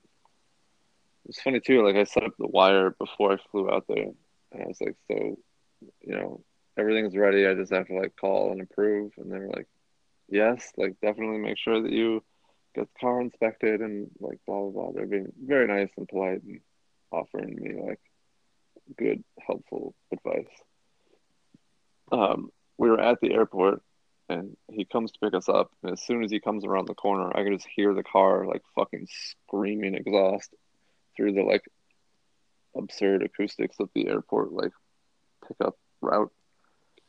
It's 1.28 1.41
funny 1.41 1.59
too. 1.59 1.86
Like 1.86 1.95
I 1.95 2.05
set 2.05 2.23
up 2.23 2.34
the 2.39 2.47
wire 2.47 2.91
before 2.91 3.34
I 3.34 3.38
flew 3.51 3.69
out 3.69 3.86
there, 3.88 4.11
and 4.51 4.63
I 4.63 4.65
was 4.67 4.80
like, 4.80 4.95
"So, 5.11 5.38
you 6.01 6.15
know, 6.15 6.43
everything's 6.78 7.17
ready. 7.17 7.45
I 7.45 7.53
just 7.53 7.73
have 7.73 7.88
to 7.88 7.95
like 7.99 8.15
call 8.15 8.51
and 8.51 8.61
approve." 8.61 9.11
And 9.17 9.32
they 9.32 9.38
were 9.39 9.49
like, 9.49 9.67
"Yes, 10.30 10.71
like 10.78 10.99
definitely 11.01 11.39
make 11.39 11.57
sure 11.57 11.82
that 11.82 11.91
you 11.91 12.23
get 12.75 12.88
the 12.88 12.99
car 12.99 13.21
inspected 13.21 13.82
and 13.82 14.09
like 14.19 14.39
blah 14.47 14.61
blah 14.61 14.71
blah." 14.71 14.91
They're 14.93 15.05
being 15.05 15.32
very 15.43 15.67
nice 15.67 15.91
and 15.97 16.07
polite 16.07 16.43
and 16.43 16.61
offering 17.11 17.55
me 17.55 17.82
like 17.82 17.99
good, 18.97 19.23
helpful 19.45 19.95
advice. 20.13 20.47
Um, 22.11 22.51
we 22.78 22.89
were 22.89 23.01
at 23.01 23.19
the 23.21 23.34
airport 23.34 23.82
and 24.30 24.55
he 24.71 24.86
comes 24.86 25.11
to 25.11 25.19
pick 25.19 25.34
us 25.34 25.49
up 25.49 25.71
and 25.84 25.91
as 25.91 26.01
soon 26.01 26.23
as 26.23 26.32
he 26.32 26.39
comes 26.39 26.65
around 26.65 26.86
the 26.86 26.93
corner 26.93 27.32
i 27.36 27.43
can 27.43 27.53
just 27.53 27.67
hear 27.73 27.93
the 27.93 28.03
car 28.03 28.45
like 28.45 28.61
fucking 28.75 29.07
screaming 29.09 29.95
exhaust 29.95 30.53
through 31.18 31.34
the 31.34 31.41
like 31.41 31.63
absurd 32.78 33.24
acoustics 33.24 33.80
of 33.80 33.89
the 33.93 34.07
airport 34.07 34.53
like 34.53 34.72
pickup 35.47 35.76
route. 36.01 36.32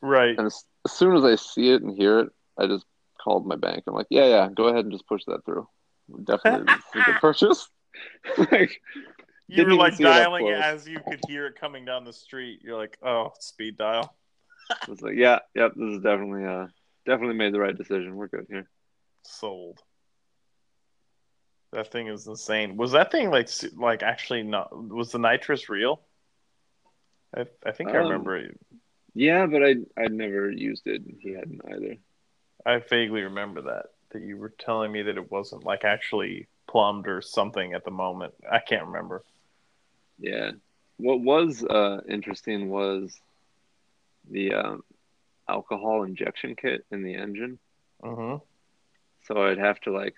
Right. 0.01 0.37
And 0.37 0.47
as, 0.47 0.63
as 0.85 0.91
soon 0.91 1.15
as 1.15 1.23
I 1.23 1.35
see 1.35 1.69
it 1.69 1.81
and 1.81 1.95
hear 1.95 2.19
it, 2.19 2.29
I 2.57 2.67
just 2.67 2.85
called 3.23 3.45
my 3.45 3.55
bank. 3.55 3.83
I'm 3.87 3.93
like, 3.93 4.07
yeah, 4.09 4.25
yeah, 4.25 4.49
go 4.53 4.65
ahead 4.65 4.85
and 4.85 4.91
just 4.91 5.07
push 5.07 5.23
that 5.27 5.45
through. 5.45 5.67
Definitely 6.23 6.73
a 6.95 7.19
purchase. 7.19 7.69
like, 8.51 8.81
You 9.47 9.65
were 9.65 9.75
like 9.75 9.93
see 9.93 10.03
it 10.03 10.07
up 10.07 10.15
dialing 10.15 10.47
it 10.47 10.59
as 10.59 10.87
you 10.87 10.99
could 10.99 11.19
hear 11.27 11.47
it 11.47 11.59
coming 11.59 11.85
down 11.85 12.03
the 12.03 12.13
street. 12.13 12.61
You're 12.63 12.77
like, 12.77 12.97
oh, 13.03 13.31
speed 13.39 13.77
dial. 13.77 14.15
I 14.71 14.89
was 14.89 15.01
like, 15.01 15.15
yeah, 15.15 15.39
yep, 15.55 15.73
this 15.75 15.97
is 15.97 16.03
definitely 16.03 16.45
uh 16.45 16.67
definitely 17.05 17.35
made 17.35 17.53
the 17.53 17.59
right 17.59 17.75
decision. 17.75 18.15
We're 18.15 18.27
good 18.27 18.45
here. 18.49 18.69
Sold. 19.25 19.81
That 21.71 21.91
thing 21.91 22.07
is 22.07 22.27
insane. 22.27 22.77
Was 22.77 22.91
that 22.91 23.11
thing 23.11 23.31
like 23.31 23.49
like 23.75 24.03
actually 24.03 24.43
not? 24.43 24.69
Was 24.89 25.11
the 25.11 25.19
nitrous 25.19 25.67
real? 25.69 26.01
I 27.35 27.45
I 27.65 27.71
think 27.71 27.93
I 27.93 27.97
Um, 27.97 27.97
remember 27.97 28.37
it. 28.37 28.59
Yeah, 29.15 29.47
but 29.47 29.63
I 29.63 29.75
I'd 29.97 30.13
never 30.13 30.51
used 30.51 30.87
it. 30.87 31.01
and 31.03 31.19
He 31.21 31.31
hadn't 31.33 31.61
either. 31.73 31.97
I 32.65 32.77
vaguely 32.79 33.23
remember 33.23 33.61
that 33.63 33.87
that 34.11 34.21
you 34.21 34.37
were 34.37 34.53
telling 34.57 34.91
me 34.93 35.01
that 35.03 35.17
it 35.17 35.29
wasn't 35.31 35.65
like 35.65 35.83
actually 35.83 36.47
plumbed 36.67 37.07
or 37.07 37.21
something 37.21 37.73
at 37.73 37.83
the 37.83 37.91
moment. 37.91 38.33
I 38.49 38.59
can't 38.59 38.87
remember. 38.87 39.23
Yeah. 40.17 40.51
What 40.97 41.21
was 41.21 41.63
uh 41.63 42.01
interesting 42.07 42.69
was 42.69 43.19
the 44.29 44.53
um, 44.53 44.83
alcohol 45.47 46.03
injection 46.03 46.55
kit 46.55 46.85
in 46.91 47.03
the 47.03 47.15
engine. 47.15 47.59
hmm 48.03 48.39
So 49.23 49.45
I'd 49.45 49.57
have 49.59 49.79
to 49.81 49.91
like 49.91 50.15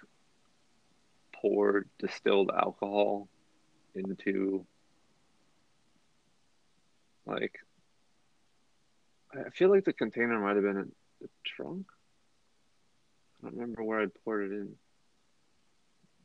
pour 1.42 1.86
distilled 2.00 2.52
alcohol 2.52 3.28
into 3.96 4.66
like 7.26 7.60
I 9.34 9.50
feel 9.50 9.70
like 9.70 9.86
the 9.86 9.94
container 9.94 10.40
might 10.40 10.56
have 10.56 10.64
been 10.64 10.78
in 10.78 10.92
the 11.22 11.30
trunk. 11.46 11.86
I 13.42 13.48
don't 13.48 13.56
remember 13.56 13.84
where 13.84 14.02
I'd 14.02 14.14
poured 14.24 14.52
it 14.52 14.56
in. 14.56 14.74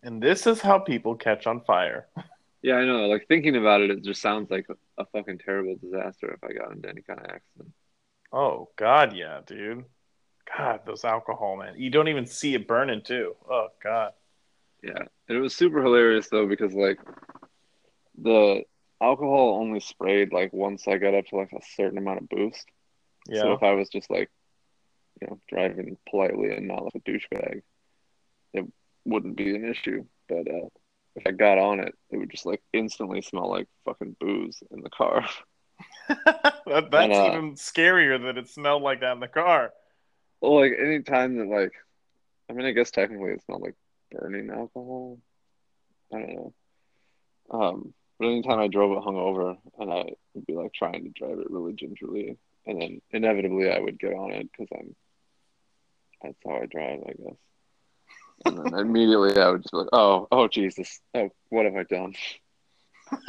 And 0.03 0.23
this 0.23 0.47
is 0.47 0.61
how 0.61 0.79
people 0.79 1.15
catch 1.15 1.47
on 1.47 1.61
fire. 1.63 2.07
Yeah, 2.63 2.77
I 2.77 2.85
know. 2.85 3.07
Like 3.07 3.29
thinking 3.29 3.55
about 3.55 3.83
it, 3.83 3.91
it 3.91 4.03
just 4.03 4.21
sounds 4.21 4.51
like 4.51 4.67
a, 4.69 4.75
a 5.01 5.07
fucking 5.13 5.39
terrible 5.39 5.77
disaster 5.77 6.33
if 6.33 6.43
I 6.43 6.53
got 6.53 6.73
into 6.73 6.89
any 6.89 7.01
kind 7.01 7.21
of 7.21 7.27
accident. 7.27 7.73
Oh 8.33 8.71
God, 8.75 9.15
yeah, 9.15 9.41
dude. 9.47 9.85
God, 10.57 10.81
those 10.85 11.05
alcohol, 11.05 11.59
man. 11.59 11.75
You 11.77 11.91
don't 11.91 12.09
even 12.09 12.27
see 12.27 12.55
it 12.55 12.67
burning 12.67 13.03
too. 13.03 13.37
Oh 13.49 13.69
God. 13.85 14.13
Yeah, 14.87 15.05
it 15.29 15.39
was 15.39 15.57
super 15.57 15.83
hilarious 15.83 16.29
though 16.29 16.47
because 16.47 16.73
like 16.75 16.99
the 18.19 18.63
alcohol 19.01 19.59
only 19.61 19.81
sprayed 19.81 20.33
like 20.33 20.53
once 20.53 20.87
I 20.87 20.99
got 20.99 21.15
up 21.15 21.27
to 21.27 21.37
like 21.37 21.53
a 21.53 21.65
certain 21.77 21.99
amount 21.99 22.23
of 22.23 22.29
boost. 22.29 22.67
Yeah. 23.29 23.43
So 23.43 23.53
if 23.53 23.63
I 23.63 23.73
was 23.73 23.89
just 23.89 24.11
like, 24.11 24.31
you 25.21 25.27
know, 25.27 25.41
driving 25.49 25.97
politely 26.09 26.53
and 26.53 26.69
not 26.69 26.85
like 26.85 26.95
a 26.95 27.01
douchebag, 27.01 27.63
it 28.53 28.65
wouldn't 29.05 29.37
be 29.37 29.57
an 29.57 29.69
issue. 29.69 30.05
But 30.29 30.49
uh, 30.49 30.69
if 31.17 31.27
I 31.27 31.33
got 31.33 31.59
on 31.59 31.81
it, 31.81 31.95
it 32.11 32.19
would 32.19 32.31
just 32.31 32.47
like 32.47 32.63
instantly 32.73 33.23
smell 33.23 33.51
like 33.51 33.67
fucking 33.85 34.17
booze 34.21 34.63
in 34.71 34.83
the 34.83 34.91
car. 34.91 35.27
that, 36.09 36.63
that's 36.65 36.95
And, 36.95 37.13
uh, 37.13 37.27
even 37.27 37.55
scarier 37.55 38.23
that 38.23 38.39
it 38.39 38.49
smelled 38.49 38.83
like 38.83 39.01
that 39.01 39.13
in 39.13 39.21
the 39.21 39.29
car. 39.29 39.73
Well, 40.41 40.61
like 40.61 40.73
any 40.81 41.03
time 41.03 41.37
that 41.37 41.49
like, 41.49 41.73
I 42.49 42.53
mean, 42.53 42.65
I 42.65 42.71
guess 42.71 42.91
technically 42.91 43.33
it's 43.33 43.45
not 43.49 43.61
like 43.61 43.75
burning 44.11 44.51
alcohol. 44.51 45.19
I 46.13 46.19
don't 46.19 46.35
know. 46.35 46.55
Um, 47.51 47.95
but 48.19 48.27
anytime 48.27 48.59
I 48.59 48.69
drove 48.69 48.93
it 48.97 49.05
hungover, 49.05 49.57
and 49.79 49.93
I 49.93 50.05
would 50.35 50.47
be 50.47 50.55
like 50.55 50.73
trying 50.73 51.05
to 51.05 51.11
drive 51.11 51.39
it 51.39 51.51
really 51.51 51.73
gingerly, 51.75 52.37
and 52.67 52.81
then 52.81 53.01
inevitably 53.11 53.71
I 53.71 53.79
would 53.79 53.99
get 53.99 54.15
on 54.15 54.33
it 54.33 54.49
because 54.51 54.69
I'm. 54.79 54.95
That's 56.23 56.37
how 56.45 56.57
I 56.63 56.67
drive, 56.67 57.01
I 57.07 57.13
guess. 57.13 57.37
And 58.47 58.59
then 58.59 58.75
immediately 58.81 59.37
I 59.41 59.51
would 59.51 59.63
just 59.63 59.73
be 59.73 59.79
like, 59.79 59.89
"Oh, 59.93 60.29
oh 60.33 60.49
Jesus! 60.49 61.01
Oh, 61.15 61.31
what 61.51 61.67
have 61.67 61.77
I 61.77 61.83
done?" 61.85 62.15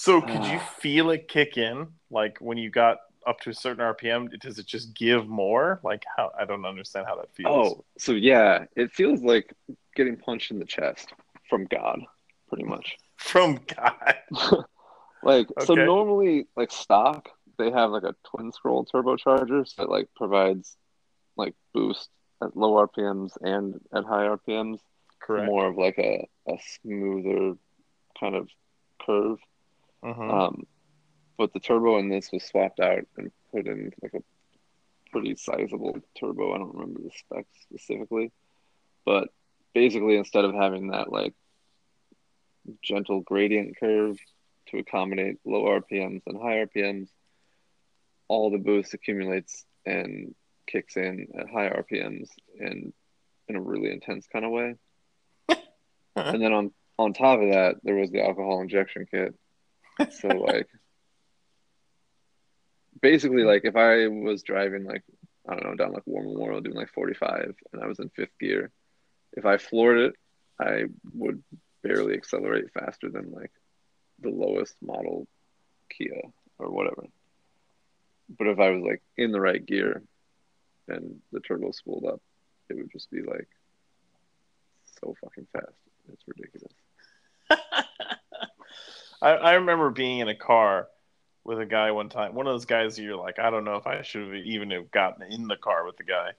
So 0.00 0.20
could 0.20 0.44
you 0.46 0.58
Ah. 0.60 0.74
feel 0.78 1.10
it 1.10 1.26
kick 1.28 1.56
in? 1.56 1.88
Like 2.08 2.38
when 2.40 2.56
you 2.56 2.70
got 2.70 2.98
up 3.26 3.40
to 3.40 3.50
a 3.50 3.54
certain 3.54 3.84
RPM, 3.84 4.28
does 4.40 4.58
it 4.58 4.66
just 4.66 4.94
give 4.94 5.28
more? 5.28 5.80
Like 5.82 6.04
how 6.16 6.30
I 6.38 6.44
don't 6.44 6.64
understand 6.64 7.06
how 7.06 7.16
that 7.16 7.34
feels. 7.34 7.72
Oh, 7.78 7.84
so 7.98 8.12
yeah, 8.12 8.64
it 8.76 8.92
feels 8.92 9.22
like 9.22 9.52
getting 9.96 10.16
punched 10.16 10.50
in 10.50 10.58
the 10.58 10.64
chest 10.64 11.12
from 11.48 11.66
God, 11.66 12.00
pretty 12.48 12.64
much. 12.64 12.96
From 13.16 13.58
God. 13.66 14.14
Like 15.22 15.48
so 15.64 15.74
normally 15.74 16.46
like 16.56 16.70
stock 16.70 17.28
they 17.58 17.70
have 17.70 17.90
like 17.90 18.04
a 18.04 18.14
twin 18.24 18.52
scroll 18.52 18.86
turbocharger 18.86 19.66
so 19.66 19.82
it 19.82 19.88
like 19.88 20.08
provides 20.14 20.76
like 21.36 21.54
boost 21.74 22.08
at 22.42 22.56
low 22.56 22.86
RPMs 22.86 23.32
and 23.40 23.80
at 23.92 24.04
high 24.04 24.28
RPMs 24.28 24.78
Correct. 25.20 25.46
more 25.46 25.66
of 25.66 25.76
like 25.76 25.98
a, 25.98 26.28
a 26.48 26.58
smoother 26.80 27.56
kind 28.20 28.36
of 28.36 28.48
curve. 29.04 29.38
Mhm. 30.04 30.30
Um 30.30 30.66
but 31.38 31.52
the 31.52 31.60
turbo 31.60 31.98
in 31.98 32.10
this 32.10 32.30
was 32.32 32.42
swapped 32.42 32.80
out 32.80 33.06
and 33.16 33.30
put 33.52 33.66
in 33.66 33.92
like 34.02 34.12
a 34.12 34.22
pretty 35.10 35.36
sizable 35.36 35.96
turbo. 36.18 36.52
I 36.52 36.58
don't 36.58 36.74
remember 36.74 37.00
the 37.00 37.10
specs 37.14 37.48
specifically. 37.62 38.32
But 39.06 39.28
basically 39.72 40.16
instead 40.16 40.44
of 40.44 40.54
having 40.54 40.88
that 40.88 41.10
like 41.10 41.34
gentle 42.82 43.20
gradient 43.20 43.78
curve 43.78 44.18
to 44.66 44.78
accommodate 44.78 45.38
low 45.46 45.64
RPMs 45.64 46.22
and 46.26 46.42
high 46.42 46.66
RPMs, 46.66 47.08
all 48.26 48.50
the 48.50 48.58
boost 48.58 48.92
accumulates 48.92 49.64
and 49.86 50.34
kicks 50.66 50.96
in 50.96 51.28
at 51.38 51.48
high 51.48 51.70
RPMs 51.70 52.28
and 52.60 52.92
in 53.48 53.56
a 53.56 53.60
really 53.60 53.90
intense 53.92 54.26
kind 54.30 54.44
of 54.44 54.50
way. 54.50 54.74
and 56.16 56.42
then 56.42 56.52
on 56.52 56.72
on 56.98 57.12
top 57.12 57.40
of 57.40 57.52
that, 57.52 57.76
there 57.84 57.94
was 57.94 58.10
the 58.10 58.22
alcohol 58.22 58.60
injection 58.60 59.06
kit. 59.08 59.34
So 60.10 60.28
like 60.28 60.66
basically 63.00 63.42
like 63.42 63.64
if 63.64 63.76
I 63.76 64.08
was 64.08 64.42
driving 64.42 64.84
like 64.84 65.02
I 65.48 65.54
don't 65.54 65.64
know 65.64 65.74
down 65.74 65.92
like 65.92 66.06
War 66.06 66.22
Memorial 66.22 66.60
doing 66.60 66.76
like 66.76 66.92
45 66.92 67.54
and 67.72 67.82
I 67.82 67.86
was 67.86 67.98
in 67.98 68.10
fifth 68.10 68.38
gear, 68.38 68.70
if 69.32 69.46
I 69.46 69.56
floored 69.56 69.98
it, 69.98 70.14
I 70.60 70.84
would 71.14 71.42
barely 71.82 72.14
accelerate 72.14 72.72
faster 72.72 73.08
than 73.08 73.32
like 73.32 73.52
the 74.20 74.30
lowest 74.30 74.74
model 74.82 75.26
Kia 75.90 76.20
or 76.58 76.70
whatever. 76.70 77.04
But 78.36 78.48
if 78.48 78.58
I 78.58 78.70
was 78.70 78.82
like 78.82 79.02
in 79.16 79.32
the 79.32 79.40
right 79.40 79.64
gear 79.64 80.02
and 80.86 81.20
the 81.32 81.40
turbo 81.40 81.70
spooled 81.70 82.04
up, 82.04 82.20
it 82.68 82.76
would 82.76 82.92
just 82.92 83.10
be 83.10 83.22
like 83.22 83.48
so 85.00 85.14
fucking 85.22 85.46
fast. 85.52 85.78
It's 86.12 86.24
ridiculous. 86.26 86.72
I, 89.22 89.30
I 89.30 89.52
remember 89.54 89.90
being 89.90 90.18
in 90.18 90.28
a 90.28 90.34
car 90.34 90.88
with 91.48 91.58
a 91.58 91.66
guy 91.66 91.90
one 91.90 92.10
time. 92.10 92.34
One 92.34 92.46
of 92.46 92.52
those 92.52 92.66
guys 92.66 92.98
you're 92.98 93.16
like, 93.16 93.38
I 93.38 93.48
don't 93.48 93.64
know 93.64 93.76
if 93.76 93.86
I 93.86 94.02
should 94.02 94.26
have 94.26 94.34
even 94.34 94.70
have 94.70 94.90
gotten 94.90 95.32
in 95.32 95.48
the 95.48 95.56
car 95.56 95.86
with 95.86 95.96
the 95.96 96.04
guy. 96.04 96.32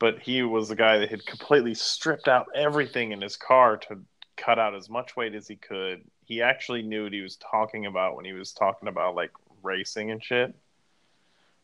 But 0.00 0.18
he 0.18 0.42
was 0.42 0.68
the 0.68 0.74
guy 0.74 0.98
that 0.98 1.08
had 1.08 1.24
completely 1.24 1.72
stripped 1.74 2.26
out 2.26 2.48
everything 2.52 3.12
in 3.12 3.22
his 3.22 3.36
car 3.36 3.76
to 3.76 4.00
cut 4.36 4.58
out 4.58 4.74
as 4.74 4.90
much 4.90 5.16
weight 5.16 5.36
as 5.36 5.46
he 5.46 5.54
could. 5.54 6.02
He 6.24 6.42
actually 6.42 6.82
knew 6.82 7.04
what 7.04 7.12
he 7.12 7.20
was 7.20 7.36
talking 7.36 7.86
about 7.86 8.16
when 8.16 8.24
he 8.24 8.32
was 8.32 8.52
talking 8.52 8.88
about 8.88 9.14
like 9.14 9.30
racing 9.62 10.10
and 10.10 10.22
shit. 10.22 10.52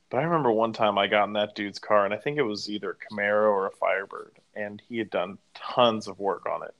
But 0.09 0.19
I 0.19 0.23
remember 0.23 0.53
one 0.53 0.73
time 0.73 0.97
I 0.97 1.09
got 1.09 1.25
in 1.25 1.33
that 1.33 1.57
dude's 1.57 1.81
car, 1.81 2.05
and 2.05 2.15
I 2.15 2.19
think 2.19 2.39
it 2.39 2.43
was 2.43 2.71
either 2.71 2.93
a 2.93 3.15
Camaro 3.15 3.51
or 3.51 3.67
a 3.67 3.73
Firebird, 3.73 4.39
and 4.55 4.81
he 4.89 4.99
had 4.99 5.11
done 5.11 5.39
tons 5.55 6.07
of 6.07 6.21
work 6.21 6.47
on 6.47 6.63
it. 6.63 6.75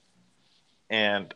And 0.89 1.35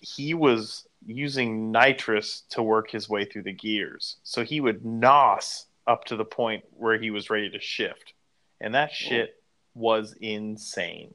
he 0.00 0.32
was 0.32 0.86
using 1.06 1.70
nitrous 1.70 2.42
to 2.50 2.62
work 2.62 2.90
his 2.90 3.08
way 3.08 3.24
through 3.24 3.42
the 3.42 3.52
gears. 3.52 4.16
So 4.22 4.44
he 4.44 4.60
would 4.60 4.84
nos 4.84 5.66
up 5.86 6.04
to 6.04 6.16
the 6.16 6.24
point 6.24 6.64
where 6.76 6.98
he 6.98 7.10
was 7.10 7.30
ready 7.30 7.50
to 7.50 7.60
shift. 7.60 8.14
And 8.60 8.74
that 8.74 8.92
shit 8.92 9.42
was 9.74 10.14
insane. 10.20 11.14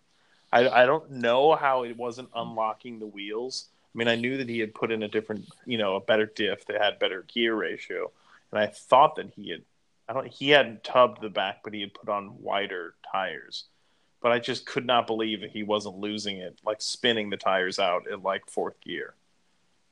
I, 0.51 0.67
I 0.67 0.85
don't 0.85 1.09
know 1.11 1.55
how 1.55 1.83
it 1.83 1.97
wasn't 1.97 2.29
unlocking 2.35 2.99
the 2.99 3.07
wheels. 3.07 3.67
I 3.93 3.97
mean, 3.97 4.07
I 4.07 4.15
knew 4.15 4.37
that 4.37 4.49
he 4.49 4.59
had 4.59 4.75
put 4.75 4.91
in 4.91 5.03
a 5.03 5.07
different, 5.07 5.45
you 5.65 5.77
know, 5.77 5.95
a 5.95 6.01
better 6.01 6.25
diff 6.25 6.65
that 6.65 6.81
had 6.81 6.99
better 6.99 7.25
gear 7.33 7.55
ratio. 7.55 8.11
And 8.51 8.59
I 8.59 8.67
thought 8.67 9.15
that 9.15 9.31
he 9.35 9.49
had, 9.51 9.61
I 10.09 10.13
don't, 10.13 10.27
he 10.27 10.49
hadn't 10.49 10.83
tubbed 10.83 11.21
the 11.21 11.29
back, 11.29 11.61
but 11.63 11.73
he 11.73 11.81
had 11.81 11.93
put 11.93 12.09
on 12.09 12.41
wider 12.41 12.95
tires. 13.11 13.65
But 14.21 14.31
I 14.31 14.39
just 14.39 14.65
could 14.65 14.85
not 14.85 15.07
believe 15.07 15.41
that 15.41 15.51
he 15.51 15.63
wasn't 15.63 15.99
losing 15.99 16.37
it, 16.37 16.59
like 16.65 16.81
spinning 16.81 17.29
the 17.29 17.37
tires 17.37 17.79
out 17.79 18.09
at 18.11 18.23
like 18.23 18.49
fourth 18.49 18.79
gear 18.81 19.13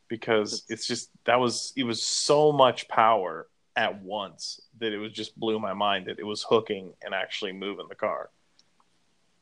because 0.08 0.64
it's 0.70 0.88
just 0.88 1.10
that 1.26 1.40
was 1.40 1.74
it 1.76 1.84
was 1.84 2.02
so 2.04 2.52
much 2.52 2.88
power 2.88 3.48
at 3.76 4.02
once 4.02 4.62
that 4.80 4.94
it 4.94 4.98
was 4.98 5.12
just 5.12 5.38
blew 5.38 5.60
my 5.60 5.74
mind 5.74 6.08
that 6.08 6.20
it 6.20 6.26
was 6.26 6.46
hooking 6.48 6.94
and 7.04 7.14
actually 7.14 7.52
moving 7.52 7.88
the 7.90 7.96
car. 7.96 8.30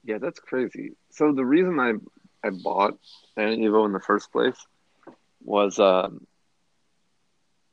Yeah, 0.03 0.17
that's 0.17 0.39
crazy. 0.39 0.93
So 1.11 1.31
the 1.31 1.45
reason 1.45 1.79
I 1.79 1.93
I 2.45 2.49
bought 2.49 2.97
an 3.37 3.59
Evo 3.59 3.85
in 3.85 3.93
the 3.93 3.99
first 3.99 4.31
place 4.31 4.57
was 5.43 5.79
um 5.79 6.25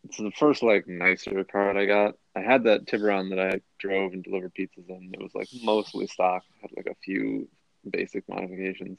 it's 0.05 0.16
the 0.16 0.30
first 0.32 0.62
like 0.62 0.88
nicer 0.88 1.45
car 1.45 1.76
I 1.76 1.86
got. 1.86 2.14
I 2.34 2.41
had 2.41 2.64
that 2.64 2.86
Tiburon 2.86 3.30
that 3.30 3.41
I 3.41 3.61
drove 3.78 4.12
and 4.12 4.22
delivered 4.22 4.55
pizzas 4.55 4.88
in. 4.88 5.11
It 5.12 5.22
was 5.22 5.34
like 5.34 5.49
mostly 5.62 6.07
stock. 6.07 6.43
had 6.62 6.70
like 6.76 6.86
a 6.86 6.95
few 7.05 7.49
basic 7.88 8.28
modifications. 8.28 8.99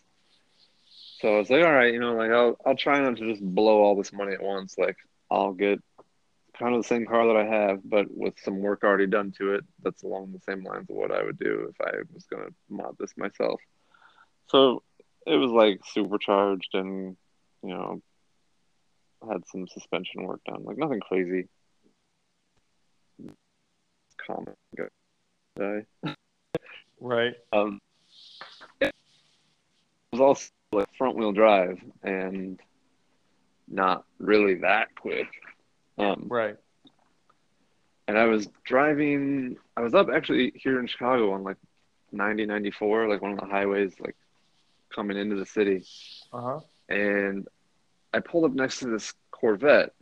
So 1.22 1.36
I 1.36 1.38
was 1.38 1.52
like, 1.52 1.64
all 1.64 1.72
right, 1.72 1.94
you 1.94 2.00
know, 2.00 2.16
like 2.16 2.32
I'll 2.32 2.58
I'll 2.66 2.76
try 2.76 3.00
not 3.00 3.18
to 3.18 3.32
just 3.32 3.44
blow 3.44 3.82
all 3.84 3.96
this 3.96 4.12
money 4.12 4.34
at 4.34 4.42
once. 4.42 4.76
Like 4.76 4.98
I'll 5.30 5.54
get 5.54 5.80
kind 6.58 6.74
of 6.74 6.82
the 6.82 6.88
same 6.88 7.06
car 7.06 7.28
that 7.28 7.38
I 7.38 7.46
have, 7.46 7.80
but 7.86 8.08
with 8.10 8.34
some 8.40 8.60
work 8.60 8.84
already 8.84 9.06
done 9.06 9.32
to 9.38 9.54
it. 9.54 9.64
That's 9.84 10.02
along 10.02 10.32
the 10.32 10.40
same 10.52 10.64
lines 10.64 10.90
of 10.90 10.96
what 10.96 11.12
I 11.12 11.24
would 11.24 11.38
do 11.38 11.70
if 11.70 11.80
I 11.80 11.98
was 12.12 12.26
gonna 12.26 12.50
mod 12.70 12.96
this 13.00 13.14
myself. 13.18 13.62
So 14.48 14.82
it 15.28 15.36
was 15.36 15.52
like 15.52 15.82
supercharged 15.86 16.74
and 16.74 17.16
you 17.62 17.70
know 17.70 18.02
had 19.30 19.46
some 19.48 19.68
suspension 19.68 20.24
work 20.24 20.42
done, 20.46 20.64
like 20.64 20.78
nothing 20.78 21.02
crazy. 21.02 21.48
Common 24.26 24.56
guy. 24.76 25.86
Right. 27.04 27.34
Um, 27.52 27.80
it 28.80 28.94
was 30.12 30.22
also 30.22 30.50
like 30.72 30.88
front 30.98 31.18
wheel 31.18 31.32
drive 31.34 31.80
and 32.04 32.60
not 33.68 34.06
really 34.20 34.56
that 34.56 34.96
quick. 34.96 35.28
Um, 35.98 36.26
Right. 36.30 36.56
and 38.08 38.18
I 38.18 38.26
was 38.26 38.48
driving, 38.64 39.58
I 39.76 39.82
was 39.82 39.94
up 39.94 40.08
actually 40.14 40.54
here 40.56 40.80
in 40.80 40.88
Chicago 40.88 41.32
on 41.34 41.44
like 41.44 41.58
90, 42.12 42.46
94, 42.46 43.08
like 43.10 43.22
one 43.22 43.32
of 43.34 43.40
the 43.40 43.46
highways, 43.46 43.94
like 44.00 44.16
coming 44.94 45.18
into 45.18 45.36
the 45.36 45.46
city. 45.46 45.84
Uh 46.34 46.42
huh. 46.42 46.60
and 46.90 47.48
I 48.14 48.20
pulled 48.20 48.46
up 48.46 48.54
next 48.54 48.80
to 48.80 48.88
this 48.88 49.14
Corvette 49.32 49.94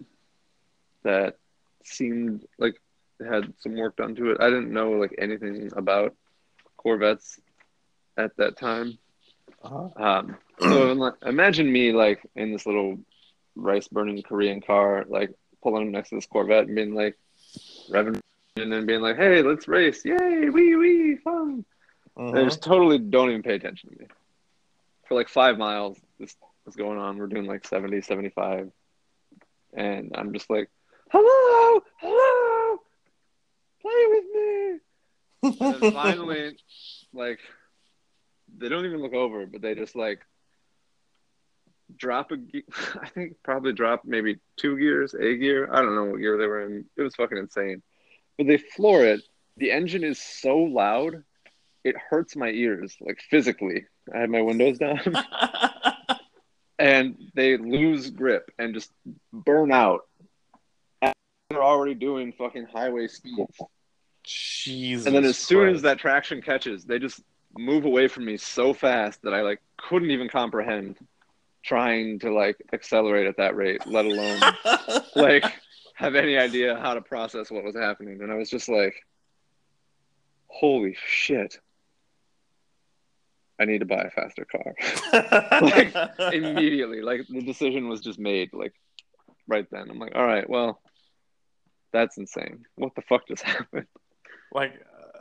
that 1.03 1.37
seemed 1.83 2.45
like 2.57 2.75
it 3.19 3.25
had 3.25 3.53
some 3.59 3.75
work 3.75 3.95
done 3.97 4.15
to 4.15 4.31
it. 4.31 4.37
I 4.39 4.49
didn't 4.49 4.71
know 4.73 4.91
like 4.91 5.15
anything 5.19 5.71
about 5.75 6.15
Corvettes 6.77 7.39
at 8.17 8.35
that 8.37 8.57
time. 8.57 8.97
Uh 9.61 9.69
huh. 9.69 10.03
Um, 10.03 10.37
so 10.59 11.13
imagine 11.25 11.71
me 11.71 11.91
like 11.91 12.21
in 12.35 12.51
this 12.51 12.65
little 12.65 12.99
rice 13.55 13.87
burning 13.87 14.21
Korean 14.23 14.61
car, 14.61 15.05
like 15.07 15.33
pulling 15.61 15.91
next 15.91 16.09
to 16.09 16.15
this 16.15 16.25
Corvette 16.25 16.67
and 16.67 16.75
being 16.75 16.95
like 16.95 17.17
revving 17.89 18.21
and 18.57 18.71
then 18.71 18.85
being 18.85 19.01
like, 19.01 19.17
"Hey, 19.17 19.41
let's 19.41 19.67
race! 19.67 20.03
Yay, 20.05 20.49
wee 20.49 20.75
wee, 20.75 21.17
fun!" 21.17 21.65
Mm-hmm. 22.17 22.35
They 22.35 22.43
just 22.43 22.61
totally 22.61 22.97
don't 22.97 23.29
even 23.29 23.43
pay 23.43 23.55
attention 23.55 23.89
to 23.91 23.99
me. 23.99 24.07
For 25.07 25.15
like 25.15 25.29
five 25.29 25.57
miles, 25.57 25.97
this 26.19 26.35
was 26.65 26.75
going 26.75 26.99
on. 26.99 27.17
We're 27.17 27.27
doing 27.27 27.45
like 27.45 27.65
70, 27.65 28.01
75. 28.01 28.71
And 29.73 30.11
I'm 30.15 30.33
just 30.33 30.49
like, 30.49 30.69
hello, 31.11 31.83
hello, 31.97 32.81
play 33.81 34.05
with 34.09 34.25
me. 34.33 34.79
And 35.43 35.81
then 35.81 35.91
finally, 35.93 36.57
like, 37.13 37.39
they 38.59 38.69
don't 38.69 38.85
even 38.85 39.01
look 39.01 39.13
over, 39.13 39.45
but 39.45 39.61
they 39.61 39.75
just 39.75 39.95
like 39.95 40.21
drop 41.95 42.31
a, 42.31 42.37
ge- 42.37 42.65
I 43.01 43.09
think 43.09 43.37
probably 43.43 43.73
drop 43.73 44.03
maybe 44.05 44.37
two 44.57 44.77
gears, 44.77 45.13
a 45.13 45.35
gear. 45.37 45.69
I 45.71 45.81
don't 45.81 45.95
know 45.95 46.05
what 46.05 46.19
gear 46.19 46.37
they 46.37 46.47
were 46.47 46.65
in. 46.65 46.85
It 46.97 47.01
was 47.01 47.15
fucking 47.15 47.37
insane. 47.37 47.81
But 48.37 48.47
they 48.47 48.57
floor 48.57 49.05
it. 49.05 49.21
The 49.57 49.71
engine 49.71 50.03
is 50.03 50.19
so 50.19 50.57
loud, 50.57 51.23
it 51.83 51.95
hurts 51.97 52.35
my 52.35 52.49
ears, 52.49 52.95
like 53.01 53.19
physically. 53.29 53.85
I 54.13 54.19
had 54.19 54.29
my 54.29 54.41
windows 54.41 54.77
down. 54.77 54.99
and 56.79 57.17
they 57.33 57.57
lose 57.57 58.09
grip 58.09 58.51
and 58.57 58.73
just 58.73 58.91
burn 59.33 59.71
out. 59.71 60.01
They're 61.01 61.63
already 61.63 61.95
doing 61.95 62.31
fucking 62.31 62.67
highway 62.71 63.07
speeds. 63.07 63.59
Jesus. 64.23 65.07
And 65.07 65.15
then 65.15 65.25
as 65.25 65.37
soon 65.37 65.69
as 65.69 65.81
that 65.81 65.97
traction 65.97 66.41
catches, 66.41 66.85
they 66.85 66.99
just 66.99 67.21
move 67.57 67.85
away 67.85 68.07
from 68.07 68.25
me 68.25 68.37
so 68.37 68.73
fast 68.73 69.21
that 69.23 69.33
I 69.33 69.41
like 69.41 69.61
couldn't 69.77 70.11
even 70.11 70.29
comprehend 70.29 70.97
trying 71.63 72.19
to 72.19 72.33
like 72.33 72.57
accelerate 72.73 73.27
at 73.27 73.37
that 73.37 73.55
rate, 73.55 73.85
let 73.85 74.05
alone 74.05 74.39
like 75.15 75.43
have 75.95 76.15
any 76.15 76.37
idea 76.37 76.79
how 76.79 76.93
to 76.93 77.01
process 77.01 77.51
what 77.51 77.63
was 77.63 77.75
happening. 77.75 78.21
And 78.21 78.31
I 78.31 78.35
was 78.35 78.49
just 78.49 78.69
like, 78.69 78.95
holy 80.47 80.95
shit. 81.05 81.59
I 83.59 83.65
need 83.65 83.79
to 83.79 83.85
buy 83.85 84.03
a 84.03 84.09
faster 84.09 84.45
car. 84.45 85.61
like, 85.61 85.93
immediately 86.33 87.01
like 87.01 87.27
the 87.27 87.41
decision 87.41 87.89
was 87.89 87.99
just 87.99 88.19
made 88.19 88.53
like 88.53 88.73
right 89.49 89.67
then 89.71 89.89
i'm 89.89 89.99
like 89.99 90.15
all 90.15 90.25
right 90.25 90.49
well 90.49 90.79
that's 91.91 92.17
insane 92.17 92.65
what 92.75 92.93
the 92.95 93.01
fuck 93.01 93.27
just 93.27 93.43
happened 93.55 93.87
like 94.53 94.73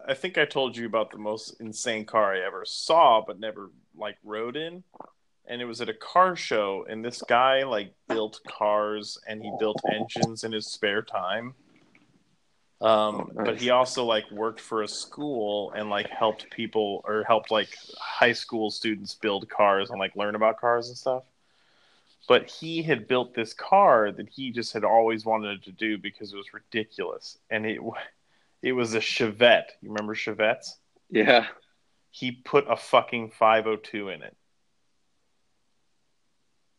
I 0.09 0.15
think 0.15 0.39
I 0.39 0.47
told 0.47 0.75
you 0.75 0.87
about 0.87 1.11
the 1.11 1.19
most 1.19 1.61
insane 1.61 2.07
car 2.07 2.35
I 2.35 2.41
ever 2.41 2.65
saw, 2.65 3.23
but 3.25 3.39
never 3.39 3.71
like 3.95 4.17
rode 4.25 4.57
in. 4.57 4.83
And 5.47 5.61
it 5.61 5.67
was 5.67 5.81
at 5.83 5.89
a 5.91 5.95
car 5.95 6.35
show, 6.35 6.87
and 6.89 7.05
this 7.05 7.23
guy 7.23 7.63
like 7.65 7.93
built 8.09 8.41
cars 8.49 9.19
and 9.27 9.43
he 9.43 9.53
built 9.59 9.81
engines 9.91 10.45
in 10.45 10.53
his 10.53 10.67
spare 10.67 11.03
time. 11.03 11.55
Um, 12.81 13.33
Oh, 13.37 13.45
but 13.45 13.61
he 13.61 13.71
also 13.71 14.05
like 14.05 14.31
worked 14.31 14.61
for 14.61 14.83
a 14.83 14.89
school 14.89 15.73
and 15.73 15.91
like 15.91 16.09
helped 16.09 16.51
people 16.51 17.03
or 17.05 17.25
helped 17.25 17.51
like 17.51 17.77
high 17.99 18.33
school 18.33 18.71
students 18.71 19.15
build 19.15 19.49
cars 19.51 19.91
and 19.91 19.99
like 19.99 20.17
learn 20.17 20.37
about 20.37 20.61
cars 20.61 20.89
and 20.89 20.97
stuff. 20.97 21.25
But 22.29 22.49
he 22.49 22.83
had 22.83 23.09
built 23.09 23.35
this 23.35 23.53
car 23.53 24.13
that 24.13 24.29
he 24.29 24.53
just 24.53 24.73
had 24.73 24.85
always 24.85 25.25
wanted 25.25 25.63
to 25.65 25.73
do 25.73 25.99
because 25.99 26.33
it 26.33 26.37
was 26.37 26.55
ridiculous, 26.55 27.39
and 27.51 27.67
it 27.67 27.81
it 28.63 28.73
was 28.73 28.95
a 28.95 29.01
Chevette. 29.01 29.71
You 29.81 29.91
remember 29.91 30.15
Chevettes? 30.15 30.69
yeah 31.11 31.47
He 32.11 32.33
put 32.33 32.67
a 32.69 32.77
fucking 32.77 33.31
502 33.31 34.09
in 34.09 34.23
it. 34.23 34.37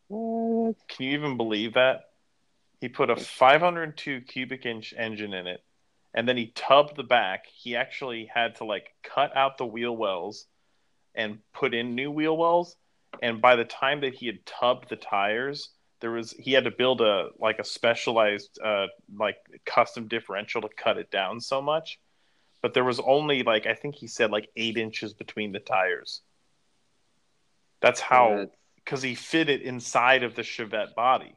what 0.07 0.75
Can 0.87 1.05
you 1.05 1.17
even 1.17 1.37
believe 1.37 1.73
that? 1.73 2.01
He 2.81 2.89
put 2.89 3.09
a 3.09 3.15
502 3.15 4.21
cubic 4.21 4.65
inch 4.65 4.93
engine 4.97 5.33
in 5.33 5.47
it, 5.47 5.61
and 6.13 6.27
then 6.27 6.37
he 6.37 6.47
tubbed 6.55 6.95
the 6.95 7.03
back. 7.03 7.45
He 7.53 7.75
actually 7.75 8.29
had 8.33 8.55
to 8.55 8.65
like 8.65 8.87
cut 9.03 9.35
out 9.35 9.57
the 9.57 9.65
wheel 9.65 9.95
wells 9.95 10.45
and 11.13 11.39
put 11.53 11.73
in 11.73 11.95
new 11.95 12.09
wheel 12.09 12.37
wells. 12.37 12.75
And 13.21 13.41
by 13.41 13.55
the 13.55 13.65
time 13.65 14.01
that 14.01 14.13
he 14.13 14.27
had 14.27 14.45
tubbed 14.45 14.89
the 14.89 14.95
tires, 14.95 15.69
there 16.01 16.11
was 16.11 16.31
he 16.31 16.53
had 16.53 16.63
to 16.63 16.71
build 16.71 17.01
a 17.01 17.29
like 17.39 17.59
a 17.59 17.63
specialized 17.63 18.59
uh, 18.63 18.87
like 19.15 19.37
custom 19.65 20.07
differential 20.07 20.61
to 20.61 20.69
cut 20.75 20.97
it 20.97 21.11
down 21.11 21.41
so 21.41 21.61
much. 21.61 21.99
But 22.61 22.73
there 22.73 22.83
was 22.83 22.99
only 22.99 23.43
like 23.43 23.65
I 23.65 23.73
think 23.73 23.95
he 23.95 24.07
said 24.07 24.31
like 24.31 24.49
eight 24.55 24.77
inches 24.77 25.13
between 25.13 25.51
the 25.51 25.59
tires. 25.59 26.21
That's 27.81 27.99
how 27.99 28.47
because 28.83 29.01
he 29.01 29.15
fit 29.15 29.49
it 29.49 29.61
inside 29.61 30.23
of 30.23 30.35
the 30.35 30.41
Chevette 30.41 30.95
body. 30.95 31.35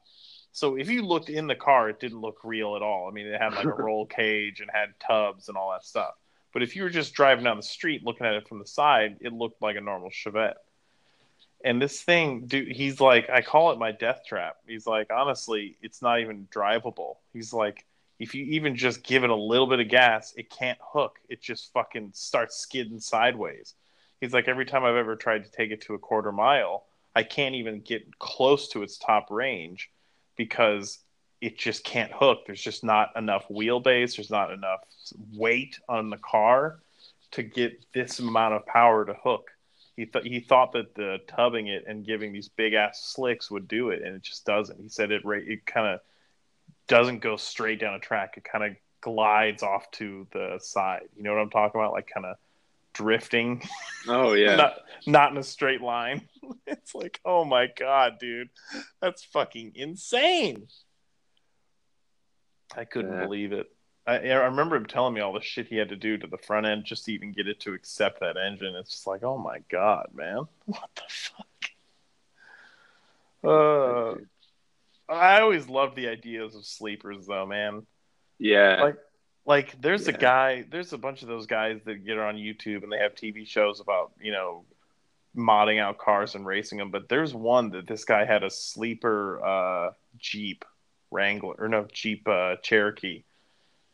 So 0.53 0.77
if 0.77 0.91
you 0.91 1.03
looked 1.03 1.31
in 1.31 1.47
the 1.47 1.55
car, 1.55 1.89
it 1.89 1.99
didn't 1.99 2.21
look 2.21 2.39
real 2.45 2.77
at 2.77 2.83
all. 2.83 3.09
I 3.09 3.13
mean, 3.13 3.27
it 3.27 3.41
had 3.41 3.55
like 3.55 3.65
a 3.65 3.69
roll 3.83 4.07
cage 4.07 4.61
and 4.61 4.71
had 4.73 4.89
tubs 5.01 5.49
and 5.49 5.57
all 5.57 5.73
that 5.73 5.85
stuff. 5.85 6.13
But 6.53 6.63
if 6.63 6.77
you 6.77 6.83
were 6.83 6.91
just 6.91 7.15
driving 7.15 7.45
down 7.45 7.57
the 7.57 7.63
street 7.63 8.05
looking 8.05 8.27
at 8.27 8.35
it 8.35 8.47
from 8.47 8.59
the 8.59 8.67
side, 8.67 9.17
it 9.21 9.33
looked 9.33 9.63
like 9.63 9.77
a 9.77 9.81
normal 9.81 10.11
Chevette. 10.11 10.55
And 11.65 11.81
this 11.81 12.03
thing, 12.03 12.47
dude, 12.47 12.73
he's 12.73 13.01
like, 13.01 13.31
I 13.31 13.41
call 13.41 13.71
it 13.73 13.79
my 13.79 13.93
death 13.93 14.23
trap. 14.27 14.57
He's 14.67 14.87
like, 14.87 15.11
honestly, 15.13 15.77
it's 15.81 16.03
not 16.03 16.21
even 16.21 16.49
drivable. 16.53 17.17
He's 17.33 17.53
like, 17.53 17.85
if 18.19 18.35
you 18.35 18.45
even 18.45 18.77
just 18.77 19.03
give 19.03 19.25
it 19.25 19.31
a 19.31 19.35
little 19.35 19.67
bit 19.67 19.81
of 19.81 19.89
gas, 19.89 20.33
it 20.37 20.51
can't 20.51 20.79
hook. 20.83 21.19
It 21.29 21.41
just 21.41 21.73
fucking 21.73 22.11
starts 22.15 22.57
skidding 22.57 23.01
sideways. 23.01 23.75
He's 24.21 24.33
like, 24.33 24.49
every 24.49 24.67
time 24.67 24.85
I've 24.85 24.97
ever 24.97 25.17
tried 25.17 25.45
to 25.45 25.51
take 25.51 25.71
it 25.71 25.81
to 25.83 25.95
a 25.95 25.99
quarter 25.99 26.33
mile, 26.33 26.85
I 27.15 27.23
can't 27.23 27.55
even 27.55 27.81
get 27.81 28.19
close 28.19 28.69
to 28.69 28.83
its 28.83 28.97
top 28.99 29.31
range 29.31 29.91
because 30.37 30.99
it 31.41 31.59
just 31.59 31.85
can't 31.85 32.13
hook. 32.13 32.47
There's 32.47 32.63
just 32.63 32.85
not 32.85 33.11
enough 33.17 33.49
wheelbase. 33.49 34.17
There's 34.17 34.31
not 34.31 34.53
enough 34.53 34.81
weight 35.35 35.79
on 35.89 36.09
the 36.09 36.19
car 36.19 36.79
to 37.33 37.43
get 37.43 37.85
this 37.93 38.21
amount 38.21 38.55
of 38.55 38.65
power 38.67 39.05
to 39.05 39.15
hook. 39.15 39.51
He 39.97 40.07
thought 40.07 40.25
he 40.25 40.41
thought 40.41 40.73
that 40.73 40.95
the 40.95 41.19
tubbing 41.27 41.67
it 41.67 41.85
and 41.87 42.05
giving 42.07 42.33
these 42.33 42.49
big 42.49 42.73
ass 42.73 43.05
slicks 43.15 43.51
would 43.51 43.69
do 43.69 43.91
it, 43.91 44.03
and 44.03 44.17
it 44.17 44.23
just 44.23 44.45
doesn't. 44.47 44.81
He 44.81 44.89
said 44.89 45.11
it 45.11 45.23
it 45.25 45.67
kind 45.67 45.87
of 45.87 46.01
doesn't 46.89 47.19
go 47.21 47.37
straight 47.37 47.81
down 47.81 47.95
a 47.95 47.99
track. 47.99 48.35
It 48.37 48.45
kind 48.45 48.65
of 48.65 48.77
glides 49.03 49.63
off 49.63 49.91
to 49.93 50.27
the 50.33 50.59
side. 50.61 51.03
You 51.17 51.23
know 51.23 51.35
what 51.35 51.41
I'm 51.43 51.51
talking 51.51 51.81
about? 51.81 51.93
Like 51.93 52.09
kind 52.13 52.27
of 52.27 52.37
drifting 52.95 53.63
oh 54.07 54.35
yeah 54.35 54.55
not 54.57 54.75
not 55.07 55.31
in 55.33 55.39
a 55.39 55.43
straight 55.43 55.81
line. 55.81 56.29
it's 56.67 56.95
like, 56.95 57.21
oh 57.25 57.45
my 57.45 57.69
god, 57.79 58.19
dude, 58.19 58.49
that's 59.01 59.25
fucking 59.25 59.73
insane. 59.75 60.69
I 62.77 62.85
couldn't 62.85 63.13
Yeah. 63.13 63.25
believe 63.25 63.53
it. 63.53 63.67
I, 64.07 64.17
I 64.17 64.35
remember 64.47 64.77
him 64.77 64.87
telling 64.87 65.15
me 65.15 65.21
all 65.21 65.33
the 65.33 65.41
shit 65.41 65.69
he 65.69 65.77
had 65.77 65.91
to 65.91 65.97
do 65.97 66.19
to 66.19 66.27
the 66.27 66.39
front 66.39 66.67
end 66.67 66.85
just 66.85 67.05
to 67.05 67.13
even 67.13 67.33
get 67.33 67.47
it 67.47 67.61
to 67.61 67.75
accept 67.75 68.21
that 68.21 68.37
engine. 68.37 68.75
It's 68.75 68.91
just 68.91 69.07
like, 69.07 69.23
oh 69.23 69.39
my 69.39 69.59
god, 69.71 70.09
man, 70.15 70.45
what 70.67 70.91
the 70.95 71.03
fuck? 71.09 71.47
Uh, 73.45 74.15
I 75.13 75.41
always 75.41 75.69
loved 75.69 75.97
the 75.97 76.09
ideas 76.09 76.55
of 76.55 76.65
sleepers, 76.65 77.27
though, 77.27 77.47
man. 77.47 77.87
Yeah. 78.39 78.83
Like, 78.83 78.97
like 79.45 79.81
there's 79.81 80.07
a 80.09 80.13
guy, 80.13 80.65
there's 80.71 80.93
a 80.93 80.99
bunch 80.99 81.23
of 81.23 81.29
those 81.29 81.47
guys 81.47 81.81
that 81.85 82.05
get 82.05 82.19
on 82.19 82.37
YouTube 82.37 82.85
and 82.85 82.93
they 82.93 82.99
have 82.99 83.15
TV 83.15 83.47
shows 83.47 83.81
about, 83.81 84.13
you 84.21 84.33
know, 84.33 84.65
modding 85.37 85.81
out 85.81 85.99
cars 85.99 86.35
and 86.35 86.47
racing 86.47 86.79
them. 86.79 86.91
But 86.91 87.09
there's 87.09 87.35
one 87.35 87.71
that 87.71 87.87
this 87.87 88.05
guy 88.05 88.25
had 88.25 88.43
a 88.43 88.51
sleeper 88.51 89.45
uh, 89.45 89.91
Jeep 90.19 90.65
Wrangler, 91.11 91.55
or 91.59 91.69
no, 91.69 91.87
Jeep 91.93 92.27
uh, 92.29 92.57
Cherokee. 92.63 93.25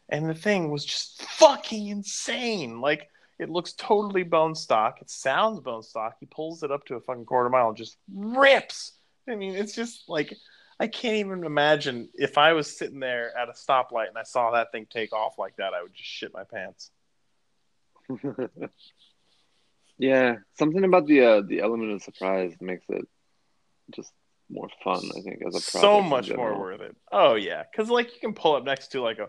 And 0.08 0.28
the 0.28 0.34
thing 0.34 0.70
was 0.70 0.84
just 0.84 1.22
fucking 1.22 1.88
insane. 1.88 2.80
Like, 2.80 3.10
it 3.38 3.50
looks 3.50 3.72
totally 3.74 4.22
bone 4.22 4.54
stock. 4.54 5.00
It 5.00 5.10
sounds 5.10 5.60
bone 5.60 5.82
stock. 5.82 6.16
He 6.18 6.26
pulls 6.26 6.62
it 6.62 6.72
up 6.72 6.84
to 6.86 6.96
a 6.96 7.00
fucking 7.00 7.26
quarter 7.26 7.50
mile 7.50 7.68
and 7.68 7.76
just 7.76 7.96
rips. 8.12 8.92
I 9.28 9.34
mean, 9.36 9.54
it's 9.54 9.74
just 9.74 10.08
like 10.08 10.34
I 10.80 10.86
can't 10.86 11.16
even 11.16 11.44
imagine 11.44 12.08
if 12.14 12.38
I 12.38 12.52
was 12.52 12.76
sitting 12.76 13.00
there 13.00 13.36
at 13.36 13.48
a 13.48 13.52
stoplight 13.52 14.08
and 14.08 14.18
I 14.18 14.22
saw 14.22 14.52
that 14.52 14.72
thing 14.72 14.86
take 14.88 15.12
off 15.12 15.38
like 15.38 15.56
that, 15.56 15.74
I 15.74 15.82
would 15.82 15.94
just 15.94 16.08
shit 16.08 16.32
my 16.32 16.44
pants. 16.44 16.90
yeah. 19.98 20.36
Something 20.58 20.84
about 20.84 21.06
the 21.06 21.24
uh, 21.24 21.42
the 21.42 21.60
element 21.60 21.92
of 21.92 22.02
surprise 22.02 22.54
makes 22.60 22.84
it 22.88 23.06
just 23.94 24.12
more 24.48 24.68
fun. 24.82 25.02
I 25.16 25.20
think 25.20 25.42
as 25.46 25.54
a 25.54 25.60
So 25.60 26.00
much 26.00 26.32
more 26.32 26.58
worth 26.58 26.80
it. 26.80 26.96
Oh 27.12 27.34
yeah, 27.34 27.64
because 27.70 27.90
like 27.90 28.14
you 28.14 28.20
can 28.20 28.34
pull 28.34 28.54
up 28.54 28.64
next 28.64 28.88
to 28.88 29.02
like 29.02 29.18
a 29.18 29.28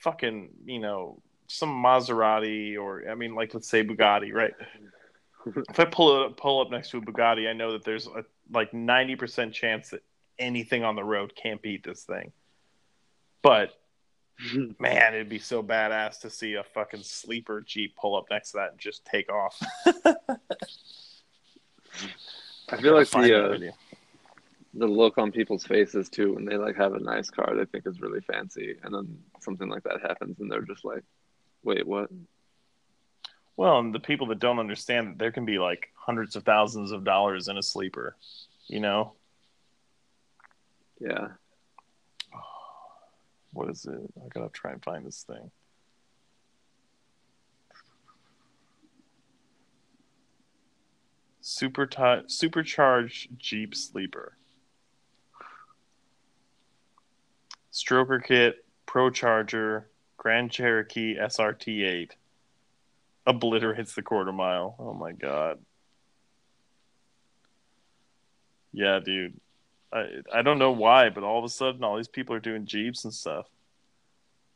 fucking 0.00 0.50
you 0.64 0.78
know 0.78 1.20
some 1.46 1.70
Maserati 1.82 2.78
or 2.78 3.08
I 3.10 3.14
mean 3.14 3.34
like 3.34 3.54
let's 3.54 3.68
say 3.68 3.84
Bugatti, 3.84 4.32
right? 4.32 4.54
if 5.46 5.80
I 5.80 5.84
pull 5.84 6.26
it 6.26 6.36
pull 6.36 6.60
up 6.60 6.70
next 6.70 6.90
to 6.90 6.98
a 6.98 7.00
Bugatti, 7.00 7.48
I 7.48 7.52
know 7.52 7.72
that 7.72 7.84
there's 7.84 8.06
a 8.06 8.24
like 8.52 8.72
ninety 8.72 9.16
percent 9.16 9.54
chance 9.54 9.90
that 9.90 10.02
anything 10.38 10.84
on 10.84 10.96
the 10.96 11.04
road 11.04 11.34
can't 11.34 11.60
beat 11.60 11.84
this 11.84 12.04
thing. 12.04 12.32
But 13.42 13.72
man, 14.78 15.14
it'd 15.14 15.28
be 15.28 15.38
so 15.38 15.62
badass 15.62 16.20
to 16.20 16.30
see 16.30 16.54
a 16.54 16.62
fucking 16.62 17.02
sleeper 17.02 17.60
Jeep 17.60 17.96
pull 17.96 18.16
up 18.16 18.26
next 18.30 18.52
to 18.52 18.58
that 18.58 18.70
and 18.72 18.78
just 18.78 19.04
take 19.04 19.30
off. 19.30 19.60
I 22.70 22.80
feel 22.80 22.94
like 22.94 23.10
the 23.10 23.70
uh. 23.70 23.72
The 24.74 24.86
look 24.86 25.18
on 25.18 25.32
people's 25.32 25.64
faces 25.64 26.08
too 26.08 26.34
when 26.34 26.44
they 26.44 26.56
like 26.56 26.76
have 26.76 26.94
a 26.94 27.00
nice 27.00 27.30
car 27.30 27.54
they 27.54 27.64
think 27.64 27.86
is 27.86 28.00
really 28.00 28.20
fancy, 28.20 28.76
and 28.82 28.94
then 28.94 29.18
something 29.40 29.68
like 29.68 29.84
that 29.84 30.00
happens, 30.02 30.40
and 30.40 30.50
they're 30.50 30.62
just 30.62 30.84
like, 30.84 31.02
"Wait, 31.62 31.86
what?" 31.86 32.10
Well, 33.58 33.80
and 33.80 33.92
the 33.92 33.98
people 33.98 34.28
that 34.28 34.38
don't 34.38 34.60
understand 34.60 35.08
that 35.08 35.18
there 35.18 35.32
can 35.32 35.44
be 35.44 35.58
like 35.58 35.88
hundreds 35.96 36.36
of 36.36 36.44
thousands 36.44 36.92
of 36.92 37.02
dollars 37.02 37.48
in 37.48 37.58
a 37.58 37.62
sleeper, 37.62 38.14
you 38.68 38.80
know? 38.80 39.14
Yeah. 41.00 41.28
What 43.52 43.70
is 43.70 43.84
it? 43.86 43.98
I 44.24 44.28
gotta 44.28 44.50
try 44.50 44.72
and 44.72 44.84
find 44.84 45.04
this 45.04 45.24
thing. 45.24 45.50
Super 51.40 51.86
ti- 51.86 52.28
supercharged 52.28 53.38
Jeep 53.38 53.74
sleeper. 53.74 54.37
Stroker 57.78 58.22
kit, 58.22 58.64
ProCharger, 58.86 59.84
Grand 60.16 60.50
Cherokee 60.50 61.16
SRT8. 61.16 62.10
Obliterates 63.26 63.94
the 63.94 64.02
quarter 64.02 64.32
mile. 64.32 64.74
Oh 64.78 64.94
my 64.94 65.12
god. 65.12 65.58
Yeah, 68.72 68.98
dude. 68.98 69.38
I 69.92 70.22
I 70.32 70.42
don't 70.42 70.58
know 70.58 70.72
why, 70.72 71.10
but 71.10 71.22
all 71.22 71.38
of 71.38 71.44
a 71.44 71.48
sudden 71.48 71.84
all 71.84 71.96
these 71.96 72.08
people 72.08 72.34
are 72.34 72.40
doing 72.40 72.66
Jeeps 72.66 73.04
and 73.04 73.14
stuff. 73.14 73.46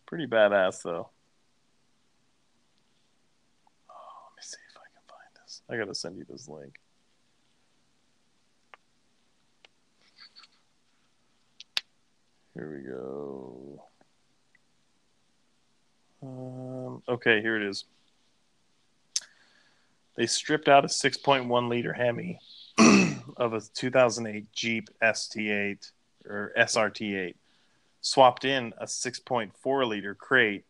Pretty 0.06 0.26
badass 0.26 0.82
though. 0.82 1.10
Oh, 3.88 4.24
let 4.30 4.36
me 4.36 4.42
see 4.42 4.56
if 4.68 4.76
I 4.76 4.88
can 4.92 5.02
find 5.06 5.44
this. 5.44 5.62
I 5.70 5.76
gotta 5.76 5.94
send 5.94 6.18
you 6.18 6.26
this 6.28 6.48
link. 6.48 6.81
Here 12.54 12.70
we 12.70 12.90
go. 12.90 13.82
Um, 16.22 17.02
okay, 17.08 17.40
here 17.40 17.56
it 17.56 17.68
is. 17.68 17.84
They 20.16 20.26
stripped 20.26 20.68
out 20.68 20.84
a 20.84 20.88
6.1 20.88 21.68
liter 21.68 21.94
Hemi 21.94 22.38
of 23.36 23.54
a 23.54 23.60
2008 23.60 24.52
Jeep 24.52 24.90
ST8 25.02 25.90
or 26.26 26.52
SRT8, 26.58 27.34
swapped 28.02 28.44
in 28.44 28.74
a 28.78 28.84
6.4 28.84 29.86
liter 29.86 30.14
crate, 30.14 30.64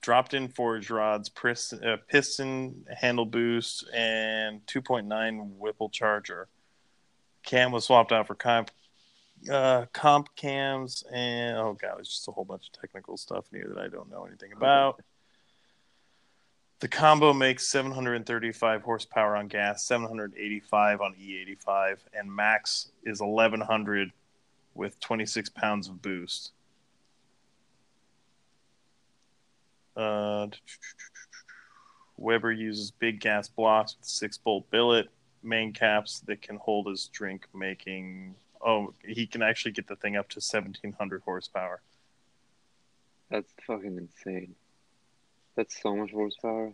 dropped 0.00 0.32
in 0.32 0.48
forged 0.48 0.90
rods, 0.90 1.28
pris- 1.28 1.74
uh, 1.74 1.98
piston 2.08 2.86
handle 2.96 3.26
boost, 3.26 3.88
and 3.92 4.66
2.9 4.66 5.56
Whipple 5.58 5.90
charger. 5.90 6.48
Cam 7.44 7.70
was 7.70 7.84
swapped 7.84 8.12
out 8.12 8.26
for 8.26 8.34
comp, 8.34 8.70
uh, 9.50 9.86
comp 9.92 10.34
cams, 10.36 11.04
and 11.12 11.56
oh 11.56 11.76
god, 11.80 11.96
it's 11.98 12.08
just 12.08 12.28
a 12.28 12.32
whole 12.32 12.44
bunch 12.44 12.68
of 12.68 12.80
technical 12.80 13.16
stuff 13.16 13.46
in 13.52 13.60
here 13.60 13.72
that 13.74 13.82
I 13.82 13.88
don't 13.88 14.10
know 14.10 14.24
anything 14.24 14.52
about. 14.52 15.02
The 16.80 16.88
combo 16.88 17.32
makes 17.32 17.68
735 17.68 18.82
horsepower 18.82 19.36
on 19.36 19.46
gas, 19.46 19.84
785 19.86 21.00
on 21.00 21.14
E85, 21.14 21.98
and 22.12 22.34
max 22.34 22.90
is 23.04 23.20
1100 23.20 24.10
with 24.74 24.98
26 24.98 25.48
pounds 25.50 25.88
of 25.88 26.02
boost. 26.02 26.52
Uh, 29.96 30.48
Weber 32.16 32.52
uses 32.52 32.90
big 32.90 33.20
gas 33.20 33.48
blocks 33.48 33.96
with 33.98 34.08
six 34.08 34.38
bolt 34.38 34.68
billet 34.70 35.08
main 35.42 35.72
caps 35.72 36.20
that 36.26 36.40
can 36.40 36.56
hold 36.56 36.86
his 36.86 37.08
drink 37.08 37.46
making. 37.54 38.34
Oh, 38.64 38.94
he 39.04 39.26
can 39.26 39.42
actually 39.42 39.72
get 39.72 39.88
the 39.88 39.96
thing 39.96 40.16
up 40.16 40.28
to 40.30 40.36
1700 40.36 41.22
horsepower. 41.24 41.80
That's 43.30 43.50
fucking 43.66 43.96
insane. 43.96 44.54
That's 45.56 45.80
so 45.82 45.96
much 45.96 46.10
horsepower. 46.12 46.72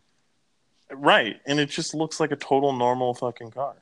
Right, 0.90 1.40
and 1.46 1.58
it 1.60 1.68
just 1.70 1.94
looks 1.94 2.20
like 2.20 2.30
a 2.32 2.36
total 2.36 2.72
normal 2.72 3.14
fucking 3.14 3.50
car. 3.52 3.76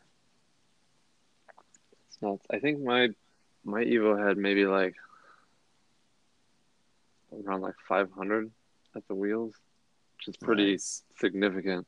It's 2.09 2.21
nuts. 2.23 2.45
I 2.51 2.59
think 2.59 2.81
my 2.83 3.09
my 3.65 3.83
Evo 3.85 4.17
had 4.27 4.37
maybe 4.39 4.67
like 4.67 4.95
around 7.33 7.61
like 7.63 7.75
500 7.89 8.51
at 8.95 9.07
the 9.09 9.15
wheels, 9.15 9.55
which 10.17 10.29
is 10.29 10.37
pretty 10.37 10.73
Nice. 10.73 11.03
significant. 11.19 11.87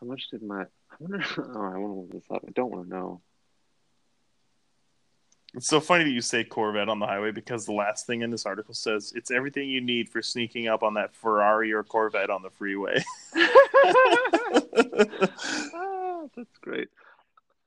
How 0.00 0.06
much 0.06 0.28
did 0.30 0.42
my? 0.42 0.62
I 0.62 0.66
wonder. 0.98 1.24
Oh, 1.38 1.62
I 1.62 1.78
want 1.78 1.92
to 1.94 2.00
look 2.00 2.10
this 2.12 2.24
up. 2.30 2.42
I 2.46 2.50
don't 2.52 2.70
want 2.70 2.88
to 2.88 2.94
know. 2.94 3.20
It's 5.54 5.68
so 5.68 5.80
funny 5.80 6.04
that 6.04 6.10
you 6.10 6.22
say 6.22 6.44
Corvette 6.44 6.88
on 6.88 6.98
the 6.98 7.06
highway 7.06 7.30
because 7.30 7.66
the 7.66 7.72
last 7.72 8.06
thing 8.06 8.22
in 8.22 8.30
this 8.30 8.46
article 8.46 8.72
says 8.72 9.12
it's 9.14 9.30
everything 9.30 9.68
you 9.68 9.82
need 9.82 10.08
for 10.08 10.22
sneaking 10.22 10.66
up 10.66 10.82
on 10.82 10.94
that 10.94 11.14
Ferrari 11.14 11.72
or 11.72 11.82
Corvette 11.82 12.30
on 12.30 12.40
the 12.40 12.48
freeway. 12.48 13.04
ah, 15.74 16.22
that's 16.34 16.56
great. 16.62 16.88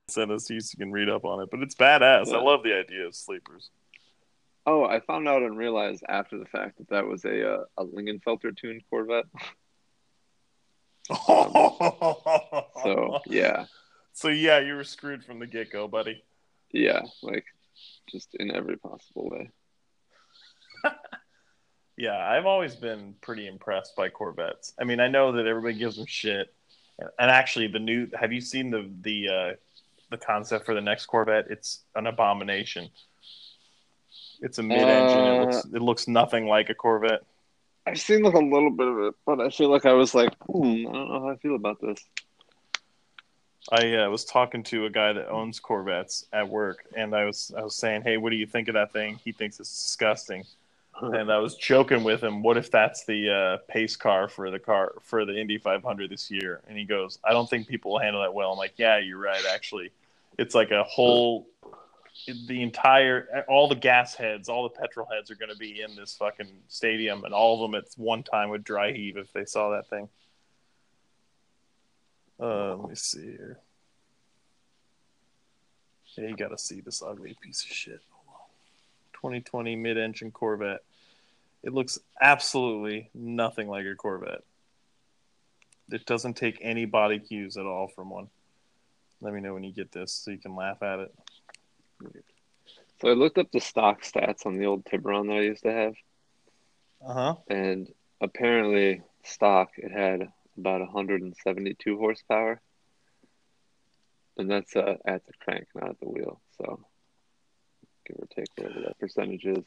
Send 0.07 0.31
us 0.31 0.47
so 0.47 0.55
you 0.55 0.61
can 0.77 0.91
read 0.91 1.09
up 1.09 1.25
on 1.25 1.41
it, 1.41 1.49
but 1.51 1.61
it's 1.61 1.75
badass. 1.75 2.33
I 2.33 2.41
love 2.41 2.63
the 2.63 2.73
idea 2.73 3.05
of 3.05 3.13
sleepers. 3.13 3.69
Oh, 4.65 4.83
I 4.83 4.99
found 4.99 5.27
out 5.27 5.43
and 5.43 5.55
realized 5.55 6.03
after 6.09 6.39
the 6.39 6.45
fact 6.45 6.79
that 6.79 6.89
that 6.89 7.05
was 7.05 7.23
a 7.23 7.53
uh, 7.53 7.63
a 7.77 7.85
Lingenfelter 7.85 8.55
tuned 8.55 8.81
Corvette. 8.89 9.25
So 12.83 13.19
yeah, 13.27 13.65
so 14.13 14.29
yeah, 14.29 14.59
you 14.59 14.73
were 14.73 14.83
screwed 14.83 15.23
from 15.23 15.37
the 15.37 15.45
get 15.45 15.71
go, 15.71 15.87
buddy. 15.87 16.23
yeah, 16.71 17.01
like 17.21 17.45
just 18.09 18.35
in 18.35 18.51
every 18.55 18.77
possible 18.77 19.29
way. 19.29 19.51
Yeah, 21.97 22.17
I've 22.17 22.45
always 22.45 22.75
been 22.75 23.15
pretty 23.21 23.47
impressed 23.47 23.95
by 23.95 24.09
Corvettes. 24.09 24.73
I 24.77 24.83
mean, 24.83 24.99
I 24.99 25.07
know 25.07 25.31
that 25.31 25.47
everybody 25.47 25.75
gives 25.75 25.95
them 25.95 26.05
shit, 26.05 26.53
and 26.99 27.31
actually, 27.31 27.67
the 27.67 27.79
new 27.79 28.09
have 28.19 28.33
you 28.33 28.41
seen 28.41 28.69
the 28.69 28.91
the 29.01 29.29
uh, 29.29 29.53
the 30.11 30.17
concept 30.17 30.65
for 30.65 30.73
the 30.73 30.81
next 30.81 31.05
Corvette? 31.05 31.45
It's 31.49 31.83
an 31.95 32.07
abomination. 32.07 32.89
It's 34.41 34.57
a 34.57 34.63
mid-engine. 34.63 35.19
it 35.19 35.39
Uh, 35.39 35.45
looks 35.45 35.65
it 35.73 35.81
looks 35.81 36.07
nothing 36.09 36.47
like 36.47 36.69
a 36.69 36.75
Corvette. 36.75 37.21
I've 37.87 38.01
seen 38.01 38.23
like 38.23 38.33
a 38.33 38.39
little 38.39 38.71
bit 38.71 38.87
of 38.87 38.99
it, 38.99 39.15
but 39.25 39.39
I 39.39 39.49
feel 39.49 39.69
like 39.69 39.85
I 39.85 39.93
was 39.93 40.13
like, 40.13 40.33
hmm, 40.51 40.87
I 40.89 40.91
don't 40.91 41.07
know 41.09 41.21
how 41.21 41.29
I 41.29 41.37
feel 41.37 41.55
about 41.55 41.79
this. 41.79 42.03
I 43.71 43.95
uh, 43.95 44.09
was 44.09 44.25
talking 44.25 44.63
to 44.63 44.85
a 44.85 44.89
guy 44.89 45.13
that 45.13 45.29
owns 45.29 45.59
Corvettes 45.59 46.25
at 46.31 46.47
work, 46.47 46.85
and 46.95 47.15
I 47.15 47.25
was 47.25 47.51
I 47.57 47.63
was 47.63 47.75
saying, 47.75 48.03
"Hey, 48.03 48.17
what 48.17 48.29
do 48.29 48.35
you 48.35 48.45
think 48.45 48.67
of 48.67 48.75
that 48.75 48.93
thing?" 48.93 49.19
He 49.23 49.31
thinks 49.31 49.59
it's 49.59 49.73
disgusting, 49.73 50.43
and 51.01 51.31
I 51.31 51.39
was 51.39 51.55
joking 51.55 52.03
with 52.03 52.23
him. 52.23 52.43
What 52.43 52.57
if 52.57 52.69
that's 52.69 53.05
the 53.05 53.31
uh, 53.31 53.57
pace 53.67 53.95
car 53.95 54.27
for 54.27 54.51
the 54.51 54.59
car 54.59 54.93
for 55.01 55.25
the 55.25 55.39
Indy 55.39 55.57
500 55.57 56.11
this 56.11 56.29
year? 56.29 56.61
And 56.67 56.77
he 56.77 56.85
goes, 56.85 57.17
"I 57.23 57.33
don't 57.33 57.49
think 57.49 57.67
people 57.67 57.91
will 57.91 57.99
handle 57.99 58.21
that 58.21 58.33
well." 58.33 58.51
I'm 58.51 58.57
like, 58.57 58.73
"Yeah, 58.77 58.99
you're 58.99 59.17
right. 59.17 59.43
Actually, 59.51 59.89
it's 60.37 60.53
like 60.53 60.69
a 60.69 60.83
whole 60.83 61.47
the 62.47 62.61
entire 62.61 63.43
all 63.47 63.67
the 63.67 63.75
gas 63.75 64.15
heads, 64.15 64.47
all 64.47 64.63
the 64.63 64.69
petrol 64.69 65.07
heads 65.11 65.29
are 65.31 65.35
going 65.35 65.51
to 65.51 65.57
be 65.57 65.81
in 65.81 65.95
this 65.95 66.15
fucking 66.15 66.49
stadium, 66.67 67.23
and 67.25 67.33
all 67.33 67.55
of 67.55 67.71
them 67.71 67.79
at 67.79 67.85
one 67.97 68.23
time 68.23 68.49
would 68.49 68.63
dry 68.63 68.91
heave 68.91 69.17
if 69.17 69.33
they 69.33 69.45
saw 69.45 69.71
that 69.71 69.89
thing. 69.89 70.07
Uh, 72.39 72.75
let 72.75 72.89
me 72.89 72.95
see 72.95 73.21
here. 73.21 73.59
Yeah, 76.17 76.29
you 76.29 76.35
got 76.35 76.49
to 76.49 76.57
see 76.57 76.79
this 76.81 77.01
ugly 77.01 77.35
piece 77.41 77.63
of 77.63 77.69
shit. 77.71 77.99
2020 79.13 79.75
mid-engine 79.75 80.31
Corvette. 80.31 80.81
It 81.63 81.73
looks 81.73 81.99
absolutely 82.21 83.09
nothing 83.13 83.67
like 83.67 83.85
a 83.85 83.95
Corvette. 83.95 84.43
It 85.91 86.05
doesn't 86.05 86.35
take 86.35 86.57
any 86.61 86.85
body 86.85 87.19
cues 87.19 87.57
at 87.57 87.65
all 87.65 87.87
from 87.87 88.09
one. 88.09 88.29
Let 89.21 89.33
me 89.33 89.41
know 89.41 89.53
when 89.53 89.63
you 89.63 89.73
get 89.73 89.91
this 89.91 90.11
so 90.11 90.31
you 90.31 90.37
can 90.37 90.55
laugh 90.55 90.81
at 90.83 90.99
it. 90.99 91.13
So 93.01 93.09
I 93.09 93.13
looked 93.13 93.37
up 93.37 93.51
the 93.51 93.59
stock 93.59 94.03
stats 94.03 94.45
on 94.45 94.57
the 94.57 94.65
old 94.65 94.85
Tiburon 94.85 95.27
that 95.27 95.33
I 95.37 95.41
used 95.41 95.63
to 95.63 95.71
have, 95.71 95.95
Uh 97.05 97.13
huh. 97.13 97.35
and 97.49 97.91
apparently 98.21 99.01
stock 99.23 99.71
it 99.77 99.91
had 99.91 100.31
about 100.57 100.81
172 100.81 101.97
horsepower, 101.97 102.61
and 104.37 104.49
that's 104.49 104.75
uh, 104.75 104.95
at 105.05 105.25
the 105.25 105.33
crank, 105.43 105.67
not 105.75 105.89
at 105.89 105.99
the 105.99 106.09
wheel. 106.09 106.39
So 106.57 106.85
give 108.05 108.17
or 108.19 108.27
take 108.35 108.47
whatever 108.55 108.81
that 108.87 108.99
percentage 108.99 109.45
is. 109.45 109.63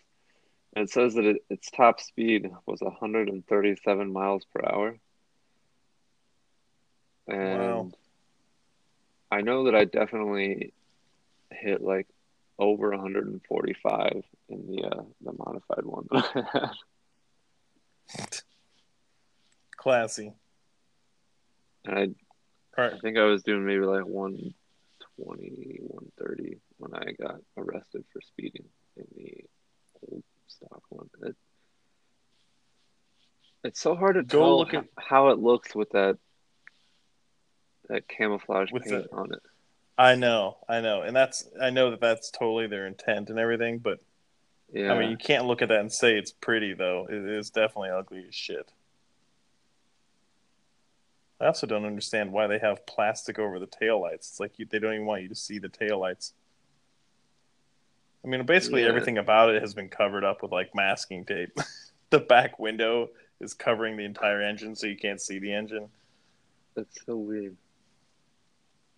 And 0.74 0.84
it 0.84 0.90
says 0.90 1.14
that 1.14 1.24
it, 1.24 1.44
its 1.48 1.70
top 1.70 2.00
speed 2.00 2.50
was 2.66 2.80
137 2.80 4.12
miles 4.12 4.44
per 4.54 4.60
hour. 4.66 4.98
And 7.26 7.58
Wow. 7.58 7.90
I 9.30 9.40
know 9.42 9.64
that 9.64 9.74
I 9.74 9.84
definitely 9.84 10.72
hit 11.50 11.82
like 11.82 12.06
over 12.58 12.90
145 12.90 14.24
in 14.48 14.66
the 14.66 14.84
uh, 14.84 15.02
the 15.20 15.32
modified 15.32 15.84
one 15.84 16.06
that 16.10 16.24
I 16.34 16.58
had. 16.58 18.38
Classy. 19.76 20.32
I 21.90 22.80
All 22.80 22.90
I 22.94 22.98
think 23.00 23.18
I 23.18 23.24
was 23.24 23.42
doing 23.42 23.64
maybe 23.64 23.84
like 23.84 24.04
120, 24.04 25.78
130 25.80 26.58
when 26.78 26.94
I 26.94 27.12
got 27.12 27.40
arrested 27.56 28.04
for 28.12 28.20
speeding 28.20 28.64
in 28.96 29.04
the 29.16 29.44
old 30.10 30.22
stock 30.46 30.82
one. 30.90 31.08
It, 31.22 31.36
it's 33.64 33.80
so 33.80 33.94
hard 33.96 34.14
to 34.16 34.22
Go 34.22 34.38
tell 34.38 34.58
look 34.58 34.74
at- 34.74 34.86
how 34.98 35.28
it 35.28 35.38
looks 35.38 35.74
with 35.74 35.90
that 35.90 36.18
that 37.88 38.06
camouflage 38.06 38.70
paint 38.70 38.86
the- 39.10 39.16
on 39.16 39.32
it. 39.32 39.40
I 39.96 40.14
know, 40.14 40.58
I 40.68 40.80
know, 40.80 41.02
and 41.02 41.16
that's 41.16 41.48
I 41.60 41.70
know 41.70 41.90
that 41.90 42.00
that's 42.00 42.30
totally 42.30 42.68
their 42.68 42.86
intent 42.86 43.30
and 43.30 43.38
everything, 43.38 43.78
but 43.78 43.98
Yeah, 44.72 44.92
I 44.92 44.98
mean, 44.98 45.10
you 45.10 45.16
can't 45.16 45.46
look 45.46 45.60
at 45.62 45.68
that 45.70 45.80
and 45.80 45.92
say 45.92 46.16
it's 46.16 46.30
pretty 46.30 46.74
though. 46.74 47.06
It 47.10 47.16
is 47.16 47.50
definitely 47.50 47.90
ugly 47.90 48.24
as 48.28 48.34
shit. 48.34 48.70
I 51.40 51.46
also 51.46 51.66
don't 51.66 51.84
understand 51.84 52.32
why 52.32 52.46
they 52.48 52.58
have 52.58 52.84
plastic 52.86 53.38
over 53.38 53.58
the 53.58 53.66
taillights. 53.66 54.14
It's 54.14 54.40
like 54.40 54.58
you, 54.58 54.66
they 54.68 54.78
don't 54.78 54.94
even 54.94 55.06
want 55.06 55.22
you 55.22 55.28
to 55.28 55.34
see 55.36 55.58
the 55.58 55.68
taillights. 55.68 56.32
I 58.24 58.28
mean, 58.28 58.44
basically 58.44 58.82
Yeah. 58.82 58.88
everything 58.88 59.18
about 59.18 59.54
it 59.54 59.62
has 59.62 59.74
been 59.74 59.88
covered 59.88 60.24
up 60.24 60.42
with 60.42 60.50
like 60.50 60.74
masking 60.74 61.24
tape. 61.24 61.56
the 62.10 62.18
back 62.18 62.58
window 62.58 63.10
is 63.40 63.54
covering 63.54 63.96
the 63.96 64.04
entire 64.04 64.42
engine, 64.42 64.74
so 64.74 64.86
you 64.88 64.96
can't 64.96 65.20
see 65.20 65.38
the 65.38 65.52
engine. 65.52 65.88
that's 66.74 67.04
so 67.06 67.16
weird. 67.16 67.56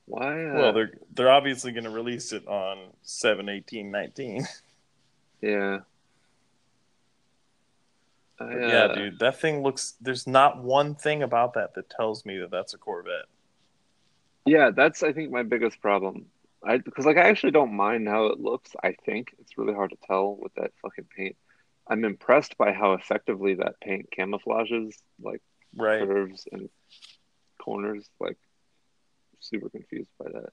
Why? 0.06 0.46
Uh, 0.46 0.54
Well, 0.54 0.72
they're 0.72 0.92
they're 1.14 1.30
obviously 1.30 1.72
going 1.72 1.84
to 1.84 1.90
release 1.90 2.32
it 2.32 2.46
on 2.48 2.88
seven 3.02 3.48
eighteen 3.48 3.90
nineteen. 3.90 4.46
yeah. 5.42 5.80
I, 8.40 8.52
yeah, 8.58 8.84
uh, 8.84 8.94
dude, 8.94 9.18
that 9.18 9.38
thing 9.40 9.62
looks. 9.62 9.94
There's 10.00 10.26
not 10.26 10.62
one 10.62 10.94
thing 10.94 11.22
about 11.22 11.54
that 11.54 11.74
that 11.74 11.90
tells 11.90 12.24
me 12.24 12.38
that 12.38 12.50
that's 12.50 12.72
a 12.74 12.78
Corvette. 12.78 13.26
Yeah, 14.46 14.70
that's 14.70 15.02
I 15.02 15.12
think 15.12 15.30
my 15.30 15.42
biggest 15.42 15.80
problem. 15.82 16.26
I 16.64 16.78
because 16.78 17.04
like 17.06 17.18
I 17.18 17.28
actually 17.28 17.52
don't 17.52 17.74
mind 17.74 18.08
how 18.08 18.26
it 18.26 18.40
looks. 18.40 18.70
I 18.82 18.94
think 19.04 19.34
it's 19.38 19.58
really 19.58 19.74
hard 19.74 19.90
to 19.90 19.98
tell 20.06 20.36
with 20.36 20.54
that 20.54 20.72
fucking 20.82 21.06
paint. 21.16 21.36
I'm 21.86 22.04
impressed 22.04 22.56
by 22.56 22.72
how 22.72 22.94
effectively 22.94 23.54
that 23.56 23.80
paint 23.80 24.08
camouflages 24.16 24.94
like 25.20 25.42
Right. 25.76 26.06
curves 26.06 26.46
and 26.50 26.68
corners. 27.58 28.08
Like 28.18 28.38
super 29.40 29.68
confused 29.68 30.10
by 30.18 30.30
that. 30.30 30.50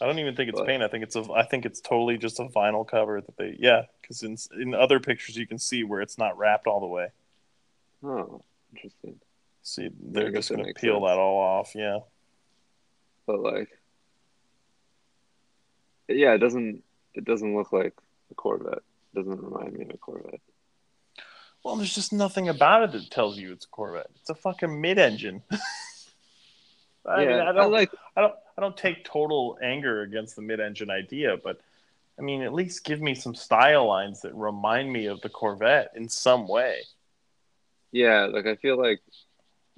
I 0.00 0.06
don't 0.06 0.18
even 0.18 0.36
think 0.36 0.48
it's 0.50 0.58
But- 0.58 0.66
paint. 0.66 0.82
I 0.82 0.88
think 0.88 1.04
it's 1.04 1.16
a. 1.16 1.24
I 1.32 1.42
think 1.42 1.66
it's 1.66 1.80
totally 1.80 2.16
just 2.18 2.40
a 2.40 2.44
vinyl 2.44 2.86
cover 2.86 3.20
that 3.20 3.36
they. 3.36 3.56
Yeah, 3.58 3.82
because 4.00 4.22
in 4.22 4.36
in 4.60 4.74
other 4.74 5.00
pictures 5.00 5.36
you 5.36 5.46
can 5.46 5.58
see 5.58 5.84
where 5.84 6.00
it's 6.00 6.16
not 6.18 6.36
wrapped 6.38 6.66
all 6.66 6.80
the 6.80 6.86
way. 6.86 7.08
Oh, 8.04 8.42
interesting. 8.74 9.20
See, 9.62 9.90
they're 10.00 10.30
just 10.30 10.50
going 10.50 10.64
to 10.64 10.74
peel 10.74 10.94
sense. 10.94 11.04
that 11.06 11.18
all 11.18 11.40
off. 11.40 11.72
Yeah. 11.74 12.00
But 13.26 13.40
like, 13.40 13.68
yeah, 16.08 16.34
it 16.34 16.38
doesn't 16.38 16.82
it 17.14 17.24
doesn't 17.24 17.56
look 17.56 17.72
like 17.72 17.94
a 18.30 18.34
Corvette. 18.34 18.82
It 19.14 19.16
doesn't 19.16 19.42
remind 19.42 19.72
me 19.72 19.84
of 19.84 19.90
a 19.90 19.96
Corvette. 19.96 20.40
Well, 21.64 21.76
there's 21.76 21.94
just 21.94 22.12
nothing 22.12 22.48
about 22.48 22.84
it 22.84 22.92
that 22.92 23.10
tells 23.10 23.38
you 23.38 23.50
it's 23.50 23.64
a 23.64 23.68
Corvette. 23.68 24.10
It's 24.20 24.30
a 24.30 24.36
fucking 24.36 24.80
mid-engine. 24.80 25.42
I 27.06 27.22
yeah, 27.22 27.28
mean, 27.28 27.40
I 27.40 27.52
don't. 27.52 27.72
like 27.72 27.90
I 28.16 28.20
don't 28.20 28.34
I 28.56 28.60
don't 28.60 28.76
take 28.76 29.04
total 29.04 29.58
anger 29.62 30.02
against 30.02 30.36
the 30.36 30.42
mid-engine 30.42 30.90
idea, 30.90 31.36
but 31.42 31.60
I 32.18 32.22
mean, 32.22 32.42
at 32.42 32.54
least 32.54 32.84
give 32.84 33.00
me 33.00 33.14
some 33.14 33.34
style 33.34 33.86
lines 33.86 34.22
that 34.22 34.34
remind 34.34 34.92
me 34.92 35.06
of 35.06 35.20
the 35.20 35.28
Corvette 35.28 35.90
in 35.94 36.08
some 36.08 36.48
way. 36.48 36.82
Yeah, 37.96 38.26
like 38.26 38.44
I 38.44 38.56
feel 38.56 38.76
like 38.76 39.00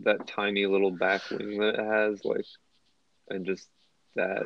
that 0.00 0.26
tiny 0.26 0.66
little 0.66 0.90
back 0.90 1.30
wing 1.30 1.60
that 1.60 1.76
it 1.76 1.86
has, 1.86 2.24
like, 2.24 2.46
and 3.28 3.46
just 3.46 3.68
that 4.16 4.42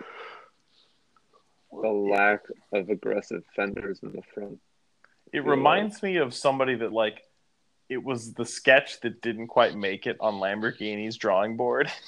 the 1.72 1.88
lack 1.88 2.42
of 2.70 2.90
aggressive 2.90 3.42
fenders 3.56 4.00
in 4.02 4.12
the 4.12 4.20
front. 4.34 4.60
It 5.32 5.46
reminds 5.46 6.02
me 6.02 6.18
of 6.18 6.34
somebody 6.34 6.74
that 6.74 6.92
like 6.92 7.22
it 7.88 8.04
was 8.04 8.34
the 8.34 8.44
sketch 8.44 9.00
that 9.00 9.22
didn't 9.22 9.46
quite 9.46 9.74
make 9.74 10.06
it 10.06 10.18
on 10.20 10.34
Lamborghini's 10.34 11.16
drawing 11.16 11.56
board. 11.56 11.90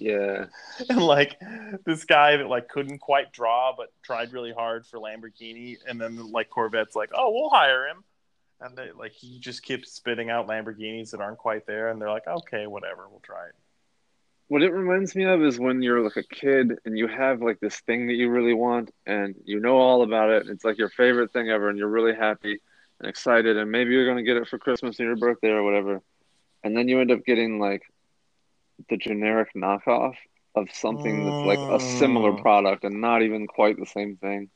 Yeah, 0.00 0.44
and 0.88 1.02
like 1.02 1.40
this 1.84 2.04
guy 2.04 2.36
that 2.36 2.46
like 2.48 2.68
couldn't 2.68 3.00
quite 3.00 3.32
draw 3.32 3.74
but 3.76 3.88
tried 4.04 4.32
really 4.32 4.52
hard 4.52 4.86
for 4.86 5.00
Lamborghini 5.00 5.78
and 5.88 6.00
then 6.00 6.30
like 6.30 6.50
Corvette's 6.50 6.94
like, 6.94 7.10
"Oh, 7.12 7.32
we'll 7.32 7.50
hire 7.50 7.88
him." 7.88 8.04
And 8.60 8.76
they 8.76 8.90
like 8.92 9.12
he 9.12 9.38
just 9.38 9.62
keeps 9.62 9.92
spitting 9.92 10.30
out 10.30 10.48
Lamborghinis 10.48 11.10
that 11.12 11.20
aren't 11.20 11.38
quite 11.38 11.66
there 11.66 11.88
and 11.90 12.00
they're 12.00 12.10
like, 12.10 12.26
"Okay, 12.26 12.66
whatever, 12.66 13.08
we'll 13.08 13.20
try 13.20 13.46
it." 13.46 13.54
what 14.48 14.62
it 14.62 14.72
reminds 14.72 15.14
me 15.14 15.24
of 15.24 15.42
is 15.42 15.58
when 15.60 15.82
you're 15.82 16.02
like 16.02 16.16
a 16.16 16.22
kid 16.22 16.78
and 16.84 16.96
you 16.98 17.06
have 17.06 17.42
like 17.42 17.60
this 17.60 17.80
thing 17.80 18.06
that 18.06 18.14
you 18.14 18.30
really 18.30 18.54
want 18.54 18.90
and 19.06 19.34
you 19.44 19.60
know 19.60 19.76
all 19.76 20.02
about 20.02 20.30
it. 20.30 20.42
And 20.42 20.50
it's 20.50 20.64
like 20.64 20.78
your 20.78 20.88
favorite 20.88 21.32
thing 21.32 21.50
ever, 21.50 21.68
and 21.68 21.78
you're 21.78 21.88
really 21.88 22.14
happy 22.14 22.58
and 23.00 23.08
excited, 23.08 23.56
and 23.58 23.70
maybe 23.70 23.92
you're 23.92 24.06
gonna 24.08 24.22
get 24.22 24.38
it 24.38 24.48
for 24.48 24.58
Christmas 24.58 24.98
or 24.98 25.04
your 25.04 25.16
birthday 25.16 25.50
or 25.50 25.62
whatever, 25.62 26.02
and 26.64 26.76
then 26.76 26.88
you 26.88 27.00
end 27.00 27.10
up 27.10 27.24
getting 27.24 27.60
like 27.60 27.82
the 28.88 28.96
generic 28.96 29.50
knockoff 29.54 30.14
of 30.54 30.68
something 30.72 31.24
that's 31.24 31.44
like 31.44 31.60
a 31.68 31.78
similar 31.78 32.32
Mm. 32.32 32.40
product 32.42 32.84
and 32.84 33.00
not 33.00 33.22
even 33.22 33.46
quite 33.46 33.78
the 33.78 33.86
same 33.86 34.16
thing. 34.16 34.50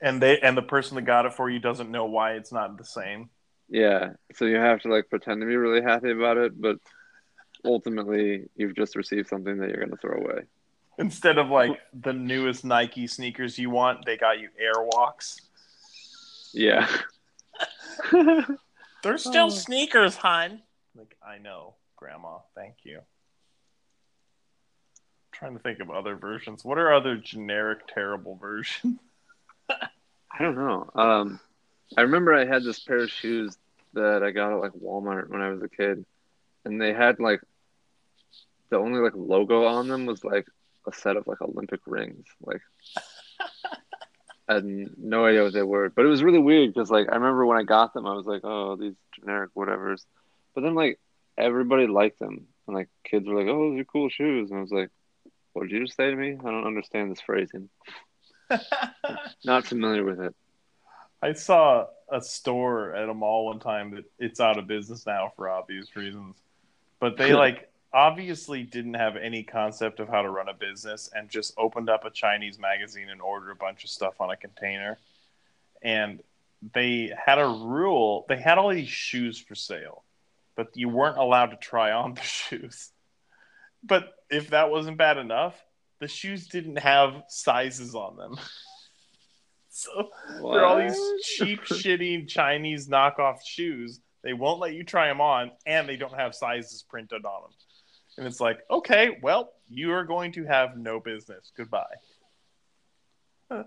And 0.00 0.20
they 0.22 0.40
and 0.40 0.56
the 0.56 0.62
person 0.62 0.96
that 0.96 1.02
got 1.02 1.26
it 1.26 1.34
for 1.34 1.48
you 1.48 1.58
doesn't 1.60 1.90
know 1.90 2.06
why 2.06 2.32
it's 2.32 2.52
not 2.52 2.76
the 2.76 2.84
same. 2.84 3.30
Yeah, 3.68 4.10
so 4.34 4.44
you 4.46 4.56
have 4.56 4.80
to 4.82 4.88
like 4.88 5.10
pretend 5.10 5.40
to 5.42 5.46
be 5.46 5.56
really 5.56 5.82
happy 5.82 6.10
about 6.10 6.36
it, 6.38 6.58
but 6.60 6.76
ultimately 7.64 8.48
you've 8.56 8.74
just 8.76 8.96
received 8.96 9.28
something 9.28 9.58
that 9.58 9.68
you're 9.68 9.84
gonna 9.84 9.96
throw 9.96 10.16
away. 10.18 10.42
Instead 10.98 11.38
of 11.38 11.48
like 11.48 11.78
the 11.92 12.12
newest 12.12 12.64
Nike 12.64 13.06
sneakers 13.06 13.58
you 13.58 13.70
want, 13.70 14.04
they 14.06 14.16
got 14.16 14.38
you 14.40 14.48
Airwalks. 14.60 15.36
Yeah. 16.52 16.88
They're 19.02 19.18
still 19.18 19.46
Oh. 19.46 19.50
sneakers, 19.50 20.16
hon. 20.16 20.62
Like 20.96 21.16
I 21.26 21.38
know, 21.38 21.74
Grandma. 21.96 22.38
Thank 22.54 22.76
you. 22.84 23.00
trying 25.30 25.52
to 25.56 25.60
think 25.62 25.78
of 25.78 25.88
other 25.88 26.16
versions. 26.16 26.64
What 26.64 26.78
are 26.78 26.92
other 26.92 27.16
generic 27.16 27.86
terrible 27.86 28.34
versions? 28.34 28.98
I 29.70 30.42
don't 30.42 30.56
know. 30.56 30.90
Um, 30.96 31.38
I 31.96 32.02
remember 32.02 32.34
I 32.34 32.44
had 32.44 32.64
this 32.64 32.80
pair 32.80 32.98
of 32.98 33.10
shoes 33.10 33.56
that 33.94 34.22
I 34.22 34.30
got 34.30 34.52
at 34.52 34.60
like 34.60 34.72
Walmart 34.72 35.28
when 35.28 35.40
I 35.40 35.50
was 35.50 35.62
a 35.62 35.68
kid, 35.68 36.04
and 36.64 36.80
they 36.80 36.92
had 36.92 37.20
like 37.20 37.40
the 38.70 38.78
only 38.78 39.00
like 39.00 39.14
logo 39.14 39.64
on 39.64 39.88
them 39.88 40.06
was 40.06 40.24
like 40.24 40.46
a 40.86 40.92
set 40.92 41.16
of 41.16 41.26
like 41.26 41.40
Olympic 41.40 41.80
rings. 41.86 42.26
Like, 42.42 42.60
I 44.48 44.54
had 44.54 44.64
no 44.64 45.24
idea 45.24 45.44
what 45.44 45.52
they 45.52 45.62
were, 45.62 45.88
but 45.90 46.04
it 46.04 46.08
was 46.08 46.22
really 46.22 46.38
weird 46.38 46.72
because 46.72 46.90
like 46.90 47.08
I 47.10 47.14
remember 47.14 47.46
when 47.46 47.58
I 47.58 47.62
got 47.62 47.94
them, 47.94 48.06
I 48.06 48.14
was 48.14 48.26
like, 48.26 48.42
oh, 48.44 48.76
these 48.76 48.94
generic 49.14 49.50
whatevers, 49.56 50.04
but 50.54 50.62
then 50.62 50.74
like 50.74 50.98
everybody 51.36 51.86
liked 51.86 52.18
them, 52.18 52.46
and 52.66 52.76
like 52.76 52.88
kids 53.04 53.26
were 53.26 53.38
like, 53.38 53.48
oh, 53.48 53.70
those 53.70 53.80
are 53.80 53.84
cool 53.84 54.08
shoes, 54.08 54.50
and 54.50 54.58
I 54.58 54.62
was 54.62 54.72
like, 54.72 54.90
what 55.52 55.62
did 55.62 55.72
you 55.72 55.84
just 55.84 55.96
say 55.96 56.10
to 56.10 56.16
me? 56.16 56.32
I 56.38 56.50
don't 56.50 56.66
understand 56.66 57.10
this 57.10 57.20
phrasing. 57.20 57.68
Not 59.44 59.66
familiar 59.66 60.04
with 60.04 60.20
it. 60.20 60.34
I 61.22 61.32
saw 61.32 61.86
a 62.10 62.20
store 62.20 62.94
at 62.94 63.08
a 63.08 63.14
mall 63.14 63.46
one 63.46 63.60
time 63.60 63.90
that 63.92 64.04
it's 64.18 64.40
out 64.40 64.58
of 64.58 64.66
business 64.66 65.06
now 65.06 65.32
for 65.36 65.48
obvious 65.48 65.94
reasons. 65.96 66.36
But 67.00 67.16
they 67.16 67.34
like 67.34 67.70
obviously 67.92 68.62
didn't 68.62 68.94
have 68.94 69.16
any 69.16 69.42
concept 69.42 70.00
of 70.00 70.08
how 70.08 70.22
to 70.22 70.30
run 70.30 70.48
a 70.48 70.54
business 70.54 71.10
and 71.14 71.28
just 71.28 71.54
opened 71.56 71.88
up 71.88 72.04
a 72.04 72.10
Chinese 72.10 72.58
magazine 72.58 73.08
and 73.08 73.20
ordered 73.20 73.50
a 73.50 73.56
bunch 73.56 73.84
of 73.84 73.90
stuff 73.90 74.20
on 74.20 74.30
a 74.30 74.36
container. 74.36 74.98
And 75.82 76.20
they 76.74 77.12
had 77.24 77.38
a 77.38 77.46
rule, 77.46 78.26
they 78.28 78.36
had 78.36 78.58
all 78.58 78.70
these 78.70 78.88
shoes 78.88 79.38
for 79.38 79.54
sale, 79.54 80.02
but 80.56 80.76
you 80.76 80.88
weren't 80.88 81.18
allowed 81.18 81.46
to 81.46 81.56
try 81.56 81.92
on 81.92 82.14
the 82.14 82.20
shoes. 82.22 82.90
But 83.82 84.12
if 84.28 84.50
that 84.50 84.70
wasn't 84.70 84.98
bad 84.98 85.18
enough, 85.18 85.54
the 86.00 86.08
shoes 86.08 86.48
didn't 86.48 86.78
have 86.78 87.22
sizes 87.28 87.94
on 87.94 88.16
them. 88.16 88.36
so 89.78 90.10
they're 90.42 90.64
all 90.64 90.78
these 90.78 90.98
cheap, 91.22 91.60
shitty 91.64 92.26
Chinese 92.26 92.88
knockoff 92.88 93.36
shoes. 93.44 94.00
They 94.24 94.32
won't 94.32 94.58
let 94.58 94.74
you 94.74 94.82
try 94.82 95.06
them 95.06 95.20
on, 95.20 95.52
and 95.66 95.88
they 95.88 95.96
don't 95.96 96.14
have 96.14 96.34
sizes 96.34 96.82
printed 96.82 97.24
on 97.24 97.42
them. 97.42 97.50
And 98.16 98.26
it's 98.26 98.40
like, 98.40 98.58
okay, 98.68 99.18
well, 99.22 99.52
you 99.70 99.92
are 99.92 100.02
going 100.02 100.32
to 100.32 100.44
have 100.46 100.76
no 100.76 100.98
business. 100.98 101.52
Goodbye. 101.56 101.84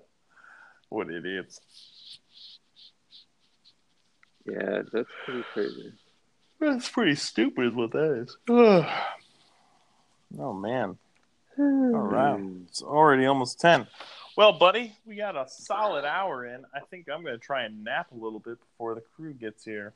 what 0.89 1.09
idiots. 1.09 1.61
Yeah, 4.45 4.81
that's 4.91 5.09
pretty 5.23 5.45
crazy. 5.53 5.93
That's 6.59 6.89
pretty 6.89 7.15
stupid, 7.15 7.73
what 7.73 7.91
that 7.93 8.25
is. 8.25 8.37
oh, 8.49 8.83
man. 10.53 10.97
All 11.57 11.65
right. 11.65 12.39
It's 12.67 12.81
already 12.81 13.25
almost 13.25 13.61
10. 13.61 13.87
Well, 14.41 14.53
buddy, 14.53 14.91
we 15.05 15.17
got 15.17 15.35
a 15.35 15.47
solid 15.47 16.03
hour 16.03 16.47
in. 16.47 16.65
I 16.73 16.79
think 16.89 17.05
I'm 17.07 17.21
going 17.21 17.35
to 17.35 17.45
try 17.45 17.65
and 17.65 17.83
nap 17.83 18.07
a 18.11 18.15
little 18.15 18.39
bit 18.39 18.57
before 18.59 18.95
the 18.95 19.01
crew 19.01 19.35
gets 19.35 19.63
here. 19.63 19.93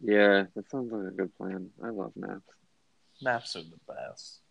Yeah, 0.00 0.44
that 0.54 0.70
sounds 0.70 0.92
like 0.92 1.08
a 1.08 1.10
good 1.10 1.36
plan. 1.36 1.70
I 1.82 1.88
love 1.88 2.12
naps. 2.14 2.54
Naps 3.20 3.56
are 3.56 3.64
the 3.64 3.92
best. 3.92 4.42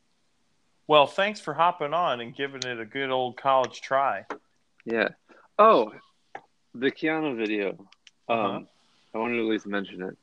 Well, 0.87 1.07
thanks 1.07 1.39
for 1.39 1.53
hopping 1.53 1.93
on 1.93 2.19
and 2.19 2.35
giving 2.35 2.63
it 2.63 2.81
a 2.81 2.85
good 2.85 3.11
old 3.11 3.37
college 3.37 3.79
try. 3.79 4.25
Yeah. 4.83 5.07
Oh, 5.57 5.93
the 6.75 6.91
Keanu 6.91 7.37
video. 7.37 7.77
Um, 8.27 8.37
Uh-huh. 8.37 8.59
I 9.15 9.17
wanted 9.19 9.35
to 9.35 9.43
at 9.43 9.49
least 9.51 9.67
mention 9.67 10.01
it 10.01 10.17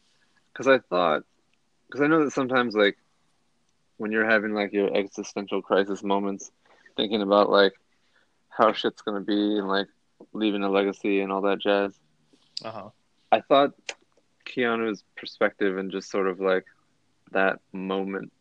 because 0.53 0.69
I 0.69 0.79
thought, 0.91 1.23
because 1.87 2.03
I 2.03 2.07
know 2.07 2.23
that 2.23 2.33
sometimes 2.33 2.75
like 2.75 2.99
when 3.97 4.13
you're 4.13 4.29
having 4.29 4.53
like 4.53 4.75
your 4.75 4.95
existential 4.95 5.63
crisis 5.63 6.03
moments, 6.03 6.51
thinking 6.99 7.23
about 7.23 7.49
like 7.49 7.73
how 8.57 8.73
shit's 8.73 9.03
gonna 9.03 9.21
be 9.21 9.59
and 9.59 9.69
like 9.69 9.89
leaving 10.33 10.63
a 10.63 10.71
legacy 10.71 11.21
and 11.21 11.33
all 11.33 11.43
that 11.43 11.61
jazz. 11.61 11.99
Uh 12.65 12.71
huh. 12.71 12.91
I 13.33 13.41
thought 13.41 13.73
Keanu's 14.47 15.05
perspective 15.17 15.77
and 15.79 15.91
just 15.91 16.11
sort 16.11 16.29
of 16.29 16.41
like 16.41 16.65
that 17.33 17.61
moment 17.73 18.33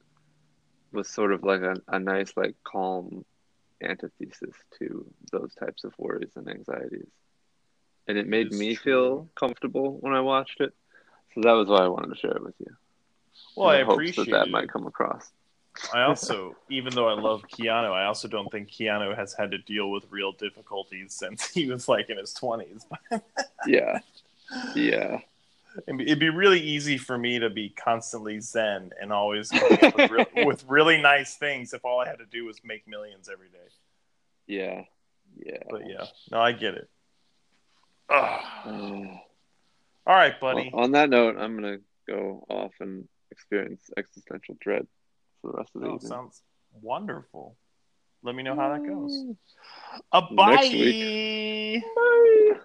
was 0.92 1.10
sort 1.10 1.34
of 1.34 1.44
like 1.44 1.62
a, 1.62 1.76
a 1.88 2.00
nice 2.00 2.34
like 2.38 2.56
calm 2.64 3.26
antithesis 3.82 4.56
to 4.80 5.06
those 5.32 5.54
types 5.56 5.84
of 5.84 5.94
worries 5.98 6.32
and 6.36 6.50
anxieties. 6.50 7.10
And 8.08 8.18
it 8.18 8.28
made 8.28 8.48
It's 8.48 8.60
me 8.60 8.76
true. 8.76 8.76
feel 8.76 9.30
comfortable 9.36 9.98
when 10.00 10.14
I 10.14 10.22
watched 10.22 10.62
it. 10.62 10.74
So 11.34 11.42
that 11.42 11.54
was 11.54 11.68
why 11.68 11.84
I 11.84 11.88
wanted 11.88 12.10
to 12.10 12.16
share 12.20 12.32
it 12.38 12.44
with 12.44 12.56
you. 12.60 12.76
Well, 13.56 13.70
I 13.70 13.76
In 13.76 13.80
the 13.80 13.86
hopes 13.86 14.16
appreciate 14.16 14.30
that 14.30 14.32
that 14.32 14.50
might 14.50 14.70
come 14.70 14.86
across. 14.88 15.32
I 15.94 16.04
also, 16.04 16.56
even 16.70 16.94
though 16.96 17.08
I 17.10 17.14
love 17.20 17.44
Keanu, 17.52 17.92
I 17.92 18.06
also 18.06 18.28
don't 18.28 18.50
think 18.52 18.70
Keanu 18.70 19.16
has 19.16 19.34
had 19.34 19.52
to 19.52 19.58
deal 19.58 19.92
with 19.92 20.06
real 20.10 20.32
difficulties 20.32 21.14
since 21.14 21.50
he 21.50 21.70
was 21.70 21.88
like 21.88 22.10
in 22.10 22.18
his 22.18 22.34
20s. 22.34 22.86
Yeah. 23.68 24.00
Yeah. 24.76 25.20
It'd 25.88 26.20
be- 26.20 26.30
really 26.30 26.60
easy 26.62 26.98
for 26.98 27.18
me 27.18 27.40
to 27.40 27.50
be 27.50 27.70
constantly 27.70 28.40
zen 28.40 28.92
and 29.02 29.12
always 29.12 29.52
with, 29.52 30.10
re- 30.12 30.26
with 30.46 30.64
really 30.68 31.02
nice 31.02 31.36
things 31.36 31.74
if 31.74 31.84
all 31.84 32.00
I 32.00 32.08
had 32.08 32.20
to 32.20 32.26
do 32.26 32.46
was 32.46 32.58
make 32.64 32.88
millions 32.88 33.28
every 33.28 33.50
day. 33.50 33.68
Yeah. 34.48 34.84
Yeah. 35.38 35.64
But 35.70 35.90
yeah, 35.90 36.06
no, 36.32 36.40
I 36.40 36.52
get 36.52 36.76
it. 36.76 36.90
Uh, 38.10 38.40
All 38.66 40.16
right, 40.16 40.40
buddy. 40.40 40.70
well, 40.72 40.84
on 40.84 40.92
that 40.92 41.10
note, 41.10 41.38
I'm 41.38 41.56
gonna 41.56 41.80
go 42.08 42.46
off 42.50 42.74
and 42.80 43.08
experience 43.32 43.90
existential 43.98 44.56
dread 44.62 44.88
for 45.46 45.52
the 45.52 45.58
rest 45.58 45.72
of 45.76 45.82
the 45.82 45.88
Oh, 45.88 45.96
evening. 45.96 46.10
sounds 46.10 46.42
wonderful. 46.82 47.56
Let 48.24 48.36
me 48.36 48.44
know 48.44 48.56
how 48.56 48.70
that 48.74 48.86
goes. 48.86 49.24
Uh, 50.12 50.22
Next 50.32 50.74
bye. 50.74 51.84
Bye. 51.96 52.60